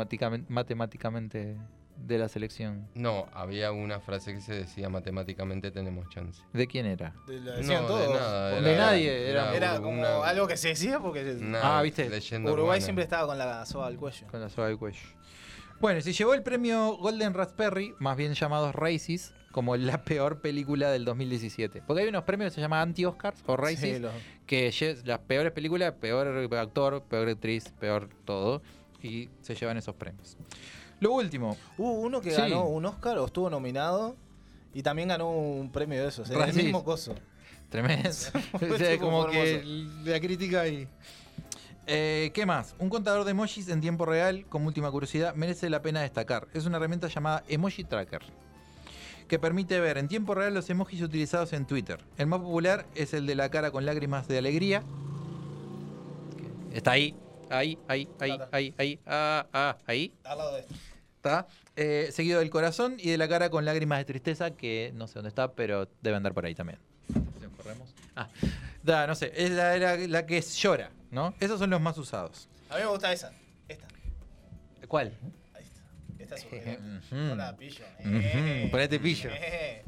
matemáticamente 0.49 1.57
de 2.05 2.17
la 2.19 2.27
selección? 2.29 2.87
No, 2.93 3.27
había 3.33 3.71
una 3.71 3.99
frase 3.99 4.33
que 4.33 4.41
se 4.41 4.53
decía 4.53 4.89
matemáticamente 4.89 5.71
tenemos 5.71 6.07
chance. 6.09 6.41
¿De 6.53 6.67
quién 6.67 6.85
era? 6.85 7.13
De- 7.27 7.39
Lo 7.39 7.51
No, 7.51 7.57
decían 7.57 7.81
de 7.81 7.87
todos. 7.87 8.19
nada, 8.19 8.61
De 8.61 8.77
nadie, 8.77 9.29
era- 9.29 9.55
Era 9.55 9.77
como 9.77 9.99
una- 9.99 10.23
algo 10.27 10.47
que 10.47 10.57
se 10.57 10.69
decía 10.69 10.99
porque 10.99 11.23
una 11.39 11.77
Ah, 11.77 11.81
¿viste? 11.81 12.09
leyenda 12.09 12.51
Uruguay 12.51 12.67
urbana. 12.77 12.81
siempre 12.83 13.03
estaba 13.03 13.27
con 13.27 13.37
la 13.37 13.65
soga 13.65 13.87
al 13.87 13.97
cuello. 13.97 14.27
Con 14.27 14.41
la 14.41 14.49
soga 14.49 14.67
del 14.67 14.77
cuello. 14.77 14.99
Bueno, 15.79 15.99
se 16.01 16.13
llevó 16.13 16.33
el 16.33 16.41
premio 16.41 16.95
Golden 16.97 17.33
Raspberry, 17.33 17.93
más 17.99 18.15
bien 18.15 18.33
llamados 18.33 18.73
Races, 18.73 19.33
como 19.51 19.75
la 19.75 20.03
peor 20.03 20.41
película 20.41 20.89
del 20.91 21.03
2017. 21.05 21.81
Porque 21.85 22.03
hay 22.03 22.07
unos 22.09 22.23
premios 22.23 22.51
que 22.51 22.55
se 22.55 22.61
llaman 22.61 22.79
anti-Oscars 22.89 23.41
o 23.45 23.57
Races, 23.57 23.95
Sí, 23.97 23.99
los- 23.99 24.13
que 24.45 24.71
las 25.05 25.19
peores 25.19 25.51
películas, 25.51 25.93
peor 25.99 26.27
actor, 26.55 27.03
peor 27.03 27.27
actriz, 27.29 27.73
peor 27.79 28.09
todo, 28.25 28.61
y 29.01 29.29
se 29.41 29.53
llevan 29.55 29.77
esos 29.77 29.95
premios. 29.95 30.37
Lo 31.05 31.13
último, 31.13 31.55
Hubo 31.77 31.91
uno 31.93 32.19
que 32.21 32.31
Sí. 32.31 32.37
ganó 32.41 32.65
un 32.65 32.85
Oscar 32.85 33.17
o 33.19 33.25
estuvo 33.25 33.49
nominado 33.49 34.15
y 34.73 34.81
también 34.83 35.07
ganó 35.09 35.29
un 35.31 35.71
premio 35.71 36.01
de 36.01 36.09
esos. 36.09 36.29
En 36.29 36.35
el 36.35 36.41
Racis. 36.41 36.63
mismo 36.63 36.83
coso. 36.83 37.13
Tremendo. 37.69 38.09
O 38.73 38.77
sea, 38.77 38.97
como 38.99 39.27
que 39.27 39.63
la 40.03 40.19
crítica 40.19 40.67
y. 40.67 40.87
Eh, 41.87 42.31
¿Qué 42.33 42.45
más? 42.47 42.73
Un 42.79 42.89
contador 42.89 43.23
de 43.25 43.31
emojis 43.31 43.69
en 43.69 43.79
tiempo 43.79 44.05
real, 44.07 44.45
como 44.49 44.65
última 44.67 44.89
curiosidad, 44.89 45.35
merece 45.35 45.69
la 45.69 45.81
pena 45.83 46.01
destacar. 46.01 46.47
Es 46.53 46.65
una 46.65 46.77
herramienta 46.77 47.07
llamada 47.07 47.43
Emoji 47.47 47.83
Tracker, 47.83 48.23
que 49.27 49.37
permite 49.37 49.79
ver 49.79 49.99
en 49.99 50.07
tiempo 50.07 50.33
real 50.33 50.55
los 50.55 50.67
emojis 50.71 51.03
utilizados 51.03 51.53
en 51.53 51.67
Twitter. 51.67 51.99
El 52.17 52.25
más 52.25 52.39
popular 52.39 52.87
es 52.95 53.13
el 53.13 53.27
de 53.27 53.35
la 53.35 53.49
cara 53.49 53.69
con 53.69 53.85
lágrimas 53.85 54.27
de 54.27 54.39
alegría. 54.39 54.81
Está 56.73 56.91
ahí, 56.91 57.15
ahí, 57.51 57.77
ahí, 57.87 58.09
ahí, 58.19 58.39
ahí, 58.51 58.73
ahí, 58.77 58.99
ah, 59.05 59.45
ah, 59.53 59.77
ahí. 59.85 60.11
Al 60.23 60.37
lado 60.39 60.53
de 60.55 60.61
esto. 60.61 60.73
Está. 61.25 61.47
Eh, 61.75 62.09
seguido 62.11 62.39
del 62.39 62.49
corazón 62.51 62.95
y 62.99 63.09
de 63.09 63.17
la 63.17 63.27
cara 63.27 63.49
con 63.49 63.65
lágrimas 63.65 63.97
de 63.97 64.05
tristeza, 64.05 64.51
que 64.51 64.91
no 64.93 65.07
sé 65.07 65.15
dónde 65.15 65.29
está, 65.29 65.53
pero 65.53 65.89
debe 66.01 66.15
andar 66.15 66.33
por 66.35 66.45
ahí 66.45 66.53
también. 66.55 66.77
Corremos. 67.57 67.93
Ah, 68.15 68.29
da, 68.83 69.07
no 69.07 69.15
sé, 69.15 69.31
es 69.35 69.49
la, 69.51 69.75
la- 69.77 69.97
la 69.97 70.25
que 70.27 70.39
llora, 70.39 70.91
¿no? 71.11 71.33
Esos 71.39 71.57
son 71.59 71.69
los 71.71 71.81
más 71.81 71.97
usados. 71.97 72.47
A 72.69 72.75
mí 72.75 72.81
me 72.81 72.87
gusta 72.89 73.11
esa. 73.11 73.31
Esta. 73.67 73.87
¿Cuál? 74.87 75.17
Esta 76.19 76.35
es 76.35 76.45
un 76.79 76.97
Ujú. 76.97 77.15
No 77.15 77.35
la 77.35 77.57
pillo. 77.57 77.83
Eh, 77.99 78.67
ponete 78.71 78.99
pillo. 78.99 79.31
eh. 79.33 79.83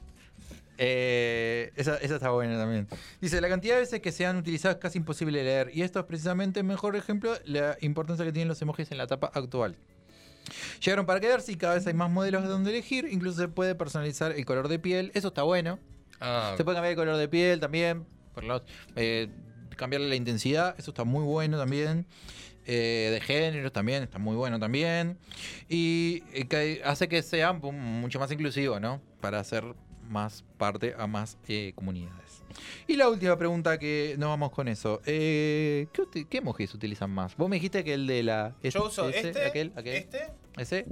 Eh, 0.80 1.72
esa, 1.76 1.98
esa 1.98 2.16
está 2.16 2.32
buena 2.32 2.58
también. 2.58 2.88
Dice, 3.22 3.40
la 3.42 3.48
cantidad 3.50 3.76
de 3.76 3.82
veces 3.82 4.00
que 4.02 4.12
se 4.12 4.26
han 4.26 4.38
utilizado 4.38 4.74
es 4.74 4.80
casi 4.80 4.98
imposible 4.98 5.38
de 5.40 5.44
leer. 5.46 5.72
Y 5.74 5.84
esto 5.84 6.00
es 6.00 6.06
precisamente 6.06 6.60
el 6.60 6.66
mejor 6.66 6.96
ejemplo 6.96 7.34
de 7.34 7.42
la 7.46 7.78
importancia 7.82 8.26
que 8.26 8.32
tienen 8.32 8.48
los 8.48 8.62
emojis 8.62 8.92
en 8.92 8.98
la 8.98 9.04
etapa 9.06 9.32
actual. 9.34 9.76
Llegaron 10.84 11.06
para 11.06 11.20
quedarse 11.20 11.52
y 11.52 11.56
cada 11.56 11.76
vez 11.76 11.88
hay 11.88 11.94
más 11.94 12.10
modelos 12.10 12.44
de 12.44 12.50
donde 12.50 12.72
elegir. 12.72 13.08
Incluso 13.12 13.38
se 13.40 13.48
puede 13.48 13.76
personalizar 13.76 14.32
el 14.32 14.46
color 14.46 14.68
de 14.68 14.80
piel. 14.80 15.12
Eso 15.14 15.30
está 15.30 15.44
bueno. 15.44 15.80
Ah, 16.20 16.54
Se 16.58 16.64
puede 16.64 16.76
cambiar 16.76 16.92
el 16.92 16.98
color 16.98 17.18
de 17.18 17.28
piel 17.28 17.60
también. 17.60 18.06
Por 18.34 18.44
los, 18.44 18.62
eh, 18.96 19.30
cambiarle 19.76 20.10
la 20.10 20.16
intensidad. 20.16 20.76
Eso 20.78 20.92
está 20.92 21.04
muy 21.04 21.24
bueno 21.24 21.58
también. 21.58 22.06
Eh, 22.70 23.10
de 23.14 23.22
género 23.22 23.72
también. 23.72 24.04
Está 24.04 24.20
muy 24.20 24.36
bueno 24.36 24.60
también. 24.60 25.18
Y 25.70 26.24
eh, 26.34 26.48
que 26.48 26.82
hace 26.84 27.08
que 27.08 27.24
sea 27.24 27.54
mucho 27.54 28.20
más 28.20 28.32
inclusivo, 28.32 28.80
¿no? 28.80 29.02
Para 29.22 29.40
hacer 29.40 29.64
más 30.10 30.44
parte 30.58 30.94
a 30.98 31.08
más 31.08 31.38
eh, 31.48 31.72
comunidades. 31.76 32.27
Y 32.88 32.96
la 32.96 33.10
última 33.10 33.38
pregunta 33.38 33.78
que 33.78 34.16
nos 34.18 34.30
vamos 34.30 34.52
con 34.52 34.68
eso. 34.68 35.02
Eh, 35.06 35.88
¿qué, 35.94 36.26
¿Qué 36.26 36.38
emojis 36.38 36.74
utilizan 36.74 37.12
más? 37.12 37.36
Vos 37.38 37.50
me 37.50 37.58
dijiste 37.58 37.84
que 37.84 37.94
el 37.94 38.08
de 38.08 38.24
la... 38.24 38.56
Yo 38.64 38.86
uso 38.86 39.10
ese, 39.10 39.30
este, 39.30 39.46
aquel, 39.46 39.74
aquel, 39.76 39.96
este, 39.96 40.30
ese. 40.58 40.86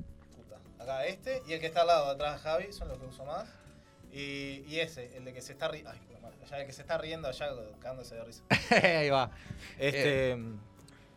acá 0.80 1.06
este, 1.06 1.42
y 1.48 1.54
el 1.54 1.60
que 1.60 1.68
está 1.68 1.82
al 1.82 1.88
lado, 1.88 2.12
atrás 2.12 2.42
Javi, 2.42 2.72
son 2.72 2.88
los 2.88 2.98
que 2.98 3.06
uso 3.06 3.26
más. 3.26 3.48
Y, 4.12 4.64
y 4.68 4.80
ese, 4.80 5.16
el 5.18 5.26
de 5.26 5.34
que 5.34 5.42
se 5.42 5.54
está 5.54 5.68
riendo. 5.68 5.92
Ay, 5.92 6.00
el 6.60 6.66
que 6.66 6.74
se 6.74 6.82
está 6.82 6.98
riendo 6.98 7.28
allá 7.28 7.50
cagándose 7.80 8.16
de 8.16 8.24
risa. 8.24 8.44
Ahí 9.00 9.10
va. 9.10 9.32
Este. 9.78 10.32
Eh. 10.32 10.38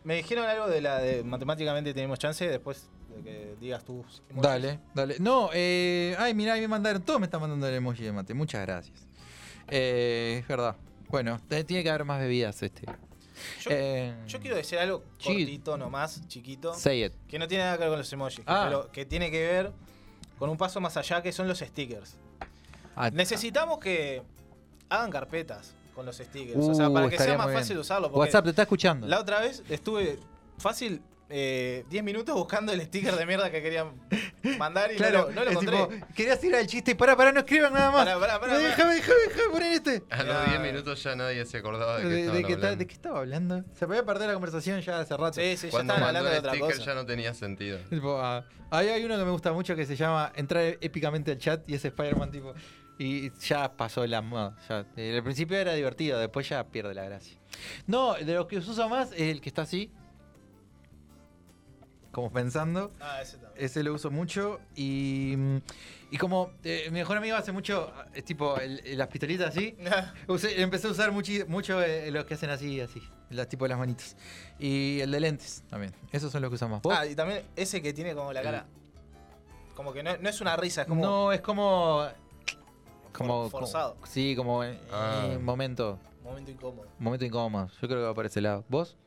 Me 0.03 0.15
dijeron 0.15 0.47
algo 0.47 0.67
de 0.67 0.81
la 0.81 0.99
de 0.99 1.23
matemáticamente 1.23 1.93
tenemos 1.93 2.19
chance, 2.19 2.47
después 2.47 2.89
de 3.15 3.21
que 3.21 3.55
digas 3.59 3.83
tú. 3.83 4.05
Dale, 4.29 4.79
dale. 4.93 5.17
No, 5.19 5.49
eh, 5.53 6.15
ay, 6.17 6.33
mirá, 6.33 6.53
ahí 6.53 6.61
me 6.61 6.67
mandaron, 6.69 7.01
todos 7.01 7.19
me 7.19 7.25
están 7.25 7.41
mandando 7.41 7.67
el 7.67 7.75
emoji 7.75 8.03
de 8.03 8.11
mate. 8.11 8.33
Muchas 8.33 8.65
gracias. 8.65 9.08
Eh, 9.71 10.37
es 10.41 10.47
verdad. 10.47 10.75
Bueno, 11.09 11.39
te- 11.47 11.63
tiene 11.63 11.83
que 11.83 11.89
haber 11.89 12.05
más 12.05 12.19
bebidas 12.19 12.61
este. 12.61 12.85
Yo, 13.61 13.71
Eh, 13.71 14.13
yo 14.27 14.39
quiero 14.39 14.55
decir 14.57 14.77
algo 14.79 15.03
Sí. 15.17 15.27
cortito 15.29 15.77
nomás, 15.77 16.27
chiquito. 16.27 16.73
Say 16.73 17.05
it. 17.05 17.13
Que 17.27 17.39
no 17.39 17.47
tiene 17.47 17.63
nada 17.63 17.77
que 17.77 17.83
ver 17.83 17.89
con 17.89 17.99
los 17.99 18.11
emojis, 18.13 18.43
Ah. 18.45 18.65
pero 18.67 18.91
que 18.91 19.05
tiene 19.05 19.31
que 19.31 19.39
ver 19.39 19.71
con 20.37 20.49
un 20.49 20.57
paso 20.57 20.79
más 20.81 20.95
allá 20.97 21.21
que 21.21 21.31
son 21.31 21.47
los 21.47 21.59
stickers. 21.59 22.15
Ah, 22.95 23.09
Necesitamos 23.11 23.79
que 23.79 24.21
hagan 24.89 25.09
carpetas 25.09 25.73
con 25.95 26.05
los 26.05 26.17
stickers. 26.17 26.57
o 26.59 26.73
sea, 26.73 26.89
Uh, 26.89 26.93
para 26.93 27.09
que 27.09 27.17
sea 27.17 27.37
más 27.37 27.47
muy 27.47 27.55
fácil 27.55 27.77
usarlo. 27.77 28.07
porque 28.11 28.19
WhatsApp 28.27 28.43
te 28.43 28.49
está 28.51 28.61
escuchando. 28.63 29.07
La 29.07 29.19
otra 29.19 29.39
vez 29.39 29.63
estuve 29.69 30.19
fácil 30.57 31.01
eh, 31.29 31.85
10 31.89 32.03
minutos 32.03 32.35
buscando 32.35 32.71
el 32.73 32.81
sticker 32.81 33.15
de 33.15 33.25
mierda 33.25 33.51
que 33.51 33.61
querían 33.61 33.93
mandar 34.57 34.91
y 34.91 34.95
Claro, 34.95 35.23
no 35.23 35.27
lo, 35.27 35.33
no 35.35 35.43
lo 35.45 35.51
encontré. 35.51 35.77
tipo, 35.95 36.07
querías 36.15 36.43
ir 36.43 36.55
al 36.55 36.65
chiste 36.67 36.91
y 36.91 36.93
para, 36.95 37.15
para, 37.15 37.31
no 37.31 37.39
escriban 37.41 37.71
nada 37.73 37.91
más. 37.91 38.05
Pará, 38.05 38.19
pará, 38.19 38.39
pará, 38.39 38.53
pará. 38.53 38.57
Déjame, 38.67 38.95
déjame, 38.95 39.19
déjame 39.27 39.49
poner 39.51 39.73
este. 39.73 40.03
a 40.09 40.23
los 40.23 40.45
10 40.49 40.59
minutos 40.61 41.03
ya 41.03 41.15
nadie 41.15 41.45
se 41.45 41.57
acordaba 41.57 41.97
de 41.97 42.03
que 42.03 42.09
¿De, 42.09 42.31
de 42.31 42.43
qué 42.43 42.55
ta- 42.55 42.55
hablando. 42.55 42.75
de 42.77 42.87
qué 42.87 42.93
estaba 42.93 43.19
hablando? 43.19 43.63
Se 43.75 43.87
podía 43.87 44.03
perder 44.05 44.27
la 44.27 44.33
conversación 44.33 44.81
ya 44.81 44.99
hace 44.99 45.15
rato. 45.17 45.33
Sí, 45.39 45.57
sí, 45.57 45.67
ya 45.67 45.71
Cuando 45.71 45.93
estaban 45.93 46.13
mandó 46.13 46.19
hablando 46.19 46.29
de 46.29 46.35
el 46.35 46.39
otra 46.39 46.51
sticker 46.53 46.75
cosa. 46.77 46.85
ya 46.85 46.95
no 46.95 47.05
tenía 47.05 47.33
sentido. 47.33 47.79
Tipo, 47.89 48.19
ah, 48.21 48.45
ahí 48.71 48.87
hay 48.89 49.03
uno 49.03 49.17
que 49.17 49.23
me 49.25 49.31
gusta 49.31 49.51
mucho 49.53 49.75
que 49.75 49.85
se 49.85 49.95
llama 49.95 50.31
Entrar 50.35 50.63
épicamente 50.81 51.31
al 51.31 51.37
chat 51.37 51.69
y 51.69 51.75
es 51.75 51.85
Spider-Man 51.85 52.31
tipo. 52.31 52.53
Y 53.01 53.31
ya 53.39 53.71
pasó 53.77 54.05
la 54.05 54.21
moda. 54.21 54.57
Ya. 54.67 54.85
Eh, 54.97 55.15
Al 55.15 55.23
principio 55.23 55.57
era 55.57 55.73
divertido, 55.73 56.19
después 56.19 56.49
ya 56.49 56.65
pierde 56.67 56.93
la 56.93 57.05
gracia. 57.05 57.37
No, 57.87 58.15
de 58.15 58.33
los 58.33 58.45
que 58.47 58.61
se 58.61 58.69
usa 58.69 58.89
más 58.89 59.13
es 59.13 59.21
el 59.21 59.39
que 59.39 59.47
está 59.47 59.61
así. 59.61 59.89
Como 62.19 62.33
pensando. 62.33 62.91
Ah, 62.99 63.21
ese 63.21 63.37
también. 63.37 63.65
Ese 63.65 63.81
lo 63.81 63.93
uso 63.93 64.11
mucho. 64.11 64.59
Y, 64.75 65.35
y 66.11 66.17
como 66.17 66.51
eh, 66.65 66.83
mi 66.87 66.95
mejor 66.99 67.15
amigo 67.15 67.37
hace 67.37 67.51
mucho, 67.53 67.93
es 68.13 68.25
tipo 68.25 68.57
el- 68.57 68.81
el- 68.85 68.97
las 68.97 69.07
pistolitas 69.07 69.49
así. 69.55 69.77
usé- 70.27 70.59
empecé 70.59 70.87
a 70.87 70.91
usar 70.91 71.11
muchi- 71.13 71.45
mucho 71.47 71.81
eh, 71.81 72.11
los 72.11 72.25
que 72.25 72.33
hacen 72.33 72.49
así, 72.49 72.81
así. 72.81 73.01
Las 73.29 73.47
tipo 73.47 73.63
de 73.65 73.69
las 73.69 73.77
manitos. 73.79 74.17
Y 74.59 74.99
el 74.99 75.11
de 75.11 75.19
lentes 75.21 75.63
también. 75.69 75.93
Esos 76.11 76.29
son 76.31 76.41
los 76.41 76.49
que 76.49 76.55
usamos. 76.55 76.81
¿Vos? 76.81 76.93
Ah, 76.97 77.05
y 77.05 77.15
también 77.15 77.43
ese 77.55 77.81
que 77.81 77.93
tiene 77.93 78.13
como 78.15 78.33
la 78.33 78.41
cara. 78.41 78.65
Como 79.75 79.93
que 79.93 80.03
no, 80.03 80.17
no 80.17 80.27
es 80.27 80.41
una 80.41 80.57
risa, 80.57 80.81
es 80.81 80.87
como. 80.87 81.01
No, 81.01 81.31
es 81.31 81.39
como. 81.39 82.05
Como. 83.13 83.49
For- 83.49 83.61
forzado. 83.61 83.93
como- 83.95 84.05
sí, 84.07 84.35
como. 84.35 84.63
eh, 84.65 84.77
Ah. 84.91 85.27
eh, 85.31 85.37
momento. 85.37 85.99
Momento 86.23 86.51
incómodo. 86.51 86.87
Momento 86.99 87.25
incómodo. 87.25 87.67
Yo 87.81 87.87
creo 87.87 87.99
que 88.01 88.05
va 88.07 88.13
por 88.13 88.25
ese 88.25 88.41
lado. 88.41 88.65
¿Vos? 88.67 88.97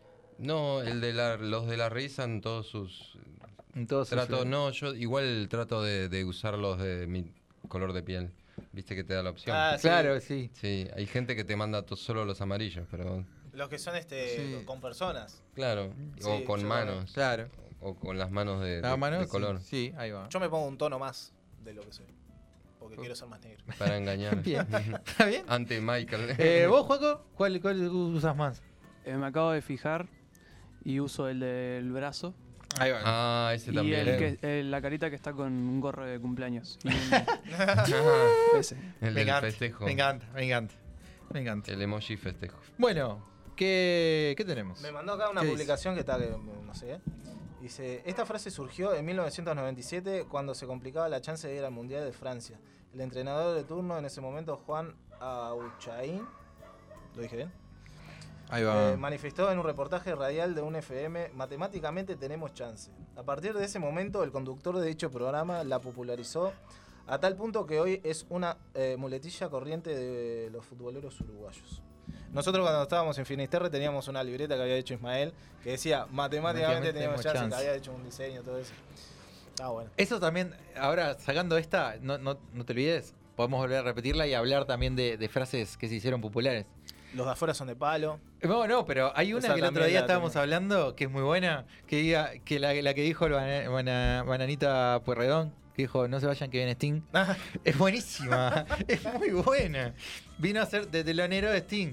No, 0.43 0.83
el 0.83 1.01
de 1.01 1.13
la, 1.13 1.37
los 1.37 1.67
de 1.67 1.77
la 1.77 1.89
risa 1.89 2.25
en 2.25 2.41
todos 2.41 2.67
sus 2.67 3.17
En 3.75 3.87
todos 3.87 4.09
sus- 4.09 4.17
trato, 4.17 4.45
no, 4.45 4.71
yo 4.71 4.95
igual 4.95 5.47
trato 5.49 5.83
de, 5.83 6.09
de 6.09 6.25
usarlos 6.25 6.79
de 6.79 7.07
mi 7.07 7.33
color 7.69 7.93
de 7.93 8.03
piel. 8.03 8.31
Viste 8.73 8.95
que 8.95 9.05
te 9.05 9.15
da 9.15 9.23
la 9.23 9.31
opción. 9.31 9.57
Ah, 9.57 9.75
sí. 9.77 9.83
Claro, 9.83 10.19
sí. 10.21 10.51
Sí, 10.55 10.89
hay 10.95 11.07
gente 11.07 11.35
que 11.37 11.45
te 11.45 11.57
manda 11.57 11.85
solo 11.97 12.25
los 12.25 12.41
amarillos, 12.41 12.87
pero 12.91 13.25
Los 13.53 13.69
que 13.69 13.79
son 13.79 13.97
este 13.97 14.37
Sí. 14.61 14.65
con 14.65 14.81
personas. 14.81 15.43
claro, 15.55 15.95
Sí, 16.19 16.25
o 16.29 16.45
con 16.45 16.65
manos, 16.67 17.13
Claro. 17.13 17.49
o 17.81 17.95
con 17.95 18.19
las 18.19 18.31
manos 18.31 18.63
de, 18.63 18.81
La 18.81 18.91
de- 18.93 18.97
mano, 18.97 19.19
de 19.19 19.25
sí, 19.25 19.31
color 19.31 19.61
Sí, 19.61 19.93
ahí 19.97 20.11
va. 20.11 20.29
Yo 20.29 20.41
me 20.41 20.49
pongo 20.49 20.67
un 20.67 20.77
tono 20.79 20.99
más 20.99 21.33
de 21.65 21.73
lo 21.75 21.83
que 21.83 21.93
soy. 21.93 22.07
Porque 22.79 22.97
quiero 22.97 23.15
ser 23.15 23.29
más 23.29 23.41
negro. 23.41 23.63
para 23.79 23.97
engañar. 23.97 24.37
Bien. 24.43 24.67
¿Está 25.07 25.27
bien? 25.27 25.45
Ante 25.49 25.81
Michael. 25.81 26.35
Eh, 26.39 26.67
¿Vos, 26.69 26.85
Juaco? 26.87 27.25
¿Cuál, 27.37 27.61
¿Cuál 27.61 27.89
usas 27.89 28.37
más? 28.37 28.61
Eh, 29.05 29.17
me 29.17 29.27
acabo 29.27 29.53
de 29.53 29.63
fijar 29.63 30.09
y 30.85 31.01
uso 31.01 31.29
el 31.29 31.41
del 31.41 31.91
brazo. 31.93 32.35
Ahí 32.79 32.91
va. 32.91 33.01
Ah, 33.05 33.53
ese 33.55 33.71
y 33.71 33.75
también. 33.75 34.09
el 34.09 34.39
que, 34.39 34.61
el- 34.61 34.71
la 34.71 34.81
carita 34.81 35.11
que 35.11 35.17
está 35.17 35.33
con 35.35 35.53
un 35.53 35.81
gorro 35.81 36.07
de 36.07 36.19
cumpleaños. 36.21 36.79
Y 36.85 36.89
un- 37.93 38.59
ese. 38.59 38.77
El 39.01 39.13
me 39.13 39.21
del 39.21 39.29
encanta, 39.29 39.41
festejo. 39.47 39.85
Me 39.85 39.93
encanta, 39.93 40.27
me 40.35 40.45
encanta. 40.47 40.75
Me 41.31 41.41
encanta. 41.41 41.73
El 41.73 41.83
emoji 41.83 42.17
festejo. 42.17 42.59
Bueno, 42.79 43.25
¿qué, 43.57 44.35
qué 44.37 44.45
tenemos? 44.45 44.81
Me 44.81 44.91
mandó 44.93 45.13
acá 45.15 45.29
una 45.31 45.41
¿Qué 45.43 45.47
dice? 45.47 45.57
publicación 45.57 45.95
que 45.95 46.01
está, 46.01 46.19
que 46.19 46.29
no 46.31 46.75
sé. 46.75 46.95
¿eh? 46.95 47.01
Dice, 47.61 48.03
esta 48.07 48.27
frase 48.27 48.51
surgió 48.51 48.93
en 48.95 49.05
1997 49.05 50.25
cuando 50.29 50.55
se 50.55 50.67
complicaba 50.67 51.09
la 51.09 51.21
chance 51.21 51.47
de 51.47 51.55
ir 51.57 51.65
al 51.65 51.71
Mundial 51.73 52.05
de 52.05 52.13
Francia. 52.13 52.59
El 52.93 53.01
entrenador 53.03 53.55
de 53.57 53.65
turno 53.65 53.97
en 53.99 54.05
ese 54.05 54.21
momento, 54.21 54.57
Juan 54.57 54.95
Auchaín, 55.21 56.23
¿lo 57.15 57.23
dije 57.23 57.37
bien? 57.37 57.53
Ahí 58.53 58.65
va. 58.65 58.93
Eh, 58.93 58.97
manifestó 58.99 59.51
en 59.51 59.59
un 59.59 59.65
reportaje 59.65 60.15
radial 60.15 60.55
de 60.55 60.61
un 60.61 60.77
FM, 60.77 61.31
matemáticamente 61.35 62.17
tenemos 62.17 62.53
chance. 62.53 62.91
A 63.17 63.23
partir 63.23 63.55
de 63.55 63.65
ese 63.65 63.79
momento, 63.79 64.23
el 64.23 64.31
conductor 64.31 64.79
de 64.79 64.87
dicho 64.87 65.11
programa 65.11 65.65
la 65.65 65.79
popularizó 65.79 66.53
a 67.07 67.19
tal 67.19 67.35
punto 67.35 67.65
que 67.65 67.81
hoy 67.81 68.03
es 68.05 68.27
una 68.29 68.59
eh, 68.75 68.97
muletilla 68.99 69.49
corriente 69.49 69.97
de 69.97 70.51
los 70.51 70.67
futboleros 70.67 71.19
uruguayos. 71.23 71.81
Nosotros 72.31 72.63
cuando 72.63 72.83
estábamos 72.83 73.17
en 73.17 73.25
Finisterre 73.25 73.71
teníamos 73.71 74.07
una 74.09 74.23
libreta 74.23 74.55
que 74.55 74.61
había 74.61 74.77
hecho 74.77 74.93
Ismael 74.93 75.33
que 75.65 75.71
decía 75.71 76.07
matemáticamente 76.11 76.93
teníamos 76.93 77.23
tenemos 77.23 77.41
chance, 77.41 77.57
que 77.57 77.69
había 77.69 77.75
hecho 77.75 77.93
un 77.93 78.05
diseño, 78.05 78.43
todo 78.43 78.59
eso. 78.59 78.75
Ah, 79.63 79.71
bueno. 79.71 79.91
Eso 79.97 80.21
también, 80.21 80.55
ahora 80.77 81.19
sacando 81.19 81.57
esta, 81.57 81.97
no, 82.03 82.19
no, 82.19 82.39
no 82.53 82.65
te 82.67 82.75
olvides, 82.75 83.15
podemos 83.35 83.61
volver 83.61 83.79
a 83.79 83.83
repetirla 83.83 84.27
y 84.27 84.35
hablar 84.35 84.67
también 84.67 84.95
de, 84.95 85.17
de 85.17 85.29
frases 85.31 85.79
que 85.79 85.89
se 85.89 85.95
hicieron 85.95 86.21
populares. 86.21 86.67
Los 87.15 87.27
de 87.27 87.33
afuera 87.33 87.53
son 87.55 87.67
de 87.69 87.77
palo. 87.77 88.19
No, 88.43 88.67
no, 88.67 88.87
pero 88.87 89.13
hay 89.15 89.33
una 89.35 89.45
Esa 89.47 89.55
que 89.55 89.61
el 89.61 89.67
otro 89.67 89.85
día 89.85 90.01
estábamos 90.01 90.35
hablando 90.37 90.95
que 90.97 91.05
es 91.05 91.11
muy 91.11 91.23
buena, 91.23 91.67
que 91.87 91.97
diga, 91.97 92.33
que 92.45 92.59
la, 92.59 92.73
la 92.75 92.95
que 92.95 93.03
dijo 93.03 93.27
el 93.27 93.33
bana- 93.33 93.69
bana- 93.69 94.23
Bananita 94.27 95.01
Puerredón, 95.05 95.53
que 95.77 95.83
dijo, 95.83 96.09
no 96.09 96.21
se 96.21 96.27
vayan 96.27 96.51
que 96.51 96.57
viene 96.59 96.73
Sting. 96.73 97.03
es 97.65 97.77
buenísima, 97.77 98.65
es 98.89 99.05
muy 99.15 99.31
buena. 99.31 99.95
Vino 100.39 100.63
a 100.63 100.67
ser 100.67 100.89
de 100.89 101.05
telonero 101.05 101.51
de 101.51 101.59
Sting. 101.59 101.93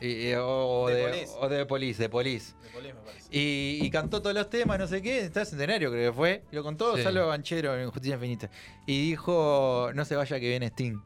Y- 0.00 0.30
y- 0.30 0.34
o, 0.34 0.88
De 0.88 0.94
de, 0.94 1.26
o 1.38 1.48
de 1.48 1.64
Police, 1.64 2.02
de 2.02 2.08
Police. 2.08 2.52
De 2.64 2.68
Police, 2.70 2.94
me 2.94 3.00
parece. 3.00 3.28
Y, 3.30 3.78
y 3.82 3.90
cantó 3.90 4.20
todos 4.20 4.34
los 4.34 4.50
temas, 4.50 4.78
no 4.78 4.86
sé 4.86 5.00
qué, 5.02 5.20
está 5.20 5.42
el 5.42 5.46
centenario 5.46 5.90
creo 5.90 6.10
que 6.12 6.16
fue. 6.16 6.42
Y 6.52 6.56
lo 6.56 6.62
contó 6.62 6.96
Sí. 6.96 7.02
Salvo 7.02 7.26
Banchero 7.28 7.78
en 7.78 7.90
Justicia 7.90 8.14
Infinita. 8.16 8.50
Y 8.86 9.10
dijo, 9.10 9.90
no 9.94 10.04
se 10.04 10.16
vaya 10.16 10.38
que 10.40 10.48
viene 10.48 10.66
Sting. 10.66 10.98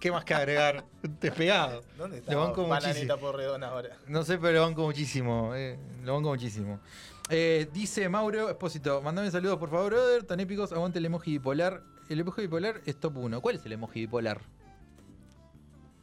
¿Qué 0.00 0.10
más 0.10 0.24
que 0.24 0.34
agregar? 0.34 0.84
Despegado. 1.20 1.82
¿Dónde 1.98 2.18
está 2.18 2.32
Lo 2.32 2.40
banco 2.40 2.66
muchísimo. 2.66 3.16
Porredón 3.18 3.62
ahora? 3.62 3.96
No 4.08 4.24
sé, 4.24 4.38
pero 4.38 4.54
lo 4.54 4.62
banco 4.62 4.82
muchísimo. 4.86 5.54
eh, 5.54 5.78
lo 6.02 6.14
banco 6.14 6.30
muchísimo. 6.30 6.80
Eh, 7.28 7.68
dice 7.72 8.08
Mauro 8.08 8.48
Espósito, 8.48 9.00
mandame 9.02 9.30
saludos 9.30 9.58
por 9.58 9.70
favor, 9.70 9.92
brother. 9.92 10.24
Tan 10.24 10.40
épicos, 10.40 10.72
aguante 10.72 10.98
el 10.98 11.04
emoji 11.04 11.32
bipolar. 11.32 11.82
El 12.08 12.18
emoji 12.20 12.42
bipolar 12.42 12.80
es 12.86 12.98
top 12.98 13.18
1. 13.18 13.40
¿Cuál 13.40 13.56
es 13.56 13.66
el 13.66 13.72
emoji 13.72 14.00
bipolar? 14.00 14.40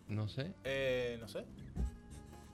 No 0.08 0.28
sé. 0.30 0.54
Eh, 0.64 1.18
no 1.20 1.28
sé. 1.28 1.44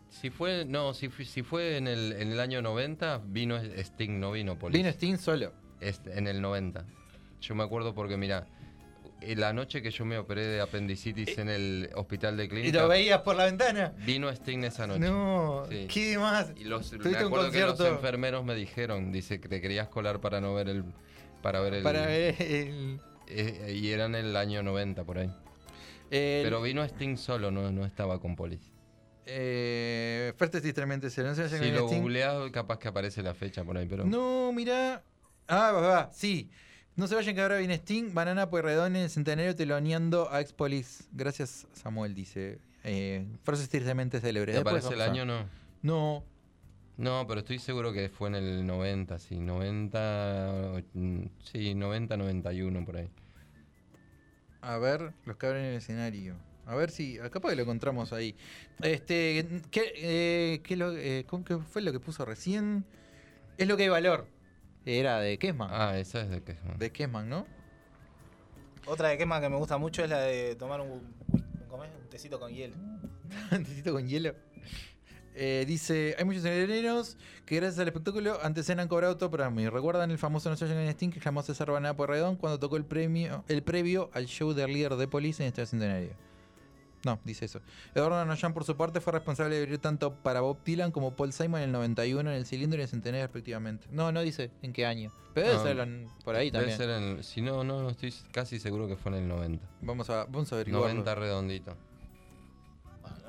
Si 0.10 0.30
fue, 0.30 0.66
no, 0.66 0.94
si, 0.94 1.10
fue- 1.10 1.26
si 1.26 1.44
fue 1.44 1.78
en 1.78 1.88
el, 1.88 2.14
en 2.14 2.32
el 2.32 2.40
año 2.40 2.62
90, 2.62 3.22
vino 3.26 3.58
Sting, 3.58 4.20
no 4.20 4.32
vino 4.32 4.58
Police. 4.58 4.78
Vino 4.78 4.90
Sting 4.90 5.18
solo. 5.18 5.52
Este, 5.82 6.18
en 6.18 6.28
el 6.28 6.42
90. 6.42 6.86
Yo 7.42 7.56
me 7.56 7.64
acuerdo 7.64 7.94
porque, 7.94 8.16
mira, 8.16 8.48
la 9.36 9.54
noche 9.54 9.82
que 9.82 9.92
yo 9.92 10.06
me 10.06 10.18
operé 10.18 10.46
de 10.46 10.62
apendicitis 10.62 11.38
en 11.38 11.50
el 11.50 11.90
hospital 11.96 12.38
de 12.38 12.46
¿Y 12.46 12.48
clínica. 12.50 12.82
lo 12.82 12.88
veías 12.88 13.22
por 13.22 13.36
la 13.36 13.46
ventana? 13.46 13.94
Vino 14.06 14.30
Sting 14.30 14.64
esa 14.64 14.88
noche. 14.88 15.00
No, 15.02 15.66
Sí. 15.70 15.88
¿qué 15.92 16.18
más? 16.18 16.52
Y 16.56 16.66
los, 16.66 16.92
me 16.94 17.18
acuerdo 17.18 17.52
que 17.52 17.62
los 17.62 17.80
enfermeros 17.80 18.44
me 18.46 18.56
dijeron, 18.56 19.12
dice 19.12 19.40
que 19.40 19.48
te 19.48 19.62
querías 19.62 19.88
colar 19.90 20.20
para 20.22 20.40
no 20.42 20.54
ver 20.54 20.70
el, 20.70 20.84
para 21.42 21.60
ver 21.62 21.76
el, 21.76 21.84
para 21.84 22.06
ver 22.06 22.36
el... 22.42 23.00
eh, 23.28 23.74
y 23.82 23.90
era 23.92 24.06
en 24.06 24.16
el 24.16 24.36
año 24.36 24.62
90 24.64 25.04
por 25.04 25.18
ahí. 25.20 25.32
el- 26.12 26.44
Pero 26.44 26.62
vino 26.62 26.84
Sting 26.84 27.18
solo, 27.18 27.52
no, 27.52 27.72
no 27.72 27.86
estaba 27.86 28.20
con 28.20 28.36
Polis. 28.36 28.72
Eh, 29.26 30.34
tremendo, 30.74 31.10
Si 31.10 31.22
lo 31.22 31.88
googleas, 31.88 32.52
capaz 32.52 32.78
que 32.80 32.90
aparece 32.90 33.22
la 33.24 33.34
fecha 33.34 33.64
por 33.64 33.78
ahí, 33.78 33.88
pero. 33.88 34.04
No, 34.06 34.52
mira. 34.54 35.02
Ah, 35.48 35.72
va, 35.72 35.82
va, 35.82 36.12
sí. 36.12 36.50
No 36.96 37.08
se 37.08 37.16
vayan 37.16 37.34
que 37.34 37.42
ahora 37.42 37.58
viene 37.58 37.76
Sting, 37.76 38.14
Banana 38.14 38.50
Pueyrredón 38.50 38.96
en 38.96 39.04
el 39.04 39.10
centenario 39.10 39.56
teloneando 39.56 40.32
a 40.32 40.42
Expolis. 40.42 41.08
Gracias, 41.12 41.66
Samuel, 41.74 42.14
dice. 42.14 42.60
Eh, 42.84 43.26
frases 43.44 43.68
tristemente 43.70 44.20
célebres. 44.20 44.56
¿Te 44.56 44.62
aparece 44.62 44.94
el 44.94 45.02
a- 45.02 45.06
año 45.06 45.26
no? 45.26 45.46
No. 45.82 46.24
No, 46.98 47.26
pero 47.28 47.40
estoy 47.40 47.58
seguro 47.58 47.92
que 47.92 48.10
fue 48.10 48.30
en 48.30 48.36
el 48.36 48.68
90, 48.68 49.18
sí, 49.18 49.40
90, 49.40 50.84
mm, 50.94 51.22
sí, 51.52 51.74
90, 51.74 52.16
91 52.18 52.86
por 52.86 52.98
ahí. 52.98 53.10
A 54.62 54.78
ver, 54.78 55.14
los 55.26 55.36
que 55.38 55.48
abren 55.48 55.66
el 55.66 55.76
escenario. 55.78 56.36
A 56.68 56.76
ver 56.76 56.92
si, 56.92 57.18
capaz 57.32 57.50
que 57.50 57.56
lo 57.56 57.64
encontramos 57.64 58.14
ahí. 58.14 58.36
Este, 58.82 59.46
¿qué, 59.72 59.92
eh, 59.98 60.62
qué 60.64 60.78
lo- 60.78 60.96
eh, 60.96 61.26
¿cómo- 61.28 61.44
qué 61.44 61.58
fue 61.58 61.82
lo 61.82 61.92
que 61.92 62.00
puso 62.00 62.24
recién? 62.26 62.86
Es 63.58 63.68
lo 63.68 63.76
que 63.76 63.84
hay 63.84 63.90
valor. 63.90 64.28
Era 64.86 65.20
de 65.20 65.38
Kessman. 65.38 65.70
Ah, 65.72 65.98
esa 65.98 66.22
es 66.22 66.30
de 66.30 66.42
Kessman. 66.44 66.78
De 66.78 66.92
Kessman, 66.92 67.30
¿no? 67.30 67.46
Otra 68.86 69.10
de 69.10 69.18
quema 69.18 69.40
que 69.40 69.50
me 69.50 69.56
gusta 69.56 69.78
mucho 69.78 70.04
es 70.04 70.10
la 70.10 70.20
de 70.20 70.56
tomar 70.56 70.82
un, 70.82 71.02
¿cómo 71.70 71.86
es? 71.86 71.90
un 72.02 72.10
tecito 72.10 72.40
con 72.40 72.52
hielo. 72.52 72.76
Un 73.52 73.64
tecito 73.64 73.94
con 73.94 74.08
hielo. 74.08 74.36
Eh, 75.36 75.64
dice, 75.66 76.16
hay 76.20 76.26
muchos 76.26 76.46
herederos 76.46 77.18
que 77.46 77.56
gracias 77.56 77.80
al 77.80 77.88
espectáculo 77.88 78.38
antes 78.44 78.70
han 78.70 78.88
cobrado 78.88 79.18
todo 79.18 79.32
para 79.32 79.50
mí. 79.50 79.68
¿Recuerdan 79.68 80.12
el 80.12 80.18
famoso 80.20 80.50
No 80.50 80.58
se 80.58 80.66
en 80.66 80.90
Sting 80.90 81.10
que 81.10 81.20
llamó 81.20 81.42
César 81.42 81.72
Banana 81.72 81.96
Pueyrredón 81.96 82.36
cuando 82.36 82.60
tocó 82.60 82.78
el 82.78 82.86
premio, 82.86 83.44
el 83.48 83.64
previo 83.64 84.12
al 84.14 84.26
show 84.26 84.54
del 84.54 84.72
líder 84.74 84.96
de 84.96 85.08
Police 85.08 85.42
en 85.42 85.48
este 85.48 85.66
centenario? 85.66 86.12
No, 87.06 87.20
dice 87.26 87.46
eso. 87.46 87.60
Eduardo 87.94 88.24
Noyan, 88.26 88.54
por 88.54 88.64
su 88.64 88.78
parte, 88.78 89.02
fue 89.02 89.12
responsable 89.12 89.56
de 89.58 89.64
abrir 89.64 89.78
tanto 89.80 90.14
para 90.16 90.40
Bob 90.42 90.64
Dylan 90.64 90.92
como 90.92 91.16
Paul 91.16 91.34
Simon 91.34 91.60
en 91.60 91.66
el 91.66 91.72
91, 91.74 92.30
en 92.32 92.36
el 92.38 92.46
cilindro 92.46 92.78
y 92.78 92.82
en 92.82 92.84
el 92.84 92.90
centenario, 92.90 93.26
respectivamente. 93.26 93.88
No, 93.92 94.12
no 94.14 94.22
dice 94.22 94.52
en 94.62 94.72
qué 94.72 94.86
año. 94.86 95.12
Pero 95.34 95.48
debe 95.48 95.58
No, 95.58 95.64
ser 95.64 95.80
en- 95.80 96.08
por 96.24 96.36
ahí 96.36 96.50
debe 96.50 96.68
también. 96.68 96.78
ser 96.78 96.90
en 97.18 97.24
si 97.24 97.42
no, 97.42 97.64
no, 97.66 97.90
estoy 97.90 98.14
casi 98.32 98.58
seguro 98.60 98.88
que 98.88 98.96
fue 98.96 99.12
en 99.12 99.18
el 99.24 99.28
90. 99.28 99.68
Vamos 99.82 100.10
a, 100.10 100.26
vamos 100.26 100.52
a 100.54 100.56
averiguarlo. 100.56 100.88
90 100.90 101.16
redondito. 101.16 101.76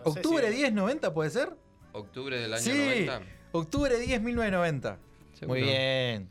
¿Octubre 0.05 0.51
10, 0.51 0.73
90 0.73 1.13
puede 1.15 1.31
ser? 1.31 1.57
¿Octubre 1.93 2.39
del 2.39 2.53
año 2.53 2.63
sí, 2.63 2.73
90? 3.07 3.23
octubre 3.53 3.99
10, 3.99 4.21
1990. 4.23 4.99
Seguro. 5.33 5.59
Muy 5.59 5.67
bien. 5.69 6.29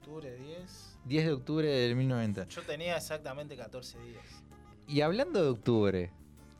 Octubre 0.00 0.36
10. 0.36 0.98
10 1.06 1.24
de 1.26 1.32
octubre 1.32 1.66
del 1.68 1.96
1990. 1.96 2.54
Yo 2.54 2.62
tenía 2.62 2.96
exactamente 2.96 3.56
14 3.56 3.98
días. 4.00 4.24
Y 4.88 5.00
hablando 5.00 5.42
de 5.42 5.48
octubre, 5.48 6.10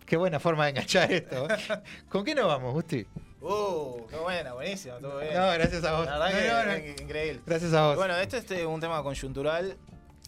qué 0.07 0.17
buena 0.17 0.41
forma 0.41 0.65
de 0.65 0.71
enganchar 0.71 1.11
esto. 1.13 1.47
¿Con 2.09 2.25
qué 2.25 2.35
nos 2.35 2.47
vamos, 2.47 2.73
Gusti? 2.73 3.07
Uh, 3.41 4.07
qué 4.09 4.17
buena, 4.17 4.55
buenísimo, 4.55 4.95
estuvo 4.97 5.19
bien. 5.19 5.35
No, 5.35 5.51
gracias 5.53 5.85
a 5.85 5.93
vos. 5.99 6.07
La 6.07 6.19
verdad 6.19 6.31
No, 6.31 6.39
que 6.39 6.49
no, 6.49 6.73
no. 6.73 6.79
in- 6.79 7.03
increíble. 7.03 7.41
Gracias 7.47 7.73
a 7.75 7.87
vos. 7.89 7.97
Bueno, 7.97 8.17
este 8.17 8.39
es 8.39 8.43
este, 8.45 8.67
un 8.67 8.81
tema 8.81 9.03
conjuntural, 9.03 9.77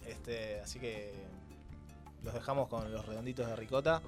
este, 0.06 0.60
así 0.60 0.78
que 0.78 1.12
los 2.22 2.34
dejamos 2.34 2.68
con 2.68 2.92
los 2.92 3.06
redonditos 3.06 3.46
de 3.48 3.56
ricota, 3.56 4.02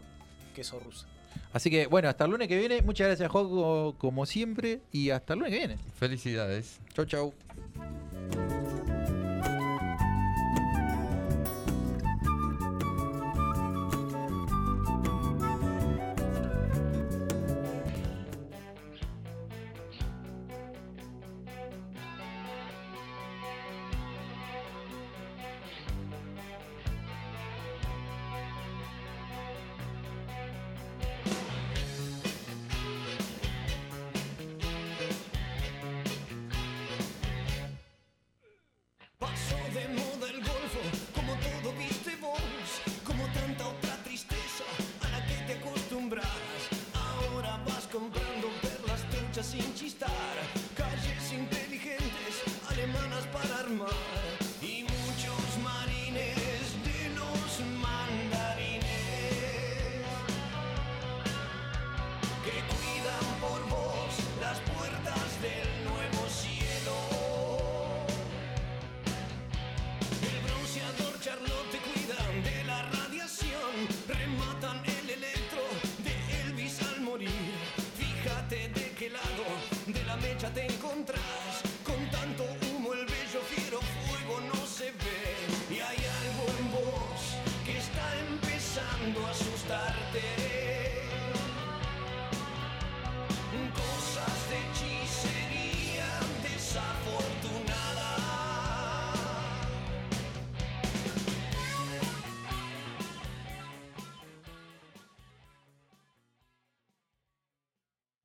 queso 0.54 0.78
ruso. 0.80 1.06
Así 1.52 1.70
que, 1.70 1.86
bueno, 1.86 2.08
hasta 2.08 2.24
el 2.24 2.30
lunes 2.32 2.48
que 2.48 2.56
viene. 2.58 2.82
Muchas 2.82 3.06
gracias, 3.06 3.30
Joco, 3.30 3.94
como 3.98 4.26
siempre. 4.26 4.80
Y 4.92 5.10
hasta 5.10 5.32
el 5.34 5.38
lunes 5.40 5.52
que 5.52 5.58
viene. 5.58 5.78
Felicidades. 5.98 6.80
Chau, 6.92 7.04
chau. 7.06 7.34